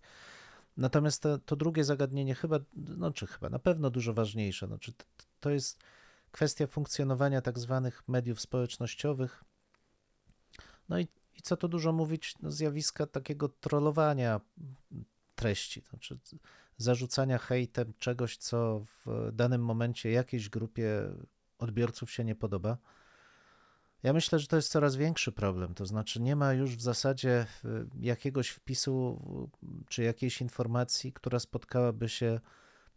Natomiast 0.77 1.21
to, 1.21 1.37
to 1.37 1.55
drugie 1.55 1.83
zagadnienie 1.83 2.35
chyba, 2.35 2.59
no 2.75 3.11
czy 3.11 3.27
chyba, 3.27 3.49
na 3.49 3.59
pewno 3.59 3.89
dużo 3.89 4.13
ważniejsze. 4.13 4.67
No, 4.67 4.77
czy 4.77 4.93
t- 4.93 5.05
to 5.39 5.49
jest 5.49 5.83
kwestia 6.31 6.67
funkcjonowania 6.67 7.41
tak 7.41 7.59
zwanych 7.59 8.07
mediów 8.07 8.41
społecznościowych. 8.41 9.43
No 10.89 10.99
i, 10.99 11.07
i 11.36 11.41
co 11.41 11.57
tu 11.57 11.67
dużo 11.67 11.91
mówić, 11.93 12.36
no, 12.41 12.51
zjawiska 12.51 13.05
takiego 13.05 13.49
trollowania 13.49 14.41
treści, 15.36 15.81
to 15.81 15.89
znaczy 15.89 16.17
zarzucania 16.77 17.38
hejtem 17.38 17.93
czegoś, 17.99 18.38
co 18.38 18.86
w 19.05 19.29
danym 19.34 19.65
momencie 19.65 20.11
jakiejś 20.11 20.49
grupie 20.49 21.09
odbiorców 21.59 22.11
się 22.11 22.23
nie 22.23 22.36
podoba. 22.36 22.77
Ja 24.03 24.13
myślę, 24.13 24.39
że 24.39 24.47
to 24.47 24.55
jest 24.55 24.71
coraz 24.71 24.95
większy 24.95 25.31
problem. 25.31 25.73
To 25.73 25.86
znaczy, 25.86 26.21
nie 26.21 26.36
ma 26.36 26.53
już 26.53 26.75
w 26.75 26.81
zasadzie 26.81 27.45
y, 27.65 27.88
jakiegoś 27.99 28.49
wpisu 28.49 29.21
y, 29.63 29.86
czy 29.89 30.03
jakiejś 30.03 30.41
informacji, 30.41 31.13
która 31.13 31.39
spotkałaby 31.39 32.09
się 32.09 32.39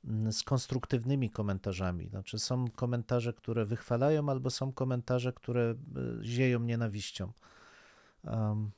mm, 0.05 0.33
z 0.33 0.43
konstruktywnymi 0.43 1.31
komentarzami. 1.31 2.09
Znaczy, 2.09 2.39
są 2.39 2.71
komentarze, 2.71 3.33
które 3.33 3.65
wychwalają, 3.65 4.29
albo 4.29 4.51
są 4.51 4.73
komentarze, 4.73 5.33
które 5.33 5.71
y, 5.71 5.77
zieją 6.25 6.61
nienawiścią. 6.61 7.33
Um, 8.25 8.71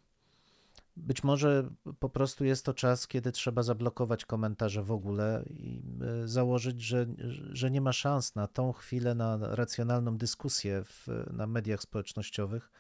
być 0.97 1.25
może 1.25 1.71
po 1.99 2.09
prostu 2.09 2.45
jest 2.45 2.65
to 2.65 2.75
czas, 2.75 3.07
kiedy 3.07 3.33
trzeba 3.33 3.63
zablokować 3.63 4.25
komentarze 4.25 4.83
w 4.83 4.93
ogóle 4.93 5.45
i 5.51 5.83
y, 6.25 6.29
założyć, 6.29 6.81
że, 6.81 7.07
że 7.53 7.71
nie 7.71 7.81
ma 7.81 7.93
szans 7.93 8.35
na 8.35 8.47
tą 8.47 8.73
chwilę 8.73 9.15
na 9.15 9.39
racjonalną 9.41 10.17
dyskusję 10.17 10.83
w, 10.85 11.09
na 11.33 11.47
mediach 11.47 11.83
społecznościowych 11.83 12.71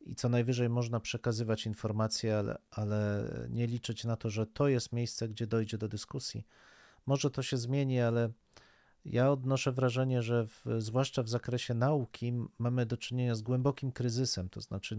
i 0.00 0.14
co 0.14 0.28
najwyżej 0.28 0.68
można 0.68 1.00
przekazywać 1.00 1.66
informacje, 1.66 2.38
ale, 2.38 2.58
ale 2.70 3.30
nie 3.50 3.66
liczyć 3.66 4.04
na 4.04 4.16
to, 4.16 4.30
że 4.30 4.46
to 4.46 4.68
jest 4.68 4.92
miejsce, 4.92 5.28
gdzie 5.28 5.46
dojdzie 5.46 5.78
do 5.78 5.88
dyskusji. 5.88 6.46
Może 7.06 7.30
to 7.30 7.42
się 7.42 7.56
zmieni, 7.56 8.00
ale 8.00 8.30
ja 9.04 9.30
odnoszę 9.30 9.72
wrażenie, 9.72 10.22
że 10.22 10.46
w, 10.46 10.64
zwłaszcza 10.78 11.22
w 11.22 11.28
zakresie 11.28 11.74
nauki 11.74 12.32
mamy 12.58 12.86
do 12.86 12.96
czynienia 12.96 13.34
z 13.34 13.42
głębokim 13.42 13.92
kryzysem, 13.92 14.48
to 14.48 14.60
znaczy 14.60 14.98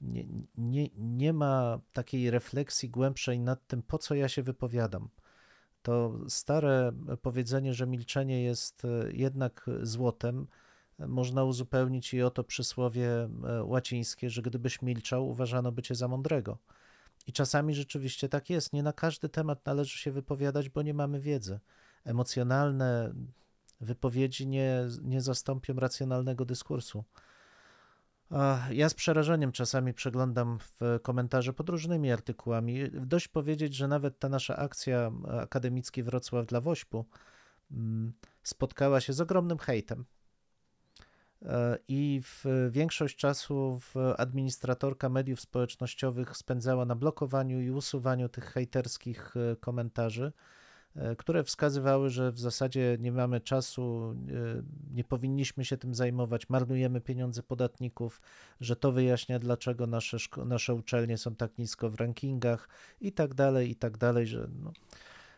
nie, 0.00 0.24
nie, 0.56 0.88
nie 0.96 1.32
ma 1.32 1.80
takiej 1.92 2.30
refleksji 2.30 2.90
głębszej 2.90 3.40
nad 3.40 3.66
tym, 3.66 3.82
po 3.82 3.98
co 3.98 4.14
ja 4.14 4.28
się 4.28 4.42
wypowiadam. 4.42 5.08
To 5.82 6.18
stare 6.28 6.92
powiedzenie, 7.22 7.74
że 7.74 7.86
milczenie 7.86 8.42
jest 8.42 8.84
e, 8.84 9.12
jednak 9.12 9.70
złotem, 9.82 10.46
e, 10.98 11.06
można 11.06 11.44
uzupełnić 11.44 12.14
i 12.14 12.22
o 12.22 12.30
to 12.30 12.44
przysłowie 12.44 13.08
e, 13.10 13.64
łacińskie, 13.64 14.30
że 14.30 14.42
gdybyś 14.42 14.82
milczał, 14.82 15.28
uważano 15.28 15.72
by 15.72 15.82
cię 15.82 15.94
za 15.94 16.08
mądrego. 16.08 16.58
I 17.26 17.32
czasami 17.32 17.74
rzeczywiście 17.74 18.28
tak 18.28 18.50
jest. 18.50 18.72
Nie 18.72 18.82
na 18.82 18.92
każdy 18.92 19.28
temat 19.28 19.66
należy 19.66 19.98
się 19.98 20.12
wypowiadać, 20.12 20.68
bo 20.68 20.82
nie 20.82 20.94
mamy 20.94 21.20
wiedzy. 21.20 21.60
Emocjonalne 22.04 23.14
wypowiedzi 23.80 24.46
nie, 24.46 24.86
nie 25.02 25.20
zastąpią 25.20 25.74
racjonalnego 25.74 26.44
dyskursu. 26.44 27.04
Ja 28.70 28.88
z 28.88 28.94
przerażeniem 28.94 29.52
czasami 29.52 29.94
przeglądam 29.94 30.58
w 30.58 31.00
komentarze 31.02 31.52
pod 31.52 31.68
różnymi 31.68 32.12
artykułami. 32.12 32.90
Dość 32.90 33.28
powiedzieć, 33.28 33.74
że 33.74 33.88
nawet 33.88 34.18
ta 34.18 34.28
nasza 34.28 34.56
akcja 34.56 35.10
Akademicki 35.40 36.02
Wrocław 36.02 36.46
dla 36.46 36.60
Wośpu 36.60 37.06
mm, 37.70 38.12
spotkała 38.42 39.00
się 39.00 39.12
z 39.12 39.20
ogromnym 39.20 39.58
hejtem. 39.58 40.04
E, 41.42 41.78
I 41.88 42.20
w 42.24 42.44
większość 42.70 43.16
czasu 43.16 43.80
administratorka 44.16 45.08
mediów 45.08 45.40
społecznościowych 45.40 46.36
spędzała 46.36 46.84
na 46.84 46.94
blokowaniu 46.94 47.60
i 47.60 47.70
usuwaniu 47.70 48.28
tych 48.28 48.44
hejterskich 48.44 49.34
e, 49.36 49.56
komentarzy, 49.56 50.32
które 51.18 51.44
wskazywały, 51.44 52.10
że 52.10 52.32
w 52.32 52.38
zasadzie 52.38 52.96
nie 53.00 53.12
mamy 53.12 53.40
czasu, 53.40 54.14
e, 54.28 54.62
nie 54.94 55.04
powinniśmy 55.04 55.64
się 55.64 55.76
tym 55.76 55.94
zajmować, 55.94 56.48
marnujemy 56.48 57.00
pieniądze 57.00 57.42
podatników, 57.42 58.20
że 58.60 58.76
to 58.76 58.92
wyjaśnia, 58.92 59.38
dlaczego 59.38 59.86
nasze, 59.86 60.16
nasze 60.46 60.74
uczelnie 60.74 61.18
są 61.18 61.34
tak 61.34 61.58
nisko 61.58 61.90
w 61.90 61.94
rankingach 61.94 62.68
i 63.00 63.12
tak 63.12 63.34
dalej, 63.34 63.70
i 63.70 63.76
tak 63.76 63.98
dalej, 63.98 64.26
że 64.26 64.48
no, 64.62 64.72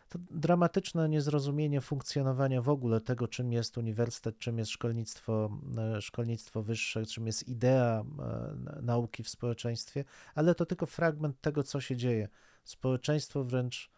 to 0.09 0.19
dramatyczne 0.31 1.09
niezrozumienie 1.09 1.81
funkcjonowania 1.81 2.61
w 2.61 2.69
ogóle 2.69 3.01
tego, 3.01 3.27
czym 3.27 3.53
jest 3.53 3.77
uniwersytet, 3.77 4.37
czym 4.37 4.57
jest 4.57 4.71
szkolnictwo, 4.71 5.49
e, 5.77 6.01
szkolnictwo 6.01 6.63
wyższe, 6.63 7.05
czym 7.05 7.27
jest 7.27 7.47
idea 7.47 8.03
e, 8.19 8.81
nauki 8.81 9.23
w 9.23 9.29
społeczeństwie, 9.29 10.03
ale 10.35 10.55
to 10.55 10.65
tylko 10.65 10.85
fragment 10.85 11.41
tego, 11.41 11.63
co 11.63 11.81
się 11.81 11.95
dzieje. 11.95 12.27
Społeczeństwo 12.63 13.43
wręcz 13.43 13.91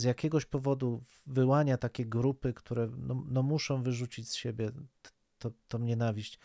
z 0.00 0.02
jakiegoś 0.02 0.46
powodu 0.46 1.04
wyłania 1.26 1.76
takie 1.76 2.06
grupy, 2.06 2.52
które 2.52 2.88
no, 2.96 3.24
no 3.28 3.42
muszą 3.42 3.82
wyrzucić 3.82 4.28
z 4.28 4.34
siebie 4.34 4.70
to, 5.38 5.50
tą 5.68 5.78
nienawiść. 5.78 6.38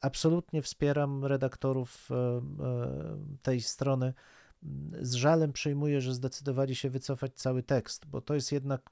absolutnie 0.00 0.62
wspieram 0.62 1.24
redaktorów 1.24 2.08
e, 2.10 2.14
e, 2.14 2.40
tej 3.42 3.60
strony. 3.60 4.14
Z 5.00 5.14
żalem 5.14 5.52
przyjmuję, 5.52 6.00
że 6.00 6.14
zdecydowali 6.14 6.74
się 6.74 6.90
wycofać 6.90 7.32
cały 7.34 7.62
tekst, 7.62 8.06
bo 8.06 8.20
to 8.20 8.34
jest 8.34 8.52
jednak. 8.52 8.90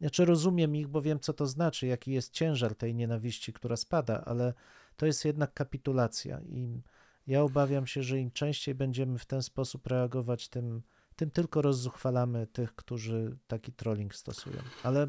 Znaczy, 0.00 0.24
rozumiem 0.24 0.76
ich, 0.76 0.88
bo 0.88 1.02
wiem, 1.02 1.20
co 1.20 1.32
to 1.32 1.46
znaczy, 1.46 1.86
jaki 1.86 2.12
jest 2.12 2.32
ciężar 2.32 2.74
tej 2.74 2.94
nienawiści, 2.94 3.52
która 3.52 3.76
spada, 3.76 4.24
ale 4.24 4.54
to 4.96 5.06
jest 5.06 5.24
jednak 5.24 5.54
kapitulacja. 5.54 6.40
I 6.40 6.82
ja 7.26 7.42
obawiam 7.42 7.86
się, 7.86 8.02
że 8.02 8.18
im 8.18 8.30
częściej 8.30 8.74
będziemy 8.74 9.18
w 9.18 9.26
ten 9.26 9.42
sposób 9.42 9.86
reagować, 9.86 10.48
tym, 10.48 10.82
tym 11.20 11.30
tylko 11.30 11.62
rozzuchwalamy 11.62 12.46
tych, 12.46 12.74
którzy 12.74 13.36
taki 13.46 13.72
trolling 13.72 14.14
stosują. 14.14 14.56
Ale 14.82 15.06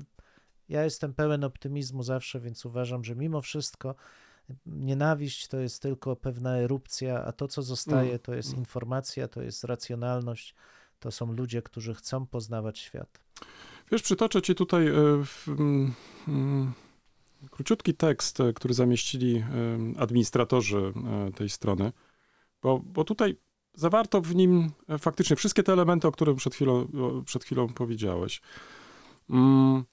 ja 0.69 0.83
jestem 0.83 1.13
pełen 1.13 1.43
optymizmu 1.43 2.03
zawsze, 2.03 2.39
więc 2.39 2.65
uważam, 2.65 3.03
że 3.03 3.15
mimo 3.15 3.41
wszystko 3.41 3.95
nienawiść 4.65 5.47
to 5.47 5.57
jest 5.59 5.81
tylko 5.81 6.15
pewna 6.15 6.57
erupcja, 6.57 7.25
a 7.25 7.31
to, 7.31 7.47
co 7.47 7.61
zostaje, 7.61 8.09
Mm. 8.09 8.19
to 8.19 8.33
jest 8.33 8.53
informacja, 8.53 9.27
to 9.27 9.41
jest 9.41 9.63
racjonalność, 9.63 10.55
to 10.99 11.11
są 11.11 11.33
ludzie, 11.33 11.61
którzy 11.61 11.93
chcą 11.93 12.25
poznawać 12.25 12.79
świat. 12.79 13.19
Wiesz, 13.91 14.01
przytoczę 14.01 14.41
ci 14.41 14.55
tutaj 14.55 14.87
e, 14.87 14.93
w, 15.25 15.47
mm, 15.47 15.93
mm, 16.27 16.73
króciutki 17.51 17.93
tekst, 17.93 18.39
e, 18.39 18.53
który 18.53 18.73
zamieścili 18.73 19.37
e, 19.37 19.43
administratorzy 19.97 20.93
tej 21.35 21.49
strony, 21.49 21.91
bo, 22.61 22.79
bo 22.79 23.03
tutaj 23.03 23.37
zawarto 23.73 24.21
w 24.21 24.35
nim 24.35 24.71
e, 24.89 24.97
faktycznie 24.97 25.35
wszystkie 25.35 25.63
te 25.63 25.73
elementy, 25.73 26.07
o 26.07 26.11
których 26.11 26.35
przed 26.37 26.55
chwilą, 26.55 26.87
przed 27.25 27.43
chwilą 27.43 27.67
powiedziałeś. 27.67 28.41
Mm, 29.29 29.83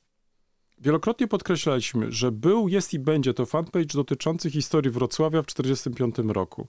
Wielokrotnie 0.80 1.28
podkreślaliśmy, 1.28 2.12
że 2.12 2.32
był, 2.32 2.68
jest 2.68 2.94
i 2.94 2.98
będzie 2.98 3.34
to 3.34 3.46
fanpage 3.46 3.94
dotyczący 3.94 4.50
historii 4.50 4.90
Wrocławia 4.90 5.42
w 5.42 5.46
1945 5.46 6.34
roku. 6.34 6.66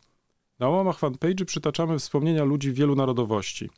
Na 0.60 0.70
łamach 0.70 0.99
fanpage'y 0.99 1.45
przytaczamy 1.45 1.99
wspomnienia 1.99 2.43
ludzi 2.43 2.74
wielu 2.74 2.95
narodowości. 2.95 3.70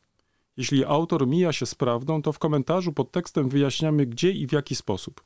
Jeśli 0.58 0.86
autor 0.86 1.28
mija 1.28 1.54
się 1.54 1.66
z 1.66 1.76
prawdą, 1.76 2.22
to 2.22 2.34
w 2.34 2.40
komentarzu 2.40 2.94
pod 2.94 3.12
tekstem 3.12 3.50
wyjaśniamy 3.50 4.06
gdzie 4.06 4.32
i 4.32 4.48
w 4.48 4.52
jaki 4.52 4.76
sposób. 4.76 5.24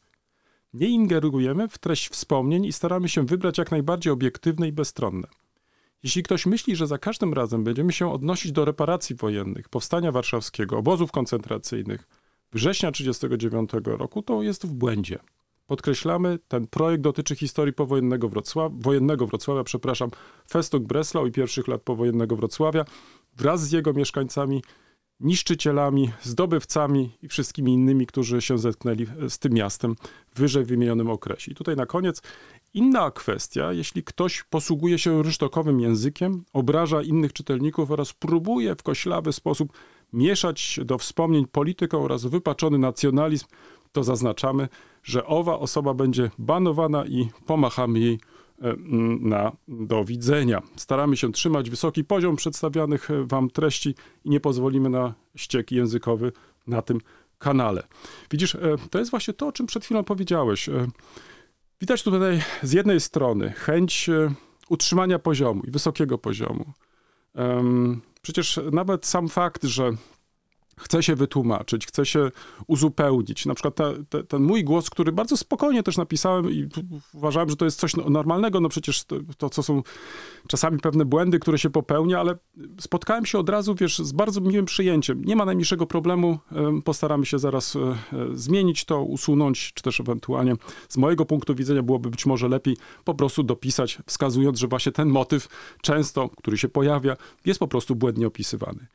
Nie 0.73 0.87
ingerujemy 0.87 1.67
w 1.67 1.77
treść 1.77 2.09
wspomnień 2.09 2.65
i 2.65 2.73
staramy 2.73 3.09
się 3.09 3.25
wybrać 3.25 3.57
jak 3.57 3.71
najbardziej 3.71 4.13
obiektywne 4.13 4.67
i 4.67 4.71
bezstronne. 4.71 5.27
Jeśli 6.05 6.23
ktoś 6.23 6.45
myśli, 6.45 6.75
że 6.75 6.87
za 6.87 6.97
każdym 6.97 7.33
razem 7.33 7.63
będziemy 7.63 7.93
się 7.93 8.11
odnosić 8.11 8.51
do 8.51 8.65
reparacji 8.65 9.15
wojennych, 9.15 9.69
powstania 9.69 10.11
warszawskiego, 10.11 10.77
obozów 10.77 11.11
koncentracyjnych, 11.11 12.07
września 12.53 12.91
1939 12.91 13.99
roku, 13.99 14.21
to 14.21 14.43
jest 14.43 14.65
w 14.65 14.73
błędzie. 14.73 15.19
Podkreślamy, 15.67 16.39
ten 16.47 16.67
projekt 16.67 17.03
dotyczy 17.03 17.35
historii 17.35 17.73
powojennego 17.73 18.29
Wrocławia, 18.29 18.75
wojennego 18.79 19.27
Wrocławia, 19.27 19.63
przepraszam, 19.63 20.09
Festung 20.49 20.87
Breslau 20.87 21.27
i 21.27 21.31
pierwszych 21.31 21.67
lat 21.67 21.81
powojennego 21.81 22.35
Wrocławia 22.35 22.85
wraz 23.35 23.67
z 23.67 23.71
jego 23.71 23.93
mieszkańcami, 23.93 24.61
niszczycielami, 25.19 26.11
zdobywcami 26.21 27.17
i 27.21 27.27
wszystkimi 27.27 27.73
innymi, 27.73 28.07
którzy 28.07 28.41
się 28.41 28.57
zetknęli 28.57 29.07
z 29.29 29.39
tym 29.39 29.53
miastem 29.53 29.95
w 30.27 30.39
wyżej 30.39 30.65
wymienionym 30.65 31.09
okresie. 31.09 31.51
I 31.51 31.55
tutaj 31.55 31.75
na 31.75 31.85
koniec 31.85 32.21
inna 32.75 33.11
kwestia, 33.11 33.73
jeśli 33.73 34.03
ktoś 34.03 34.43
posługuje 34.43 34.99
się 34.99 35.23
rysztokowym 35.23 35.79
językiem, 35.79 36.43
obraża 36.53 37.01
innych 37.01 37.33
czytelników 37.33 37.91
oraz 37.91 38.13
próbuje 38.13 38.75
w 38.75 38.83
koślawy 38.83 39.33
sposób 39.33 39.73
mieszać 40.13 40.79
do 40.85 40.97
wspomnień 40.97 41.45
politykę 41.47 41.97
oraz 41.97 42.25
wypaczony 42.25 42.77
nacjonalizm, 42.77 43.45
to 43.91 44.03
zaznaczamy, 44.03 44.67
że 45.03 45.25
owa 45.25 45.59
osoba 45.59 45.93
będzie 45.93 46.31
banowana 46.37 47.05
i 47.05 47.29
pomachamy 47.45 47.99
jej 47.99 48.19
e, 48.61 48.75
na 49.19 49.51
do 49.67 50.05
widzenia. 50.05 50.61
Staramy 50.75 51.17
się 51.17 51.31
trzymać 51.31 51.69
wysoki 51.69 52.03
poziom 52.03 52.35
przedstawianych 52.35 53.11
e, 53.11 53.23
Wam 53.23 53.49
treści 53.49 53.95
i 54.25 54.29
nie 54.29 54.39
pozwolimy 54.39 54.89
na 54.89 55.13
ściek 55.35 55.71
językowy 55.71 56.31
na 56.67 56.81
tym 56.81 57.01
kanale. 57.39 57.83
Widzisz, 58.31 58.55
e, 58.55 58.59
to 58.89 58.99
jest 58.99 59.11
właśnie 59.11 59.33
to, 59.33 59.47
o 59.47 59.51
czym 59.51 59.65
przed 59.65 59.85
chwilą 59.85 60.03
powiedziałeś. 60.03 60.69
Widać 61.81 62.03
tutaj 62.03 62.41
z 62.63 62.73
jednej 62.73 63.01
strony 63.01 63.51
chęć 63.51 64.09
e, 64.09 64.33
utrzymania 64.69 65.19
poziomu 65.19 65.63
i 65.63 65.71
wysokiego 65.71 66.17
poziomu. 66.17 66.73
Przecież 68.21 68.59
nawet 68.71 69.05
sam 69.05 69.29
fakt, 69.29 69.63
że 69.63 69.91
chce 70.77 71.03
się 71.03 71.15
wytłumaczyć, 71.15 71.87
chce 71.87 72.05
się 72.05 72.31
uzupełnić. 72.67 73.45
Na 73.45 73.53
przykład 73.53 73.75
te, 73.75 73.93
te, 74.09 74.23
ten 74.23 74.43
mój 74.43 74.63
głos, 74.63 74.89
który 74.89 75.11
bardzo 75.11 75.37
spokojnie 75.37 75.83
też 75.83 75.97
napisałem 75.97 76.51
i 76.51 76.69
uważałem, 77.13 77.49
że 77.49 77.55
to 77.55 77.65
jest 77.65 77.79
coś 77.79 77.95
no- 77.95 78.09
normalnego, 78.09 78.61
no 78.61 78.69
przecież 78.69 79.03
to, 79.03 79.15
to, 79.37 79.49
co 79.49 79.63
są 79.63 79.83
czasami 80.47 80.79
pewne 80.79 81.05
błędy, 81.05 81.39
które 81.39 81.57
się 81.57 81.69
popełnia, 81.69 82.19
ale 82.19 82.37
spotkałem 82.79 83.25
się 83.25 83.39
od 83.39 83.49
razu, 83.49 83.75
wiesz, 83.75 83.99
z 83.99 84.11
bardzo 84.11 84.41
miłym 84.41 84.65
przyjęciem. 84.65 85.25
Nie 85.25 85.35
ma 85.35 85.45
najmniejszego 85.45 85.85
problemu, 85.85 86.39
em, 86.51 86.81
postaramy 86.81 87.25
się 87.25 87.39
zaraz 87.39 87.75
e, 87.75 87.79
e, 87.79 87.95
zmienić 88.33 88.85
to, 88.85 89.03
usunąć, 89.03 89.71
czy 89.73 89.83
też 89.83 89.99
ewentualnie 89.99 90.53
z 90.89 90.97
mojego 90.97 91.25
punktu 91.25 91.55
widzenia 91.55 91.83
byłoby 91.83 92.09
być 92.09 92.25
może 92.25 92.47
lepiej 92.47 92.77
po 93.03 93.13
prostu 93.13 93.43
dopisać, 93.43 93.97
wskazując, 94.05 94.59
że 94.59 94.67
właśnie 94.67 94.91
ten 94.91 95.09
motyw 95.09 95.47
często, 95.81 96.29
który 96.29 96.57
się 96.57 96.69
pojawia, 96.69 97.17
jest 97.45 97.59
po 97.59 97.67
prostu 97.67 97.95
błędnie 97.95 98.27
opisywany. 98.27 98.87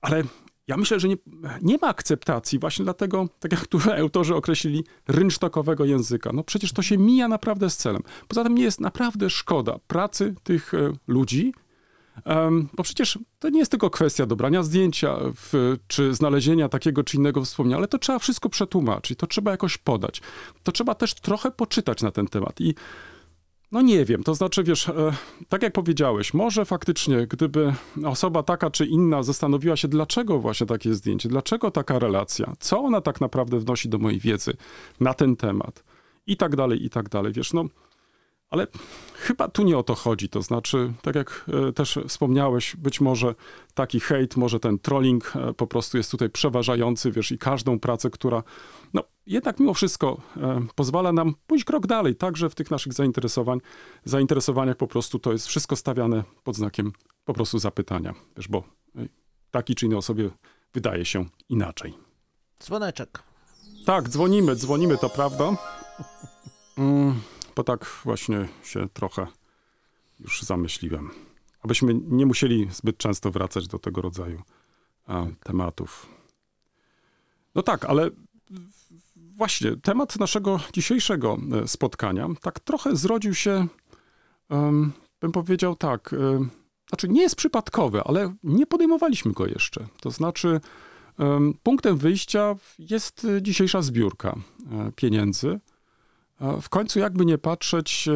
Ale 0.00 0.22
ja 0.68 0.76
myślę, 0.76 1.00
że 1.00 1.08
nie, 1.08 1.16
nie 1.62 1.78
ma 1.82 1.88
akceptacji 1.88 2.58
właśnie 2.58 2.84
dlatego, 2.84 3.28
tak 3.38 3.52
jak 3.52 3.66
tu 3.66 3.78
autorzy 4.02 4.34
określili, 4.34 4.84
rynsztokowego 5.08 5.84
języka. 5.84 6.30
No 6.34 6.44
przecież 6.44 6.72
to 6.72 6.82
się 6.82 6.98
mija 6.98 7.28
naprawdę 7.28 7.70
z 7.70 7.76
celem. 7.76 8.02
Poza 8.28 8.44
tym 8.44 8.54
nie 8.54 8.62
jest 8.62 8.80
naprawdę 8.80 9.30
szkoda 9.30 9.78
pracy 9.86 10.34
tych 10.42 10.74
e, 10.74 10.92
ludzi, 11.06 11.52
bo 12.72 12.82
przecież 12.82 13.18
to 13.38 13.48
nie 13.48 13.58
jest 13.58 13.70
tylko 13.70 13.90
kwestia 13.90 14.26
dobrania 14.26 14.62
zdjęcia 14.62 15.16
w, 15.34 15.76
czy 15.86 16.14
znalezienia 16.14 16.68
takiego 16.68 17.04
czy 17.04 17.16
innego 17.16 17.44
wspomnienia, 17.44 17.76
ale 17.76 17.88
to 17.88 17.98
trzeba 17.98 18.18
wszystko 18.18 18.48
przetłumaczyć, 18.48 19.18
to 19.18 19.26
trzeba 19.26 19.50
jakoś 19.50 19.78
podać. 19.78 20.22
To 20.62 20.72
trzeba 20.72 20.94
też 20.94 21.14
trochę 21.14 21.50
poczytać 21.50 22.02
na 22.02 22.10
ten 22.10 22.26
temat 22.26 22.60
i 22.60 22.74
no 23.72 23.82
nie 23.82 24.04
wiem, 24.04 24.22
to 24.22 24.34
znaczy, 24.34 24.64
wiesz, 24.64 24.88
e, 24.88 25.12
tak 25.48 25.62
jak 25.62 25.72
powiedziałeś, 25.72 26.34
może 26.34 26.64
faktycznie, 26.64 27.26
gdyby 27.26 27.74
osoba 28.04 28.42
taka 28.42 28.70
czy 28.70 28.86
inna 28.86 29.22
zastanowiła 29.22 29.76
się, 29.76 29.88
dlaczego 29.88 30.38
właśnie 30.38 30.66
takie 30.66 30.94
zdjęcie, 30.94 31.28
dlaczego 31.28 31.70
taka 31.70 31.98
relacja, 31.98 32.52
co 32.60 32.80
ona 32.80 33.00
tak 33.00 33.20
naprawdę 33.20 33.58
wnosi 33.58 33.88
do 33.88 33.98
mojej 33.98 34.20
wiedzy 34.20 34.52
na 35.00 35.14
ten 35.14 35.36
temat 35.36 35.84
i 36.26 36.36
tak 36.36 36.56
dalej, 36.56 36.84
i 36.84 36.90
tak 36.90 37.08
dalej, 37.08 37.32
wiesz, 37.32 37.52
no, 37.52 37.64
ale 38.50 38.66
chyba 39.14 39.48
tu 39.48 39.62
nie 39.62 39.78
o 39.78 39.82
to 39.82 39.94
chodzi, 39.94 40.28
to 40.28 40.42
znaczy, 40.42 40.92
tak 41.02 41.14
jak 41.14 41.46
e, 41.68 41.72
też 41.72 41.98
wspomniałeś, 42.08 42.76
być 42.76 43.00
może 43.00 43.34
taki 43.74 44.00
hejt, 44.00 44.36
może 44.36 44.60
ten 44.60 44.78
trolling 44.78 45.36
e, 45.36 45.54
po 45.54 45.66
prostu 45.66 45.96
jest 45.96 46.10
tutaj 46.10 46.30
przeważający, 46.30 47.12
wiesz, 47.12 47.32
i 47.32 47.38
każdą 47.38 47.78
pracę, 47.78 48.10
która, 48.10 48.42
no, 48.94 49.02
jednak 49.28 49.60
mimo 49.60 49.74
wszystko 49.74 50.20
e, 50.36 50.66
pozwala 50.74 51.12
nam 51.12 51.34
pójść 51.46 51.64
krok 51.64 51.86
dalej, 51.86 52.16
także 52.16 52.50
w 52.50 52.54
tych 52.54 52.70
naszych 52.70 52.92
zainteresowań, 52.92 53.60
zainteresowaniach 54.04 54.76
po 54.76 54.86
prostu 54.86 55.18
to 55.18 55.32
jest 55.32 55.46
wszystko 55.46 55.76
stawiane 55.76 56.24
pod 56.44 56.56
znakiem 56.56 56.92
po 57.24 57.34
prostu 57.34 57.58
zapytania, 57.58 58.14
wiesz, 58.36 58.48
bo 58.48 58.58
e, 58.58 59.08
taki 59.50 59.74
czy 59.74 59.86
inny 59.86 59.96
osobie 59.96 60.30
wydaje 60.74 61.04
się 61.04 61.26
inaczej. 61.48 61.94
Dzwoneczek. 62.62 63.22
Tak, 63.86 64.08
dzwonimy, 64.08 64.56
dzwonimy, 64.56 64.98
to 64.98 65.10
prawda. 65.10 65.56
Mm, 66.78 67.20
bo 67.56 67.64
tak 67.64 67.86
właśnie 68.04 68.48
się 68.62 68.88
trochę 68.88 69.26
już 70.20 70.42
zamyśliłem. 70.42 71.10
Abyśmy 71.62 71.94
nie 71.94 72.26
musieli 72.26 72.68
zbyt 72.72 72.98
często 72.98 73.30
wracać 73.30 73.68
do 73.68 73.78
tego 73.78 74.02
rodzaju 74.02 74.42
a, 75.06 75.26
tematów. 75.44 76.06
No 77.54 77.62
tak, 77.62 77.84
ale 77.84 78.10
właśnie 79.38 79.76
temat 79.76 80.18
naszego 80.18 80.60
dzisiejszego 80.72 81.38
e, 81.52 81.68
spotkania 81.68 82.28
tak 82.40 82.60
trochę 82.60 82.96
zrodził 82.96 83.34
się, 83.34 83.66
bym 85.20 85.32
powiedział 85.32 85.76
tak, 85.76 86.12
e, 86.12 86.46
znaczy 86.88 87.08
nie 87.08 87.22
jest 87.22 87.36
przypadkowy, 87.36 88.02
ale 88.02 88.34
nie 88.44 88.66
podejmowaliśmy 88.66 89.32
go 89.32 89.46
jeszcze. 89.46 89.86
To 90.00 90.10
znaczy 90.10 90.60
em, 91.18 91.54
punktem 91.62 91.96
wyjścia 91.96 92.54
jest 92.78 93.24
e, 93.24 93.42
dzisiejsza 93.42 93.82
zbiórka 93.82 94.36
pieniędzy. 94.96 95.60
W 96.62 96.68
końcu 96.68 96.98
jakby 96.98 97.24
nie 97.24 97.38
patrzeć, 97.38 98.08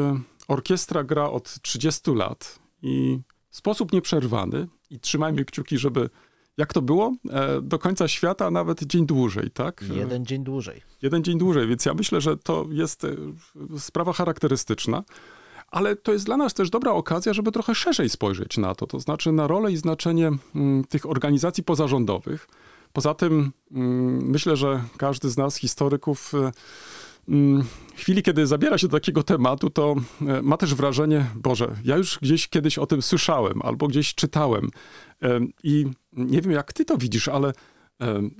orkiestra 0.48 1.04
gra 1.04 1.30
od 1.30 1.60
30 1.62 2.10
lat 2.14 2.58
i 2.82 3.20
w 3.50 3.56
sposób 3.56 3.92
nieprzerwany 3.92 4.68
i 4.90 5.00
trzymajmy 5.00 5.44
kciuki, 5.44 5.78
żeby 5.78 6.10
jak 6.56 6.72
to 6.72 6.82
było? 6.82 7.14
E, 7.30 7.60
Do 7.62 7.78
końca 7.78 8.08
świata, 8.08 8.50
nawet 8.50 8.84
dzień 8.84 9.06
dłużej, 9.06 9.50
tak? 9.50 9.82
E, 9.90 9.94
Jeden 9.94 10.26
dzień 10.26 10.44
dłużej. 10.44 10.82
jeden 11.02 11.24
dzień 11.24 11.38
dłużej, 11.38 11.66
więc 11.66 11.84
ja 11.86 11.94
myślę, 11.94 12.20
że 12.20 12.36
to 12.36 12.66
jest 12.70 13.04
e, 13.04 13.08
sprawa 13.78 14.12
charakterystyczna. 14.12 15.02
Ale 15.68 15.96
to 15.96 16.12
jest 16.12 16.24
dla 16.26 16.36
nas 16.36 16.54
też 16.54 16.70
dobra 16.70 16.92
okazja, 16.92 17.32
żeby 17.32 17.52
trochę 17.52 17.74
szerzej 17.74 18.08
spojrzeć 18.08 18.58
na 18.58 18.74
to, 18.74 18.86
to 18.86 19.00
znaczy 19.00 19.32
na 19.32 19.46
rolę 19.46 19.72
i 19.72 19.76
znaczenie 19.76 20.30
mm, 20.54 20.84
tych 20.84 21.10
organizacji 21.10 21.64
pozarządowych. 21.64 22.48
Poza 22.92 23.14
tym 23.14 23.52
mm, 23.72 24.30
myślę, 24.30 24.56
że 24.56 24.82
każdy 24.96 25.30
z 25.30 25.36
nas, 25.36 25.56
historyków, 25.56 26.32
mm, 27.28 27.64
chwili, 27.94 28.22
kiedy 28.22 28.46
zabiera 28.46 28.78
się 28.78 28.88
do 28.88 28.96
takiego 28.96 29.22
tematu, 29.22 29.70
to 29.70 29.94
e, 30.26 30.42
ma 30.42 30.56
też 30.56 30.74
wrażenie, 30.74 31.26
Boże, 31.34 31.76
ja 31.84 31.96
już 31.96 32.18
gdzieś 32.22 32.48
kiedyś 32.48 32.78
o 32.78 32.86
tym 32.86 33.02
słyszałem 33.02 33.62
albo 33.62 33.88
gdzieś 33.88 34.14
czytałem. 34.14 34.70
Em, 35.20 35.52
I 35.62 35.86
nie 36.12 36.40
wiem, 36.40 36.52
jak 36.52 36.72
ty 36.72 36.84
to 36.84 36.98
widzisz, 36.98 37.28
ale 37.28 37.52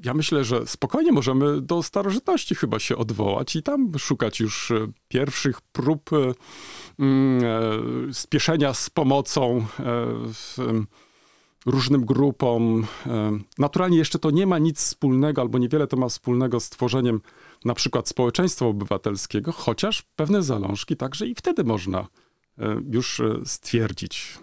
ja 0.05 0.15
myślę, 0.15 0.45
że 0.45 0.67
spokojnie 0.67 1.13
możemy 1.13 1.61
do 1.61 1.83
starożytności 1.83 2.55
chyba 2.55 2.79
się 2.79 2.97
odwołać 2.97 3.57
i 3.57 3.63
tam 3.63 3.99
szukać 3.99 4.41
już 4.41 4.71
e, 4.71 4.87
pierwszych 5.09 5.61
prób 5.61 6.11
e, 6.13 6.33
mm, 6.99 8.15
spieszenia 8.15 8.75
z 8.75 8.91
pomocą 8.91 9.67
w, 10.33 10.59
różnym 11.67 12.05
grupom. 12.05 12.87
Naturalnie 13.59 13.99
jeszcze 13.99 14.19
to 14.19 14.31
nie 14.31 14.47
ma 14.47 14.59
nic 14.59 14.79
wspólnego, 14.79 15.43
albo 15.43 15.59
niewiele 15.59 15.87
to 15.87 15.97
ma 15.97 16.09
wspólnego 16.09 16.61
z 16.61 16.71
tworzeniem 16.71 17.21
na 17.65 17.75
przykład 17.75 18.09
społeczeństwa 18.09 18.67
obywatelskiego, 18.67 19.53
chociaż 19.53 20.03
pewne 20.03 20.43
zalążki 20.43 20.97
także 20.97 21.27
i 21.27 21.35
wtedy 21.35 21.65
można 21.65 22.07
e, 22.59 22.81
już 22.91 23.21
e, 23.21 23.41
stwierdzić. 23.45 24.39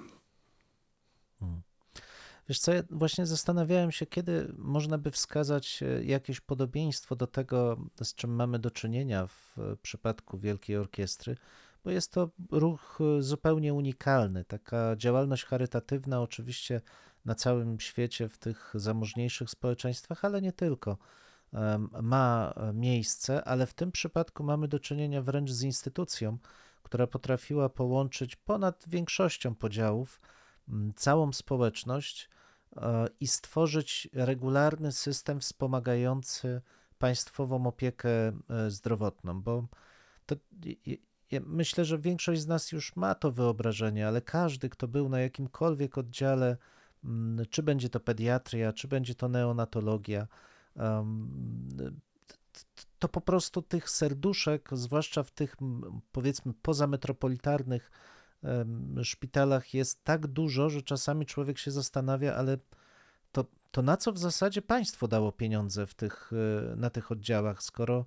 Wiesz 2.49 2.59
co, 2.59 2.74
ja 2.74 2.84
właśnie 2.89 3.26
zastanawiałem 3.26 3.91
się, 3.91 4.05
kiedy 4.05 4.53
można 4.57 4.97
by 4.97 5.11
wskazać 5.11 5.84
e, 5.84 6.03
jakieś 6.03 6.39
podobieństwo 6.39 7.15
do 7.15 7.28
tego, 7.28 7.78
z 8.01 8.15
czym 8.15 8.36
mamy 8.36 8.59
do 8.59 8.72
czynienia 8.72 9.28
w 9.28 9.57
przypadku 9.82 10.39
Wielkiej 10.39 10.78
Orkiestry, 10.78 11.38
bo 11.84 11.91
jest 11.91 12.11
to 12.11 12.30
ruch 12.51 12.99
zupełnie 13.20 13.74
unikalny. 13.74 14.45
Taka 14.45 14.95
działalność 14.95 15.45
charytatywna, 15.45 16.22
oczywiście 16.22 16.82
na 17.26 17.36
całym 17.36 17.80
świecie, 17.80 18.30
w 18.30 18.38
tych 18.38 18.72
zamożniejszych 18.76 19.49
społeczeństwach, 19.49 20.26
ale 20.26 20.41
nie 20.41 20.53
tylko, 20.53 20.97
ma 22.02 22.54
miejsce, 22.74 23.43
ale 23.43 23.66
w 23.66 23.74
tym 23.74 23.91
przypadku 23.91 24.43
mamy 24.43 24.68
do 24.68 24.80
czynienia 24.80 25.22
wręcz 25.22 25.52
z 25.52 25.64
instytucją, 25.64 26.38
która 26.84 27.08
potrafiła 27.08 27.70
połączyć 27.70 28.36
ponad 28.36 28.84
większością 28.88 29.56
podziałów 29.56 30.22
całą 30.95 31.34
społeczność 31.34 32.30
e, 32.76 33.08
i 33.20 33.28
stworzyć 33.28 34.10
regularny 34.14 34.91
system 34.91 35.39
wspomagający 35.39 36.62
państwową 36.97 37.68
opiekę 37.68 38.10
e, 38.10 38.34
zdrowotną, 38.70 39.41
bo 39.41 39.68
to, 40.26 40.36
ja 41.32 41.39
myślę, 41.45 41.86
że 41.86 42.00
większość 42.00 42.41
z 42.41 42.47
nas 42.47 42.72
już 42.72 42.95
ma 42.95 43.16
to 43.16 43.32
wyobrażenie, 43.32 44.08
ale 44.08 44.22
każdy, 44.22 44.70
kto 44.70 44.88
był 44.88 45.10
na 45.10 45.20
jakimkolwiek 45.20 45.97
oddziale, 45.97 46.58
czy 47.50 47.64
będzie 47.64 47.89
to 47.89 48.00
pediatria, 48.00 48.74
czy 48.74 48.88
będzie 48.88 49.16
to 49.16 49.30
neonatologia, 49.30 50.28
to 52.99 53.07
po 53.07 53.22
prostu 53.22 53.61
tych 53.61 53.89
serduszek, 53.89 54.70
zwłaszcza 54.72 55.24
w 55.24 55.32
tych 55.32 55.55
powiedzmy 56.11 56.53
pozametropolitarnych 56.53 57.91
szpitalach 59.03 59.74
jest 59.74 60.03
tak 60.03 60.28
dużo, 60.28 60.70
że 60.70 60.82
czasami 60.82 61.26
człowiek 61.26 61.57
się 61.57 61.72
zastanawia, 61.72 62.36
ale 62.36 62.57
to, 63.32 63.45
to 63.72 63.82
na 63.82 63.97
co 63.97 64.11
w 64.11 64.17
zasadzie 64.17 64.61
państwo 64.61 65.07
dało 65.07 65.32
pieniądze 65.32 65.88
w 65.88 65.93
tych, 65.93 66.32
e, 66.72 66.76
na 66.76 66.89
tych 66.89 67.11
oddziałach, 67.11 67.63
skoro 67.63 68.05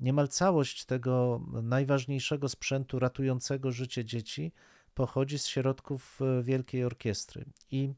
niemal 0.00 0.28
całość 0.28 0.84
tego 0.84 1.40
najważniejszego 1.62 2.48
sprzętu 2.48 2.98
ratującego 2.98 3.72
życie 3.72 4.04
dzieci 4.04 4.52
pochodzi 4.94 5.38
z 5.38 5.46
środków 5.46 6.20
e, 6.22 6.42
Wielkiej 6.42 6.84
Orkiestry. 6.84 7.44
I 7.70 7.94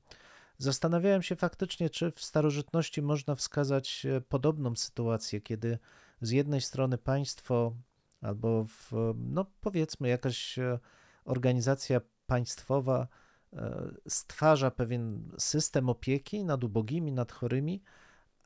zastanawiałem 0.58 1.22
się 1.22 1.36
faktycznie, 1.36 1.90
czy 1.90 2.10
w 2.10 2.20
starożytności 2.20 3.02
można 3.02 3.34
wskazać 3.34 4.06
e, 4.06 4.20
podobną 4.20 4.76
sytuację, 4.76 5.40
kiedy 5.40 5.78
z 6.20 6.30
jednej 6.30 6.60
strony 6.60 6.98
państwo 6.98 7.74
albo 8.20 8.64
w, 8.64 8.92
no 9.16 9.46
powiedzmy 9.60 10.08
jakaś 10.08 10.58
e, 10.58 10.78
organizacja 11.24 12.00
państwowa 12.26 13.08
e, 13.52 13.90
stwarza 14.08 14.70
pewien 14.70 15.30
system 15.38 15.88
opieki 15.88 16.44
nad 16.44 16.64
ubogimi, 16.64 17.12
nad 17.12 17.32
chorymi, 17.32 17.82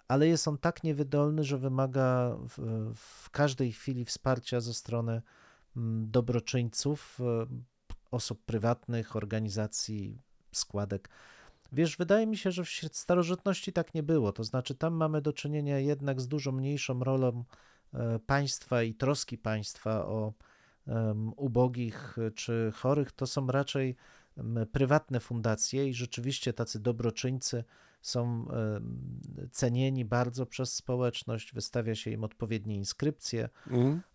ale 0.08 0.28
jest 0.28 0.48
on 0.48 0.58
tak 0.58 0.84
niewydolny, 0.84 1.44
że 1.44 1.58
wymaga 1.58 2.36
w, 2.48 2.92
w 2.94 3.30
każdej 3.30 3.72
chwili 3.72 4.04
wsparcia 4.04 4.60
ze 4.60 4.74
strony 4.74 5.22
mm, 5.76 6.10
dobroczyńców, 6.10 7.18
osób 8.10 8.44
prywatnych, 8.44 9.16
organizacji, 9.16 10.18
składek. 10.52 11.08
Wiesz, 11.72 11.96
wydaje 11.96 12.26
mi 12.26 12.36
się, 12.36 12.52
że 12.52 12.64
w 12.64 12.68
starożytności 12.92 13.72
tak 13.72 13.94
nie 13.94 14.02
było. 14.02 14.32
To 14.32 14.44
znaczy, 14.44 14.74
tam 14.74 14.94
mamy 14.94 15.22
do 15.22 15.32
czynienia 15.32 15.78
jednak 15.78 16.20
z 16.20 16.28
dużo 16.28 16.52
mniejszą 16.52 17.04
rolą 17.04 17.44
e, 17.94 18.18
państwa 18.18 18.82
i 18.82 18.94
troski 18.94 19.38
państwa 19.38 20.06
o 20.06 20.32
ubogich 21.36 22.16
czy 22.34 22.72
chorych. 22.74 23.12
To 23.12 23.26
są 23.26 23.46
raczej 23.46 23.96
prywatne 24.72 25.20
fundacje 25.20 25.88
i 25.88 25.94
rzeczywiście 25.94 26.52
tacy 26.52 26.80
dobroczyńcy 26.80 27.64
są 28.00 28.48
cenieni 29.52 30.04
bardzo 30.04 30.46
przez 30.46 30.74
społeczność, 30.74 31.54
wystawia 31.54 31.94
się 31.94 32.10
im 32.10 32.24
odpowiednie 32.24 32.76
inskrypcje, 32.76 33.48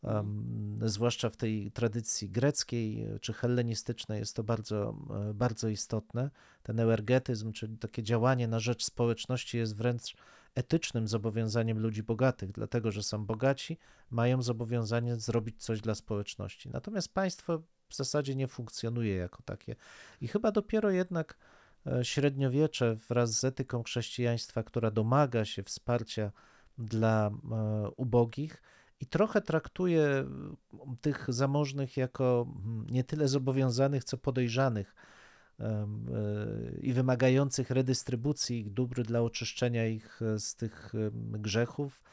em, 0.04 0.80
zwłaszcza 0.86 1.30
w 1.30 1.38
tej 1.38 1.72
tradycji 1.72 2.30
greckiej 2.30 3.08
czy 3.22 3.34
hellenistycznej 3.34 4.20
jest 4.20 4.36
to 4.36 4.44
bardzo, 4.44 4.96
bardzo 5.34 5.68
istotne. 5.68 6.30
Ten 6.64 6.80
euergetyzm, 6.80 7.52
czyli 7.52 7.78
takie 7.78 8.04
działanie 8.04 8.48
na 8.48 8.60
rzecz 8.60 8.84
społeczności 8.84 9.58
jest 9.58 9.76
wręcz 9.76 10.16
etycznym 10.56 11.08
zobowiązaniem 11.08 11.80
ludzi 11.80 12.04
bogatych, 12.04 12.52
dlatego 12.52 12.92
że 12.92 13.04
są 13.04 13.26
bogaci, 13.26 13.78
mają 14.10 14.42
zobowiązanie 14.42 15.16
zrobić 15.16 15.64
coś 15.64 15.82
dla 15.82 15.96
społeczności. 15.96 16.70
Natomiast 16.70 17.14
państwo 17.14 17.62
w 17.90 17.96
zasadzie 17.96 18.36
nie 18.36 18.48
funkcjonuje 18.48 19.16
jako 19.16 19.44
takie. 19.44 19.76
I 20.22 20.28
chyba 20.28 20.52
dopiero 20.52 20.92
jednak 20.92 21.38
średniowiecze 22.04 22.96
wraz 22.96 23.40
z 23.40 23.44
etyką 23.44 23.84
chrześcijaństwa, 23.84 24.64
która 24.64 24.92
domaga 24.92 25.46
się 25.46 25.64
wsparcia 25.64 26.32
dla 26.78 27.28
e, 27.28 27.90
ubogich 27.98 28.62
i 29.00 29.06
trochę 29.06 29.42
traktuje 29.42 30.26
tych 31.02 31.26
zamożnych 31.28 31.98
jako 31.98 32.48
nie 32.90 33.04
tyle 33.04 33.28
zobowiązanych, 33.28 34.04
co 34.04 34.18
podejrzanych 34.18 34.96
em, 35.60 36.06
e, 36.08 36.80
i 36.80 36.94
wymagających 36.94 37.70
redystrybucji 37.72 38.60
ich 38.60 38.74
dóbr 38.74 39.04
dla 39.04 39.22
oczyszczenia 39.22 39.88
ich 39.88 40.22
e, 40.22 40.40
z 40.40 40.56
tych 40.56 40.94
grzechów, 41.32 42.04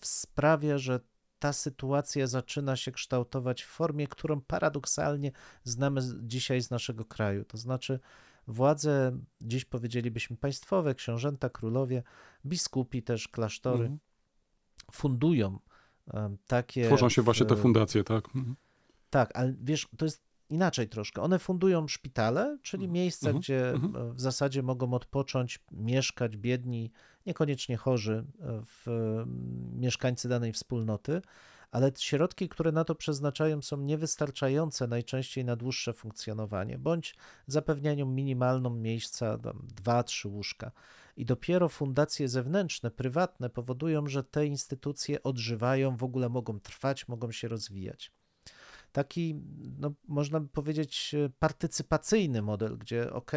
sprawia, 0.00 0.78
że 0.78 1.00
ta 1.44 1.52
sytuacja 1.52 2.26
zaczyna 2.26 2.76
się 2.76 2.92
kształtować 2.92 3.62
w 3.62 3.66
formie, 3.66 4.06
którą 4.06 4.40
paradoksalnie 4.40 5.32
znamy 5.64 6.00
dzisiaj 6.22 6.62
z 6.62 6.70
naszego 6.70 7.04
kraju. 7.04 7.44
To 7.44 7.58
znaczy, 7.58 8.00
władze, 8.46 9.18
dziś 9.40 9.64
powiedzielibyśmy 9.64 10.36
państwowe, 10.36 10.94
książęta, 10.94 11.48
królowie, 11.50 12.02
biskupi, 12.46 13.02
też 13.02 13.28
klasztory, 13.28 13.84
Mhm. 13.84 13.98
fundują 14.92 15.58
takie. 16.46 16.86
Tworzą 16.86 17.08
się 17.08 17.22
właśnie 17.22 17.46
te 17.46 17.56
fundacje, 17.56 18.04
tak? 18.04 18.24
Mhm. 18.26 18.56
tak, 19.10 19.30
ale 19.34 19.54
wiesz, 19.60 19.88
to 19.96 20.04
jest 20.04 20.22
inaczej 20.50 20.88
troszkę. 20.88 21.22
One 21.22 21.38
fundują 21.38 21.88
szpitale, 21.88 22.58
czyli 22.62 22.88
miejsca, 22.88 23.26
mhm, 23.26 23.40
gdzie 23.40 23.70
mhm. 23.70 24.10
e, 24.10 24.12
w 24.14 24.20
zasadzie 24.20 24.62
mogą 24.62 24.94
odpocząć, 24.94 25.58
mieszkać 25.72 26.36
biedni, 26.36 26.90
niekoniecznie 27.26 27.76
chorzy 27.76 28.24
e, 28.40 28.62
w, 28.64 28.88
m, 28.88 29.80
mieszkańcy 29.80 30.28
danej 30.28 30.52
wspólnoty, 30.52 31.22
ale 31.70 31.92
środki, 31.98 32.48
które 32.48 32.72
na 32.72 32.84
to 32.84 32.94
przeznaczają, 32.94 33.62
są 33.62 33.76
niewystarczające 33.76 34.86
najczęściej 34.86 35.44
na 35.44 35.56
dłuższe 35.56 35.92
funkcjonowanie, 35.92 36.78
bądź 36.78 37.16
zapewniają 37.46 38.06
minimalną 38.06 38.70
miejsca, 38.70 39.38
dwa, 39.76 40.02
trzy 40.02 40.28
łóżka. 40.28 40.72
I 41.16 41.24
dopiero 41.24 41.68
fundacje 41.68 42.28
zewnętrzne, 42.28 42.90
prywatne 42.90 43.50
powodują, 43.50 44.06
że 44.06 44.24
te 44.24 44.46
instytucje 44.46 45.22
odżywają, 45.22 45.96
w 45.96 46.04
ogóle 46.04 46.28
mogą 46.28 46.60
trwać, 46.60 47.08
mogą 47.08 47.32
się 47.32 47.48
rozwijać 47.48 48.12
taki, 48.94 49.34
no, 49.78 49.92
można 50.08 50.40
by 50.40 50.48
powiedzieć, 50.48 51.14
e, 51.14 51.30
partycypacyjny 51.38 52.42
model, 52.42 52.78
gdzie 52.78 53.12
ok, 53.12 53.32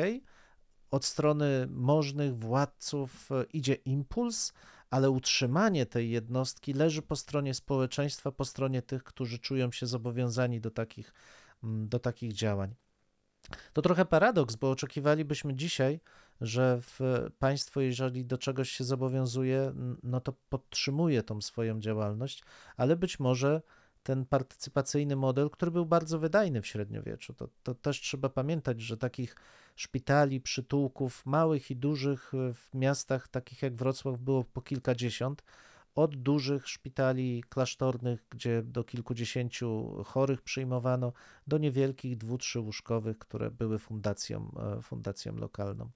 od 0.92 1.06
strony 1.06 1.68
możnych 1.70 2.38
władców 2.38 3.32
e, 3.32 3.44
idzie 3.44 3.74
impuls, 3.74 4.54
ale 4.90 5.10
utrzymanie 5.10 5.86
tej 5.86 6.10
jednostki 6.10 6.74
leży 6.74 7.02
po 7.02 7.16
stronie 7.16 7.54
społeczeństwa, 7.54 8.32
po 8.32 8.46
stronie 8.46 8.82
tych, 8.82 9.04
którzy 9.04 9.40
czują 9.40 9.72
się 9.72 9.88
zobowiązani 9.88 10.62
do 10.62 10.72
takich, 10.72 11.14
do 11.64 12.00
takich 12.00 12.34
działań. 12.34 12.76
To 13.74 13.82
trochę 13.82 14.06
paradoks, 14.06 14.56
bo 14.56 14.72
oczekiwalibyśmy 14.72 15.56
dzisiaj, 15.56 16.00
że 16.42 16.80
w 16.82 17.00
państwo, 17.40 17.82
jeżeli 17.82 18.26
do 18.26 18.38
czegoś 18.38 18.72
się 18.72 18.84
zobowiązuje, 18.84 19.74
no 20.04 20.22
to 20.22 20.34
podtrzymuje 20.50 21.24
tą 21.24 21.42
swoją 21.42 21.80
działalność, 21.80 22.44
ale 22.76 22.96
być 22.96 23.20
może 23.20 23.62
ten 24.08 24.26
partycypacyjny 24.26 25.16
model, 25.16 25.50
który 25.50 25.72
był 25.72 25.86
bardzo 25.86 26.20
wydajny 26.20 26.62
w 26.62 26.68
średniowieczu. 26.68 27.34
To, 27.34 27.50
to 27.64 27.76
też 27.76 28.02
trzeba 28.02 28.30
pamiętać, 28.30 28.82
że 28.82 28.98
takich 28.98 29.36
szpitali, 29.76 30.42
przytułków, 30.42 31.26
małych 31.26 31.72
i 31.72 31.76
dużych 31.76 32.34
e, 32.34 32.54
w 32.54 32.74
miastach 32.74 33.28
takich 33.28 33.62
jak 33.62 33.76
Wrocław 33.76 34.20
było 34.20 34.44
po 34.44 34.62
kilkadziesiąt. 34.62 35.44
od 35.96 36.16
dużych 36.16 36.68
szpitali 36.68 37.44
klasztornych, 37.50 38.26
gdzie 38.30 38.64
do 38.64 38.84
kilkudziesięciu 38.84 40.04
chorych 40.04 40.42
przyjmowano, 40.42 41.14
do 41.48 41.58
niewielkich 41.58 42.18
dwu, 42.18 42.38
trzy 42.38 42.60
łóżkowych, 42.60 43.18
które 43.18 43.52
były 43.52 43.80
fundacją, 43.80 44.52
e, 44.78 44.82
fundacją 44.82 45.36
lokalną. 45.36 45.90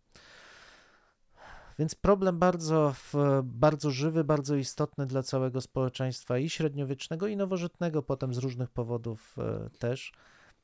Więc 1.79 1.95
problem 1.95 2.39
bardzo, 2.39 2.95
bardzo 3.43 3.91
żywy, 3.91 4.23
bardzo 4.23 4.55
istotny 4.55 5.05
dla 5.05 5.23
całego 5.23 5.61
społeczeństwa 5.61 6.37
i 6.37 6.49
średniowiecznego, 6.49 7.27
i 7.27 7.37
nowożytnego, 7.37 8.03
potem 8.03 8.33
z 8.33 8.37
różnych 8.37 8.69
powodów 8.69 9.35
e, 9.37 9.69
też. 9.79 10.13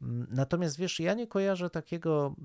Mm, 0.02 0.28
Natomiast 0.32 0.78
wiesz, 0.78 1.00
ja 1.00 1.14
nie 1.14 1.28
kojarzę 1.28 1.70
takiego, 1.70 2.36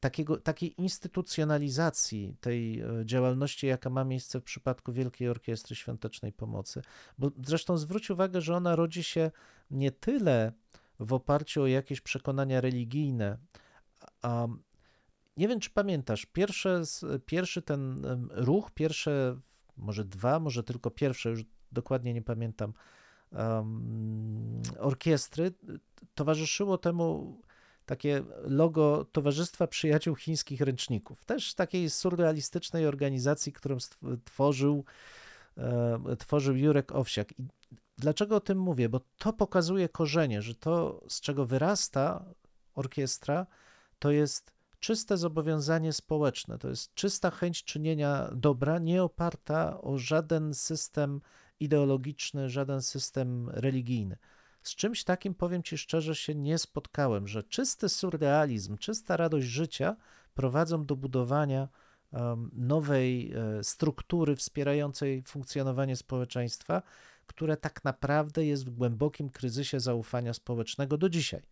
takiego, 0.00 0.36
takiej 0.36 0.80
instytucjonalizacji 0.80 2.36
tej 2.40 2.80
e, 2.80 2.86
działalności, 3.04 3.66
jaka 3.66 3.90
ma 3.90 4.04
miejsce 4.04 4.40
w 4.40 4.44
przypadku 4.44 4.92
Wielkiej 4.92 5.28
Orkiestry 5.28 5.76
Świątecznej 5.76 6.32
Pomocy. 6.32 6.82
Bo 7.18 7.30
zresztą 7.44 7.76
zwróć 7.76 8.10
uwagę, 8.10 8.40
że 8.40 8.56
ona 8.56 8.76
rodzi 8.76 9.02
się 9.02 9.30
nie 9.70 9.90
tyle 9.90 10.52
w 11.00 11.12
oparciu 11.12 11.62
o 11.62 11.66
jakieś 11.66 12.00
przekonania 12.00 12.60
religijne, 12.60 13.38
a 14.22 14.46
nie 15.36 15.48
wiem, 15.48 15.60
czy 15.60 15.70
pamiętasz, 15.70 16.26
pierwsze, 16.26 16.82
pierwszy 17.26 17.62
ten 17.62 18.06
ruch, 18.30 18.70
pierwsze, 18.70 19.38
może 19.76 20.04
dwa, 20.04 20.40
może 20.40 20.62
tylko 20.62 20.90
pierwsze, 20.90 21.30
już 21.30 21.44
dokładnie 21.72 22.14
nie 22.14 22.22
pamiętam, 22.22 22.72
em, 23.32 24.62
orkiestry, 24.78 25.52
towarzyszyło 26.14 26.78
temu 26.78 27.38
takie 27.86 28.22
logo 28.42 29.06
Towarzystwa 29.12 29.66
Przyjaciół 29.66 30.16
Chińskich 30.16 30.60
Ręczników. 30.60 31.24
Też 31.24 31.54
takiej 31.54 31.90
surrealistycznej 31.90 32.86
organizacji, 32.86 33.52
którą 33.52 33.76
tworzył, 34.24 34.84
e, 35.56 36.16
tworzył 36.18 36.56
Jurek 36.56 36.92
Owsiak. 36.92 37.32
I 37.32 37.44
dlaczego 37.98 38.36
o 38.36 38.40
tym 38.40 38.58
mówię? 38.58 38.88
Bo 38.88 39.00
to 39.18 39.32
pokazuje 39.32 39.88
korzenie, 39.88 40.42
że 40.42 40.54
to, 40.54 41.04
z 41.08 41.20
czego 41.20 41.46
wyrasta 41.46 42.24
orkiestra, 42.74 43.46
to 43.98 44.10
jest 44.10 44.52
czyste 44.82 45.16
zobowiązanie 45.16 45.92
społeczne, 45.92 46.58
to 46.58 46.68
jest 46.68 46.94
czysta 46.94 47.30
chęć 47.30 47.64
czynienia 47.64 48.30
dobra, 48.34 48.78
nie 48.78 49.02
oparta 49.02 49.80
o 49.80 49.98
żaden 49.98 50.54
system 50.54 51.20
ideologiczny, 51.60 52.48
żaden 52.48 52.82
system 52.82 53.50
religijny. 53.50 54.16
Z 54.62 54.74
czymś 54.74 55.04
takim, 55.04 55.34
powiem 55.34 55.62
Ci 55.62 55.78
szczerze, 55.78 56.14
się 56.14 56.34
nie 56.34 56.58
spotkałem, 56.58 57.28
że 57.28 57.42
czysty 57.42 57.88
surrealizm, 57.88 58.78
czysta 58.78 59.16
radość 59.16 59.46
życia 59.46 59.96
prowadzą 60.34 60.86
do 60.86 60.96
budowania 60.96 61.68
nowej 62.52 63.32
e, 63.32 63.64
struktury 63.64 64.36
wspierającej 64.36 65.22
funkcjonowanie 65.26 65.96
społeczeństwa, 65.96 66.82
które 67.26 67.56
tak 67.56 67.84
naprawdę 67.84 68.44
jest 68.44 68.66
w 68.66 68.70
głębokim 68.70 69.30
kryzysie 69.30 69.80
zaufania 69.80 70.34
społecznego 70.34 70.98
do 70.98 71.08
dzisiaj. 71.08 71.42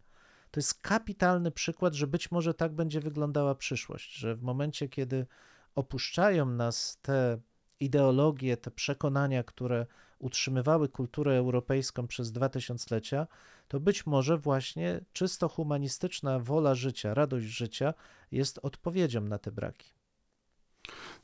To 0.50 0.60
jest 0.60 0.80
kapitalny 0.80 1.50
przykład, 1.50 1.94
że 1.94 2.06
być 2.06 2.30
może 2.30 2.54
tak 2.54 2.74
będzie 2.74 3.00
wyglądała 3.00 3.54
przyszłość, 3.54 4.14
że 4.14 4.36
w 4.36 4.42
momencie, 4.42 4.88
kiedy 4.88 5.26
opuszczają 5.74 6.46
nas 6.46 6.98
te 7.02 7.40
ideologie, 7.80 8.56
te 8.56 8.70
przekonania, 8.70 9.42
które 9.42 9.86
utrzymywały 10.18 10.88
kulturę 10.88 11.36
europejską 11.36 12.06
przez 12.06 12.32
dwa 12.32 12.48
tysiąclecia, 12.48 13.26
to 13.68 13.80
być 13.80 14.06
może 14.06 14.38
właśnie 14.38 15.04
czysto 15.12 15.48
humanistyczna 15.48 16.38
wola 16.38 16.74
życia, 16.74 17.14
radość 17.14 17.46
życia 17.46 17.94
jest 18.32 18.58
odpowiedzią 18.62 19.20
na 19.20 19.38
te 19.38 19.52
braki. 19.52 19.92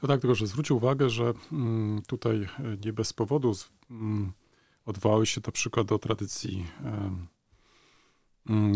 No 0.02 0.08
tak, 0.08 0.20
tylko 0.20 0.34
że 0.34 0.46
zwróć 0.46 0.70
uwagę, 0.70 1.10
że 1.10 1.32
mm, 1.52 2.02
tutaj 2.06 2.48
nie 2.84 2.92
bez 2.92 3.12
powodu 3.12 3.52
mm, 3.90 4.32
odwołały 4.86 5.26
się 5.26 5.40
na 5.46 5.52
przykład 5.52 5.86
do 5.86 5.98
tradycji 5.98 6.66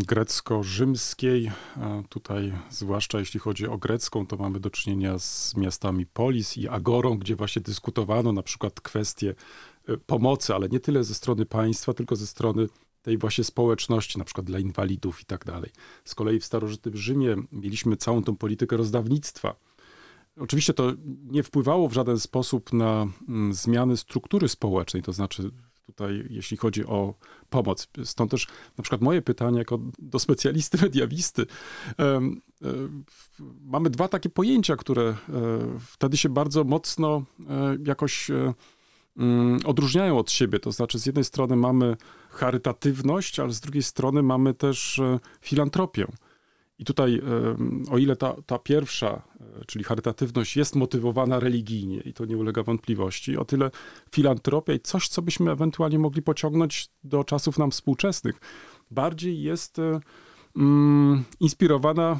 grecko-rzymskiej. 0.07 1.51
E, 1.77 2.03
Tutaj, 2.09 2.53
zwłaszcza 2.69 3.19
jeśli 3.19 3.39
chodzi 3.39 3.67
o 3.67 3.77
grecką, 3.77 4.27
to 4.27 4.37
mamy 4.37 4.59
do 4.59 4.69
czynienia 4.69 5.19
z 5.19 5.55
miastami 5.55 6.05
Polis 6.05 6.57
i 6.57 6.67
Agorą, 6.67 7.17
gdzie 7.17 7.35
właśnie 7.35 7.61
dyskutowano 7.61 8.33
na 8.33 8.43
przykład 8.43 8.81
kwestie 8.81 9.35
e, 9.87 9.97
pomocy, 9.97 10.55
ale 10.55 10.69
nie 10.69 10.79
tyle 10.79 11.03
ze 11.03 11.13
strony 11.13 11.45
państwa, 11.45 11.93
tylko 11.93 12.15
ze 12.15 12.27
strony 12.27 12.67
tej 13.01 13.17
właśnie 13.17 13.43
społeczności, 13.43 14.19
na 14.19 14.25
przykład 14.25 14.45
dla 14.45 14.59
inwalidów 14.59 15.21
i 15.21 15.25
tak 15.25 15.45
dalej. 15.45 15.71
Z 16.05 16.15
kolei 16.15 16.39
w 16.39 16.45
starożytnym 16.45 16.97
Rzymie 16.97 17.35
mieliśmy 17.51 17.97
całą 17.97 18.23
tą 18.23 18.35
politykę 18.35 18.77
rozdawnictwa. 18.77 19.55
Oczywiście 20.37 20.73
to 20.73 20.93
nie 21.23 21.43
wpływało 21.43 21.87
w 21.87 21.93
żaden 21.93 22.19
sposób 22.19 22.73
na 22.73 23.07
mm, 23.27 23.53
zmiany 23.53 23.97
struktury 23.97 24.49
społecznej, 24.49 25.03
to 25.03 25.13
znaczy 25.13 25.51
tutaj, 25.91 26.27
jeśli 26.29 26.57
chodzi 26.57 26.85
o 26.85 27.13
pomoc. 27.49 27.87
Stąd 28.03 28.31
też 28.31 28.47
na 28.77 28.81
przykład 28.81 29.01
moje 29.01 29.21
pytanie 29.21 29.59
jako 29.59 29.79
do 29.99 30.19
specjalisty, 30.19 30.77
mediawisty. 30.83 31.45
E, 31.99 32.21
Mamy 33.61 33.89
dwa 33.89 34.07
takie 34.07 34.29
pojęcia, 34.29 34.75
które 34.75 35.03
e, 35.03 35.15
wtedy 35.87 36.17
się 36.17 36.29
bardzo 36.29 36.63
mocno 36.63 37.23
e, 37.49 37.77
jakoś 37.85 38.31
mm, 39.17 39.59
odróżniają 39.65 40.17
od 40.17 40.31
siebie. 40.31 40.59
To 40.59 40.71
znaczy, 40.71 40.99
z 40.99 41.05
jednej 41.05 41.23
strony 41.23 41.55
mamy 41.55 41.97
charytatywność, 42.29 43.39
ale 43.39 43.51
z 43.53 43.59
drugiej 43.59 43.83
strony 43.83 44.23
mamy 44.23 44.53
też 44.53 45.01
filantropię. 45.41 46.07
I 46.81 46.85
tutaj, 46.85 47.21
o 47.91 47.97
ile 47.97 48.15
ta, 48.15 48.35
ta 48.45 48.59
pierwsza, 48.59 49.21
e, 49.39 49.65
czyli 49.65 49.83
charytatywność, 49.83 50.57
jest 50.57 50.75
motywowana 50.75 51.39
religijnie 51.39 51.97
i 51.97 52.13
to 52.13 52.25
nie 52.25 52.37
ulega 52.37 52.63
wątpliwości, 52.63 53.37
o 53.37 53.45
tyle 53.45 53.71
filantropia 54.11 54.73
i 54.73 54.79
coś, 54.79 55.07
co 55.07 55.21
byśmy 55.21 55.51
ewentualnie 55.51 55.99
mogli 55.99 56.21
pociągnąć 56.21 56.89
do 57.03 57.23
czasów 57.23 57.57
nam 57.57 57.71
współczesnych, 57.71 58.39
bardziej 58.91 59.41
jest 59.41 59.77
mm, 60.55 61.23
inspirowana 61.39 62.19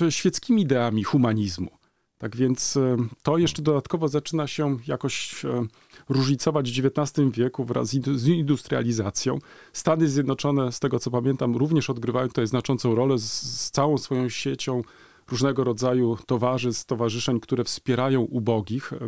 e, 0.00 0.10
świeckimi 0.10 0.62
ideami 0.62 1.04
humanizmu. 1.04 1.81
Tak 2.22 2.36
więc 2.36 2.76
e, 2.76 2.96
to 3.22 3.38
jeszcze 3.38 3.62
dodatkowo 3.62 4.08
zaczyna 4.08 4.46
się 4.46 4.78
jakoś 4.86 5.44
e, 5.44 5.66
różnicować 6.08 6.80
w 6.80 6.86
XIX 6.86 7.30
wieku 7.30 7.64
wraz 7.64 7.88
z 7.88 7.94
indu- 7.94 8.16
z 8.16 8.28
industrializacją. 8.28 9.38
Stany 9.72 10.08
Zjednoczone, 10.08 10.72
z 10.72 10.80
tego 10.80 10.98
co 10.98 11.10
pamiętam, 11.10 11.56
również 11.56 11.90
odgrywają 11.90 12.28
tutaj 12.28 12.46
znaczącą 12.46 12.94
rolę 12.94 13.18
z, 13.18 13.32
z 13.60 13.70
całą 13.70 13.98
swoją 13.98 14.28
siecią 14.28 14.82
różnego 15.30 15.64
rodzaju 15.64 16.18
towarzystw, 16.26 16.82
stowarzyszeń, 16.82 17.40
które 17.40 17.64
wspierają 17.64 18.20
ubogich. 18.20 18.92
E, 18.92 18.98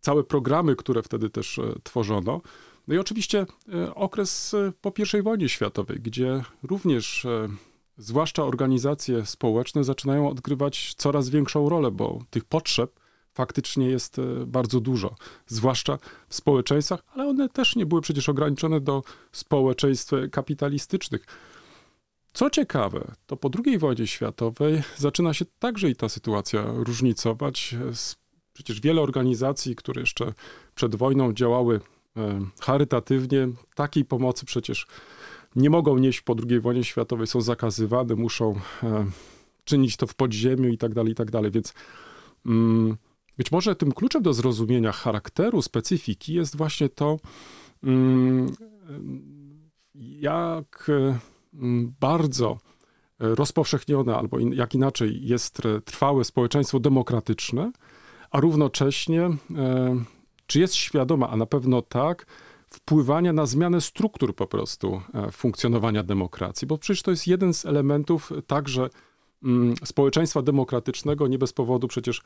Całe 0.00 0.24
programy, 0.24 0.76
które 0.76 1.02
wtedy 1.02 1.30
też 1.30 1.60
tworzono. 1.82 2.40
No 2.88 2.94
i 2.94 2.98
oczywiście 2.98 3.46
okres 3.94 4.54
po 4.80 4.92
I 5.18 5.22
wojnie 5.22 5.48
światowej, 5.48 6.00
gdzie 6.00 6.42
również 6.62 7.26
zwłaszcza 7.96 8.44
organizacje 8.44 9.26
społeczne 9.26 9.84
zaczynają 9.84 10.28
odgrywać 10.28 10.94
coraz 10.96 11.28
większą 11.28 11.68
rolę, 11.68 11.90
bo 11.90 12.18
tych 12.30 12.44
potrzeb 12.44 13.00
faktycznie 13.34 13.86
jest 13.86 14.18
e, 14.18 14.22
bardzo 14.46 14.80
dużo, 14.80 15.14
zwłaszcza 15.46 15.98
w 16.28 16.34
społeczeństwach, 16.34 17.02
ale 17.12 17.28
one 17.28 17.48
też 17.48 17.76
nie 17.76 17.86
były 17.86 18.00
przecież 18.00 18.28
ograniczone 18.28 18.80
do 18.80 19.02
społeczeństw 19.32 20.12
e, 20.12 20.28
kapitalistycznych. 20.28 21.26
Co 22.32 22.50
ciekawe, 22.50 23.12
to 23.26 23.36
po 23.36 23.50
II 23.64 23.78
wojnie 23.78 24.06
światowej 24.06 24.82
zaczyna 24.96 25.34
się 25.34 25.44
także 25.58 25.90
i 25.90 25.96
ta 25.96 26.08
sytuacja 26.08 26.64
różnicować. 26.66 27.76
Przecież 28.52 28.80
wiele 28.80 29.02
organizacji, 29.02 29.76
które 29.76 30.00
jeszcze 30.00 30.32
przed 30.74 30.96
wojną 30.96 31.32
działały 31.32 31.80
e, 32.16 32.40
charytatywnie, 32.60 33.48
takiej 33.74 34.04
pomocy 34.04 34.46
przecież 34.46 34.86
nie 35.56 35.70
mogą 35.70 35.98
nieść 35.98 36.20
po 36.20 36.36
II 36.48 36.60
wojnie 36.60 36.84
światowej, 36.84 37.26
są 37.26 37.40
zakazywane, 37.40 38.14
muszą 38.14 38.54
e, 38.82 39.06
czynić 39.64 39.96
to 39.96 40.06
w 40.06 40.14
podziemiu 40.14 40.68
i 40.68 40.78
tak 40.78 40.94
dalej, 40.94 41.12
i 41.12 41.14
tak 41.14 41.30
dalej. 41.30 41.50
Więc 41.50 41.74
mm, 42.46 42.96
być 43.36 43.52
może 43.52 43.76
tym 43.76 43.92
kluczem 43.92 44.22
do 44.22 44.34
zrozumienia 44.34 44.92
charakteru, 44.92 45.62
specyfiki 45.62 46.34
jest 46.34 46.56
właśnie 46.56 46.88
to, 46.88 47.16
mm, 47.82 48.52
jak 49.94 50.86
e, 50.88 51.18
mm, 51.54 51.94
bardzo 52.00 52.58
rozpowszechnione, 53.18 54.16
albo 54.16 54.38
jak 54.38 54.74
inaczej 54.74 55.26
jest 55.26 55.62
trwałe 55.84 56.24
społeczeństwo 56.24 56.80
demokratyczne, 56.80 57.72
a 58.30 58.40
równocześnie 58.40 59.22
e, 59.22 59.36
czy 60.46 60.60
jest 60.60 60.74
świadoma, 60.74 61.28
a 61.30 61.36
na 61.36 61.46
pewno 61.46 61.82
tak, 61.82 62.26
wpływania 62.74 63.32
na 63.32 63.46
zmianę 63.46 63.80
struktur 63.80 64.34
po 64.36 64.46
prostu 64.46 65.02
e, 65.14 65.30
funkcjonowania 65.30 66.02
demokracji, 66.02 66.66
bo 66.66 66.78
przecież 66.78 67.02
to 67.02 67.10
jest 67.10 67.26
jeden 67.26 67.54
z 67.54 67.66
elementów 67.66 68.32
także 68.46 68.88
mm, 69.44 69.74
społeczeństwa 69.84 70.42
demokratycznego. 70.42 71.26
Nie 71.26 71.38
bez 71.38 71.52
powodu 71.52 71.88
przecież 71.88 72.22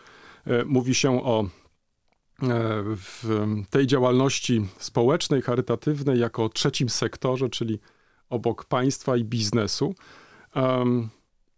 e, 0.47 0.65
mówi 0.65 0.95
się 0.95 1.25
o 1.25 1.43
e, 1.43 1.49
w 2.83 3.47
tej 3.71 3.87
działalności 3.87 4.67
społecznej, 4.79 5.43
charytatywnej 5.43 6.21
jako 6.21 6.49
trzecim 6.49 6.89
sektorze, 6.89 7.49
czyli 7.49 7.79
obok 8.31 8.65
państwa 8.65 9.17
i 9.17 9.25
biznesu. 9.25 9.95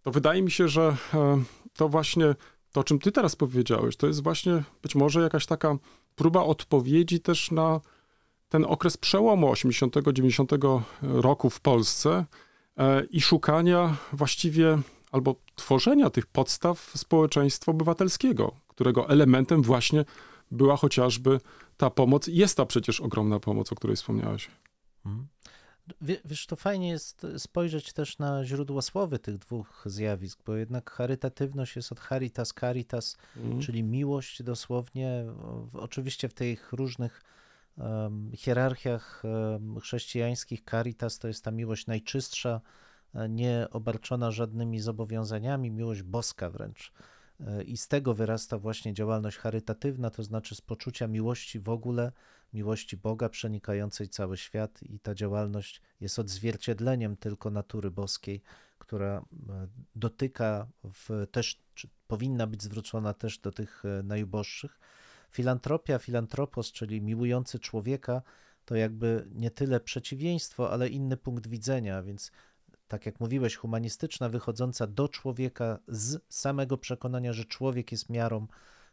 To 0.03 0.11
wydaje 0.11 0.43
mi 0.43 0.51
się, 0.51 0.69
że 0.69 0.97
to 1.77 1.89
właśnie 1.89 2.35
to, 2.73 2.81
o 2.81 2.85
czym 2.85 2.99
ty 2.99 3.13
teraz 3.13 3.37
powiedziałeś, 3.37 3.97
to 3.97 4.07
jest 4.07 4.23
właśnie 4.23 4.63
być 4.83 4.95
może 4.95 5.21
jakaś 5.21 5.47
taka 5.47 5.77
próba 6.15 6.45
odpowiedzi 6.45 7.21
też 7.21 7.51
na 7.51 7.81
ten 8.51 8.65
okres 8.65 8.97
przełomu 8.97 9.53
80-90 9.53 10.83
roku 11.03 11.51
w 11.51 11.61
Polsce 11.61 12.25
e, 12.77 13.05
i 13.05 13.21
szukania 13.21 13.97
właściwie 14.13 14.79
albo 15.13 15.35
tworzenia 15.55 16.11
tych 16.11 16.27
podstaw 16.27 16.93
społeczeństwa 16.97 17.73
obywatelskiego, 17.73 18.53
którego 18.69 19.09
elementem 19.09 19.63
właśnie 19.63 20.05
była 20.51 20.77
chociażby 20.77 21.41
ta 21.77 21.91
pomoc. 21.91 22.27
Jest 22.27 22.57
ta 22.57 22.67
przecież 22.67 23.01
ogromna 23.01 23.41
pomoc, 23.41 23.73
o 23.73 23.75
której 23.75 23.97
wspomniałeś. 23.97 24.51
Mhm. 25.07 25.27
Wie, 26.01 26.17
wiesz, 26.25 26.47
to 26.47 26.57
fajnie 26.57 26.89
jest 26.89 27.27
spojrzeć 27.39 27.93
też 27.93 28.19
na 28.19 28.45
źródło 28.45 28.83
słowy 28.83 29.19
tych 29.19 29.39
dwóch 29.39 29.83
zjawisk, 29.87 30.41
bo 30.47 30.57
jednak 30.57 30.91
charytatywność 30.91 31.77
jest 31.77 31.93
od 31.93 32.01
caritas 32.09 32.53
caritas, 32.61 33.17
Mhm. 33.37 33.61
czyli 33.61 33.83
miłość 33.83 34.43
dosłownie. 34.43 35.25
Oczywiście 35.75 36.29
w 36.29 36.35
tych 36.35 36.73
różnych 36.73 37.23
hierarchiach 38.35 39.23
chrześcijańskich 39.81 40.63
caritas 40.71 41.19
to 41.19 41.29
jest 41.29 41.45
ta 41.45 41.51
miłość 41.51 41.87
najczystsza, 41.87 42.61
e, 43.15 43.29
nie 43.29 43.67
obarczona 43.71 44.31
żadnymi 44.31 44.81
zobowiązaniami, 44.81 45.71
miłość 45.71 46.03
boska 46.03 46.51
wręcz. 46.51 46.93
E, 47.41 47.63
I 47.63 47.77
z 47.77 47.89
tego 47.89 48.15
wyrasta 48.15 48.59
właśnie 48.59 48.95
działalność 48.95 49.37
charytatywna, 49.37 50.11
to 50.11 50.23
znaczy 50.23 50.55
z 50.55 50.61
poczucia 50.61 51.07
miłości 51.07 51.61
w 51.61 51.69
ogóle, 51.69 52.13
miłości 52.53 52.97
Boga 52.97 53.29
przenikającej 53.29 54.09
cały 54.09 54.37
świat, 54.37 54.83
i 54.83 55.01
ta 55.01 55.15
działalność 55.15 55.83
jest 56.01 56.19
odzwierciedleniem 56.19 57.17
tylko 57.17 57.51
natury 57.51 57.91
boskiej, 57.91 58.43
która 58.79 59.25
e, 59.49 59.67
dotyka 59.97 60.67
w, 60.85 61.27
też, 61.33 61.63
czy 61.75 61.89
powinna 62.07 62.47
być 62.47 62.63
zwrócona 62.63 63.15
też 63.15 63.39
do 63.39 63.53
tych 63.53 63.83
najuboższych. 64.03 64.81
Filantropia, 65.31 65.99
filantropos, 65.99 66.73
czyli 66.73 67.03
miłujący 67.03 67.59
człowieka, 67.59 68.23
to 68.65 68.75
jakby 68.75 69.29
nie 69.35 69.51
tyle 69.51 69.81
przeciwieństwo, 69.81 70.71
ale 70.71 70.89
inny 70.89 71.17
punkt 71.17 71.47
widzenia, 71.47 72.03
więc 72.03 72.33
tak 72.89 73.07
jak 73.07 73.21
mówiłeś, 73.21 73.57
humanistyczna, 73.57 74.29
wychodząca 74.29 74.87
do 74.87 75.09
człowieka 75.09 75.79
z 75.89 76.23
samego 76.29 76.79
przekonania, 76.79 77.33
że 77.33 77.45
człowiek 77.45 77.93
jest 77.93 78.09
miarą 78.09 78.47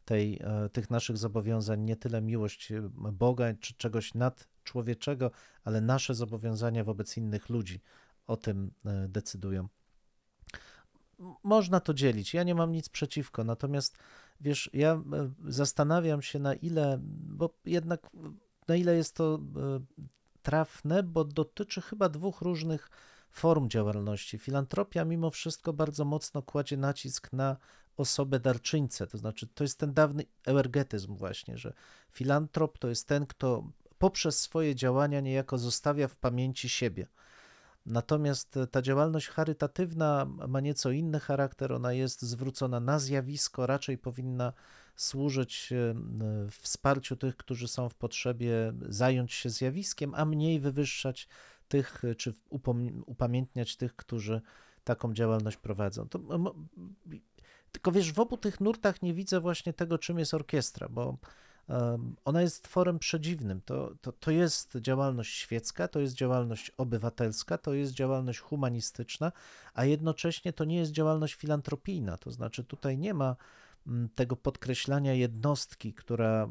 tej, 0.05 0.39
e, 0.43 0.69
tych 0.69 0.89
naszych 0.89 1.17
zobowiązań, 1.17 1.81
nie 1.81 1.95
tyle 1.95 2.21
miłość 2.21 2.71
e, 2.71 2.89
Boga 2.93 3.53
czy 3.59 3.73
czegoś 3.73 4.13
nadczłowieczego, 4.13 5.31
ale 5.63 5.81
nasze 5.81 6.15
zobowiązania 6.15 6.83
wobec 6.83 7.17
innych 7.17 7.49
ludzi 7.49 7.81
o 8.27 8.37
tym 8.37 8.71
e, 8.85 9.07
decydują. 9.07 9.67
Można 11.43 11.79
to 11.79 11.93
dzielić, 11.93 12.33
ja 12.33 12.43
nie 12.43 12.55
mam 12.55 12.71
nic 12.71 12.89
przeciwko, 12.89 13.43
natomiast 13.43 13.97
wiesz, 14.41 14.69
ja 14.73 15.01
zastanawiam 15.47 16.21
się 16.21 16.39
na 16.39 16.53
ile, 16.53 16.99
bo 17.01 17.53
jednak 17.65 18.09
na 18.67 18.75
ile 18.75 18.95
jest 18.95 19.15
to 19.15 19.39
trafne, 20.41 21.03
bo 21.03 21.23
dotyczy 21.23 21.81
chyba 21.81 22.09
dwóch 22.09 22.41
różnych 22.41 22.89
form 23.29 23.69
działalności. 23.69 24.37
Filantropia 24.37 25.05
mimo 25.05 25.29
wszystko 25.29 25.73
bardzo 25.73 26.05
mocno 26.05 26.41
kładzie 26.41 26.77
nacisk 26.77 27.33
na 27.33 27.57
osobę 27.97 28.39
darczyńcę, 28.39 29.07
to 29.07 29.17
znaczy 29.17 29.47
to 29.47 29.63
jest 29.63 29.79
ten 29.79 29.93
dawny 29.93 30.25
euergetyzm 30.45 31.15
właśnie, 31.15 31.57
że 31.57 31.73
filantrop 32.11 32.77
to 32.77 32.87
jest 32.89 33.07
ten, 33.07 33.25
kto 33.25 33.71
poprzez 33.97 34.39
swoje 34.39 34.75
działania 34.75 35.19
niejako 35.21 35.57
zostawia 35.57 36.07
w 36.07 36.15
pamięci 36.15 36.69
siebie. 36.69 37.07
Natomiast 37.87 38.59
ta 38.71 38.81
działalność 38.81 39.27
charytatywna 39.27 40.25
ma 40.47 40.59
nieco 40.59 40.91
inny 40.91 41.19
charakter, 41.19 41.71
ona 41.71 41.93
jest 41.93 42.21
zwrócona 42.21 42.79
na 42.79 42.99
zjawisko, 42.99 43.65
raczej 43.65 43.97
powinna 43.97 44.53
służyć 44.95 45.69
e, 45.71 45.95
wsparciu 46.51 47.15
tych, 47.15 47.37
którzy 47.37 47.67
są 47.67 47.89
w 47.89 47.95
potrzebie, 47.95 48.73
zająć 48.89 49.33
się 49.33 49.49
zjawiskiem, 49.49 50.15
a 50.15 50.25
mniej 50.25 50.59
wywyższać 50.59 51.27
tych, 51.67 52.01
czy 52.17 52.33
upamiętniać 53.05 53.75
tych, 53.75 53.95
którzy 53.95 54.41
taką 54.83 55.13
działalność 55.13 55.57
prowadzą. 55.57 56.09
To, 56.09 56.19
tylko 57.71 57.91
wiesz, 57.91 58.13
w 58.13 58.19
obu 58.19 58.37
tych 58.37 58.59
nurtach 58.59 59.01
nie 59.01 59.13
widzę 59.13 59.39
właśnie 59.39 59.73
tego, 59.73 59.97
czym 59.97 60.19
jest 60.19 60.33
orkiestra, 60.33 60.89
bo 60.89 61.17
ona 62.25 62.41
jest 62.41 62.63
tworem 62.63 62.99
przedziwnym. 62.99 63.61
To, 63.61 63.93
to, 64.01 64.11
to 64.11 64.31
jest 64.31 64.77
działalność 64.77 65.35
świecka, 65.35 65.87
to 65.87 65.99
jest 65.99 66.15
działalność 66.15 66.71
obywatelska, 66.77 67.57
to 67.57 67.73
jest 67.73 67.93
działalność 67.93 68.39
humanistyczna, 68.39 69.31
a 69.73 69.85
jednocześnie 69.85 70.53
to 70.53 70.65
nie 70.65 70.77
jest 70.77 70.91
działalność 70.91 71.33
filantropijna. 71.33 72.17
To 72.17 72.31
znaczy 72.31 72.63
tutaj 72.63 72.97
nie 72.97 73.13
ma 73.13 73.35
tego 74.15 74.35
podkreślania 74.35 75.13
jednostki, 75.13 75.93
która 75.93 76.43
e, 76.43 76.47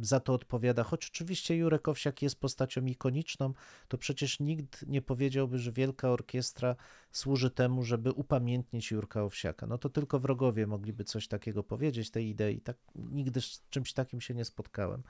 za 0.00 0.20
to 0.20 0.32
odpowiada, 0.34 0.84
choć 0.84 1.06
oczywiście 1.06 1.56
Jurek 1.56 1.88
Owsiak 1.88 2.22
jest 2.22 2.40
postacią 2.40 2.84
ikoniczną, 2.84 3.54
to 3.88 3.98
przecież 3.98 4.40
nikt 4.40 4.86
nie 4.86 5.02
powiedziałby, 5.02 5.58
że 5.58 5.72
Wielka 5.72 6.10
Orkiestra 6.10 6.76
służy 7.12 7.50
temu, 7.50 7.82
żeby 7.82 8.12
upamiętnić 8.12 8.90
Jurka 8.90 9.22
Owsiaka. 9.24 9.66
No 9.66 9.78
to 9.78 9.88
tylko 9.88 10.18
wrogowie 10.18 10.66
mogliby 10.66 11.04
coś 11.04 11.28
takiego 11.28 11.62
powiedzieć, 11.62 12.10
tej 12.10 12.28
idei. 12.28 12.60
Tak, 12.60 12.76
nigdy 12.94 13.40
z 13.40 13.62
czymś 13.70 13.92
takim 13.92 14.20
się 14.20 14.34
nie 14.34 14.44
spotkałem. 14.44 15.02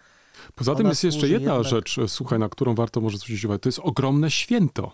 Poza 0.55 0.75
tym 0.75 0.81
Ona 0.87 0.89
jest 0.89 1.05
jeszcze 1.05 1.29
jedna 1.29 1.53
jednak- 1.53 1.71
rzecz, 1.71 1.99
e, 1.99 2.09
słuchaj, 2.09 2.39
na 2.39 2.49
którą 2.49 2.75
warto 2.75 3.01
może 3.01 3.19
zwrócić 3.19 3.45
uwagę. 3.45 3.59
To 3.59 3.69
jest 3.69 3.79
ogromne 3.79 4.31
święto. 4.31 4.93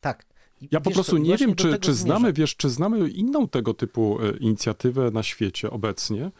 Tak. 0.00 0.26
Ja 0.70 0.80
po 0.80 0.90
wiesz 0.90 0.94
prostu 0.94 1.12
co, 1.12 1.18
nie 1.18 1.36
wiem, 1.36 1.54
czy, 1.54 1.78
czy 1.78 1.94
znamy, 1.94 2.32
wiesz, 2.32 2.56
czy 2.56 2.70
znamy 2.70 3.08
inną 3.08 3.48
tego 3.48 3.74
typu 3.74 4.18
e, 4.22 4.36
inicjatywę 4.36 5.10
na 5.10 5.22
świecie 5.22 5.70
obecnie, 5.70 6.30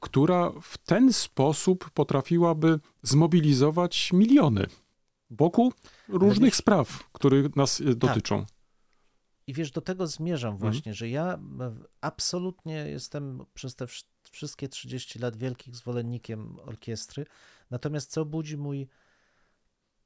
która 0.00 0.52
w 0.62 0.78
ten 0.78 1.12
sposób 1.12 1.90
potrafiłaby 1.90 2.80
zmobilizować 3.02 4.12
miliony 4.12 4.66
wokół 5.30 5.72
różnych 6.08 6.38
wiesz- 6.40 6.50
Tak. 6.50 6.56
spraw, 6.56 7.10
które 7.12 7.42
nas 7.56 7.80
e, 7.80 7.94
dotyczą. 7.94 8.44
I 9.46 9.54
wiesz, 9.54 9.70
do 9.70 9.80
tego 9.80 10.06
zmierzam 10.06 10.52
Mhm. 10.54 10.72
właśnie, 10.72 10.94
że 10.94 11.08
ja 11.08 11.38
absolutnie 12.00 12.74
jestem 12.74 13.44
przez 13.54 13.74
te 13.74 13.84
wsz- 13.84 14.04
wszystkie 14.30 14.68
30 14.68 15.18
lat 15.18 15.36
wielkim 15.36 15.74
zwolennikiem 15.74 16.58
orkiestry. 16.60 17.26
Natomiast 17.70 18.10
co 18.10 18.24
budzi 18.24 18.56
mój 18.56 18.88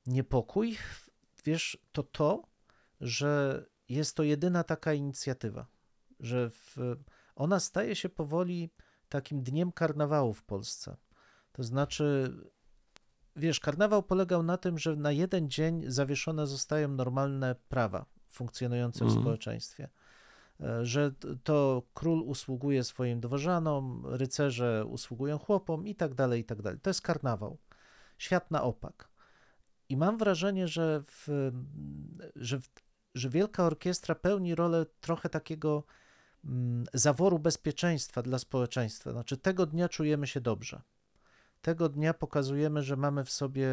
niepokój, 0.07 0.77
wiesz, 1.45 1.79
to 1.93 2.03
to, 2.03 2.43
że 3.01 3.65
jest 3.89 4.17
to 4.17 4.23
jedyna 4.23 4.65
taka 4.65 4.93
inicjatywa, 4.93 5.67
że 6.21 6.51
w, 6.51 6.77
ona 7.37 7.61
staje 7.61 7.97
się 7.97 8.09
powoli 8.09 8.71
takim 9.09 9.43
dniem 9.43 9.73
karnawału 9.73 10.35
w 10.35 10.43
Polsce. 10.45 10.97
To 11.53 11.63
znaczy, 11.63 12.35
wiesz, 13.37 13.61
karnawał 13.61 14.03
polegał 14.03 14.43
na 14.43 14.57
tym, 14.57 14.79
że 14.79 14.97
na 14.97 15.13
jeden 15.13 15.51
dzień 15.51 15.85
zawieszone 15.87 16.47
zostają 16.47 16.89
normalne 16.89 17.55
prawa 17.69 18.07
funkcjonujące 18.29 18.99
w 18.99 19.03
Mhm. 19.03 19.21
społeczeństwie. 19.23 19.89
E, 20.61 20.85
Że 20.87 21.13
to 21.45 21.83
król 21.95 22.23
usługuje 22.23 22.85
swoim 22.85 23.21
dworzanom, 23.21 24.07
rycerze 24.07 24.85
usługują 24.87 25.39
chłopom 25.39 25.87
i 25.87 25.95
tak 25.95 26.15
dalej, 26.15 26.41
i 26.41 26.45
tak 26.45 26.63
dalej. 26.63 26.81
To 26.81 26.91
jest 26.91 27.03
karnawał. 27.03 27.59
Świat 28.19 28.51
na 28.51 28.63
opak. 28.63 29.09
I 29.89 29.97
mam 29.97 30.19
wrażenie, 30.19 30.69
że, 30.69 31.03
w, 31.07 31.29
że, 32.37 32.61
w, 32.61 32.71
że 33.15 33.29
Wielka 33.29 33.65
Orkiestra 33.65 34.15
pełni 34.15 34.55
rolę 34.55 34.87
trochę 35.01 35.29
takiego 35.29 35.85
mm, 36.45 36.87
zaworu 36.95 37.39
bezpieczeństwa 37.39 38.23
dla 38.23 38.39
społeczeństwa. 38.39 39.13
Znaczy, 39.13 39.37
tego 39.37 39.67
dnia 39.67 39.89
czujemy 39.89 40.27
się 40.27 40.41
dobrze. 40.41 40.83
Tego 41.63 41.89
dnia 41.89 42.15
pokazujemy, 42.15 42.83
że 42.83 42.97
mamy 42.97 43.25
w 43.25 43.31
sobie 43.31 43.67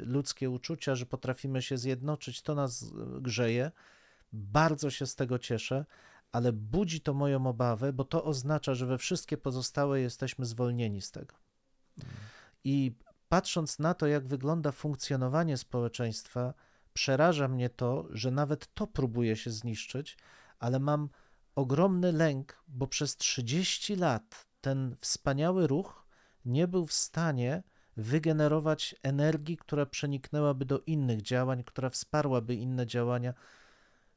ludzkie 0.00 0.50
uczucia, 0.50 0.94
że 0.94 1.06
potrafimy 1.06 1.62
się 1.62 1.78
zjednoczyć. 1.78 2.42
To 2.42 2.54
nas 2.54 2.82
e, 2.82 2.86
grzeje. 3.20 3.70
Bardzo 4.32 4.90
się 4.90 5.06
z 5.06 5.14
tego 5.14 5.38
cieszę, 5.38 5.84
ale 6.32 6.52
budzi 6.52 7.00
to 7.00 7.14
moją 7.14 7.46
obawę, 7.46 7.92
bo 7.92 8.04
to 8.04 8.24
oznacza, 8.24 8.74
że 8.74 8.86
we 8.86 8.98
wszystkie 8.98 9.36
pozostałe 9.36 10.00
jesteśmy 10.00 10.46
zwolnieni 10.46 11.00
z 11.02 11.10
tego. 11.10 11.34
I 12.64 12.92
patrząc 13.28 13.78
na 13.78 13.94
to, 13.94 14.06
jak 14.06 14.26
wygląda 14.26 14.72
funkcjonowanie 14.72 15.56
społeczeństwa, 15.56 16.54
przeraża 16.96 17.48
mnie 17.48 17.70
to, 17.70 18.06
że 18.10 18.30
nawet 18.30 18.74
to 18.74 18.86
próbuje 18.86 19.36
się 19.36 19.50
zniszczyć, 19.50 20.16
ale 20.58 20.78
mam 20.78 21.08
ogromny 21.54 22.12
lęk, 22.12 22.62
bo 22.68 22.86
przez 22.86 23.16
30 23.16 23.96
lat 23.96 24.46
ten 24.60 24.96
wspaniały 25.00 25.66
ruch 25.66 26.06
nie 26.44 26.68
był 26.68 26.86
w 26.86 26.92
stanie 26.92 27.62
wygenerować 27.96 28.94
energii, 29.02 29.56
która 29.56 29.86
przeniknęłaby 29.86 30.64
do 30.64 30.80
innych 30.80 31.22
działań, 31.22 31.64
która 31.64 31.90
wsparłaby 31.90 32.54
inne 32.54 32.86
działania. 32.86 33.34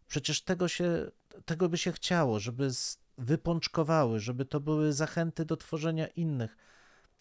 Przecież 0.07 0.41
tego, 0.41 0.67
się, 0.67 1.11
tego 1.45 1.69
by 1.69 1.77
się 1.77 1.91
chciało, 1.91 2.39
żeby 2.39 2.69
wypączkowały, 3.17 4.19
żeby 4.19 4.45
to 4.45 4.59
były 4.59 4.93
zachęty 4.93 5.45
do 5.45 5.57
tworzenia 5.57 6.07
innych. 6.07 6.57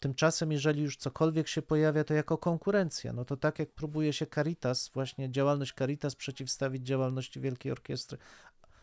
Tymczasem, 0.01 0.53
jeżeli 0.53 0.83
już 0.83 0.97
cokolwiek 0.97 1.49
się 1.49 1.63
pojawia, 1.63 2.05
to 2.05 2.15
jako 2.15 2.39
konkurencja. 2.39 3.13
No 3.13 3.25
to 3.25 3.37
tak 3.37 3.59
jak 3.59 3.73
próbuje 3.73 4.13
się 4.13 4.27
Caritas, 4.27 4.91
właśnie 4.95 5.31
działalność 5.31 5.75
Caritas 5.79 6.15
przeciwstawić 6.15 6.87
działalności 6.87 7.41
Wielkiej 7.41 7.73
Orkiestry. 7.73 8.19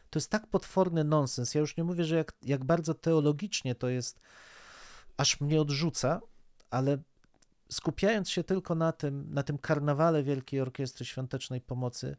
To 0.09 0.20
jest 0.20 0.32
tak 0.32 0.47
potworny 0.47 1.03
nonsens. 1.03 1.55
Ja 1.55 1.61
już 1.61 1.78
nie 1.78 1.84
mówię, 1.84 2.03
że 2.03 2.16
jak, 2.16 2.34
jak 2.41 2.66
bardzo 2.66 2.93
teologicznie 2.93 3.76
to 3.76 3.89
jest, 3.89 4.20
aż 5.18 5.41
mnie 5.41 5.61
odrzuca, 5.61 6.22
ale 6.70 6.97
skupiając 7.70 8.30
się 8.30 8.43
tylko 8.43 8.76
na 8.76 8.91
tym, 8.91 9.34
na 9.34 9.43
tym 9.43 9.57
karnawale 9.57 10.24
Wielkiej 10.24 10.61
Orkiestry 10.61 11.05
Świątecznej 11.05 11.61
Pomocy, 11.61 12.18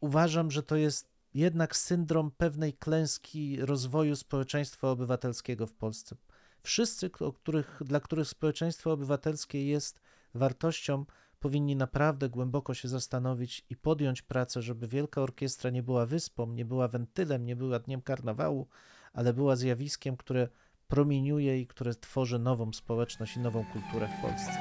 uważam, 0.00 0.50
że 0.50 0.62
to 0.62 0.76
jest 0.76 1.12
jednak 1.34 1.76
syndrom 1.76 2.30
pewnej 2.30 2.72
klęski 2.72 3.60
rozwoju 3.60 4.16
społeczeństwa 4.16 4.90
obywatelskiego 4.90 5.66
w 5.66 5.72
Polsce. 5.72 6.16
Wszyscy, 6.62 7.10
których, 7.10 7.80
dla 7.84 8.00
których 8.00 8.28
społeczeństwo 8.28 8.92
obywatelskie 8.92 9.66
jest 9.66 10.00
wartością, 10.34 11.04
powinni 11.40 11.76
naprawdę 11.76 12.28
głęboko 12.28 12.74
się 12.74 12.88
zastanowić 12.88 13.66
i 13.70 13.76
podjąć 13.76 14.22
pracę, 14.22 14.62
żeby 14.62 14.88
Wielka 14.88 15.22
Orkiestra 15.22 15.70
nie 15.70 15.82
była 15.82 16.06
wyspą, 16.06 16.46
nie 16.46 16.64
była 16.64 16.88
wentylem, 16.88 17.44
nie 17.44 17.56
była 17.56 17.78
dniem 17.78 18.02
karnawału, 18.02 18.68
ale 19.12 19.32
była 19.32 19.56
zjawiskiem, 19.56 20.16
które 20.16 20.48
promieniuje 20.88 21.60
i 21.60 21.66
które 21.66 21.94
tworzy 21.94 22.38
nową 22.38 22.72
społeczność 22.72 23.36
i 23.36 23.40
nową 23.40 23.64
kulturę 23.72 24.08
w 24.18 24.22
Polsce. 24.22 24.52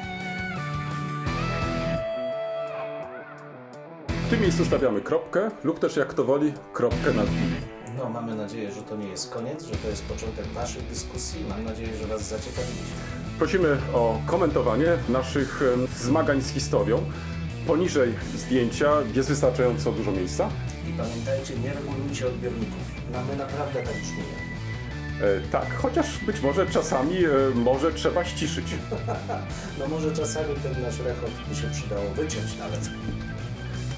W 4.08 4.30
tym 4.30 4.42
miejscu 4.42 4.66
stawiamy 4.66 5.02
kropkę 5.02 5.52
lub 5.64 5.80
też 5.80 5.96
jak 5.96 6.08
kto 6.08 6.24
woli, 6.24 6.54
kropkę 6.74 7.14
nad 7.14 7.28
i. 7.28 7.81
Mamy 8.10 8.36
nadzieję, 8.36 8.72
że 8.72 8.82
to 8.82 8.96
nie 8.98 9.08
jest 9.08 9.30
koniec, 9.34 9.64
że 9.66 9.76
to 9.76 9.88
jest 9.88 10.06
początek 10.06 10.46
Waszych 10.48 10.88
dyskusji. 10.88 11.46
Mam 11.50 11.64
nadzieję, 11.64 11.90
że 12.02 12.08
Was 12.08 12.24
zaciekawiliśmy. 12.24 12.86
Prosimy 13.40 13.78
o 13.94 14.20
komentowanie 14.26 14.88
naszych 15.10 15.62
zmagań 16.00 16.42
z 16.42 16.50
historią. 16.50 17.02
Poniżej 17.68 18.14
zdjęcia 18.36 18.92
jest 19.14 19.30
wystarczająco 19.30 19.92
dużo 19.92 20.12
miejsca. 20.12 20.50
I 20.90 20.94
pamiętajcie, 20.94 21.54
nie 21.60 21.74
regulujcie 21.74 22.28
odbiorników. 22.28 22.82
No, 23.14 23.18
my 23.32 23.36
naprawdę 23.36 23.84
tak 23.84 23.94
brzmimy. 24.02 24.24
E, 25.22 25.50
tak, 25.52 25.76
chociaż 25.76 26.18
być 26.26 26.42
może 26.42 26.68
czasami 26.68 27.26
e, 27.26 27.30
może 27.56 27.92
trzeba 27.94 28.26
ściszyć. 28.26 28.66
No 29.80 29.88
może 29.88 30.12
czasami 30.16 30.56
ten 30.56 30.82
nasz 30.82 31.00
rechot 31.00 31.32
by 31.50 31.56
się 31.56 31.68
przydało 31.70 32.10
wyciąć 32.10 32.58
nawet. 32.60 32.90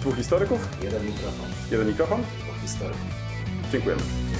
Dwóch 0.01 0.15
historyków, 0.15 0.67
Jeden 0.83 1.05
mikrofon, 1.05 1.45
jeden 1.71 1.87
mikrofon. 1.87 2.21
dwóch 2.21 2.61
historyków. 2.61 3.22
Dziękujemy. 3.73 4.01
Dziękuję. 4.01 4.32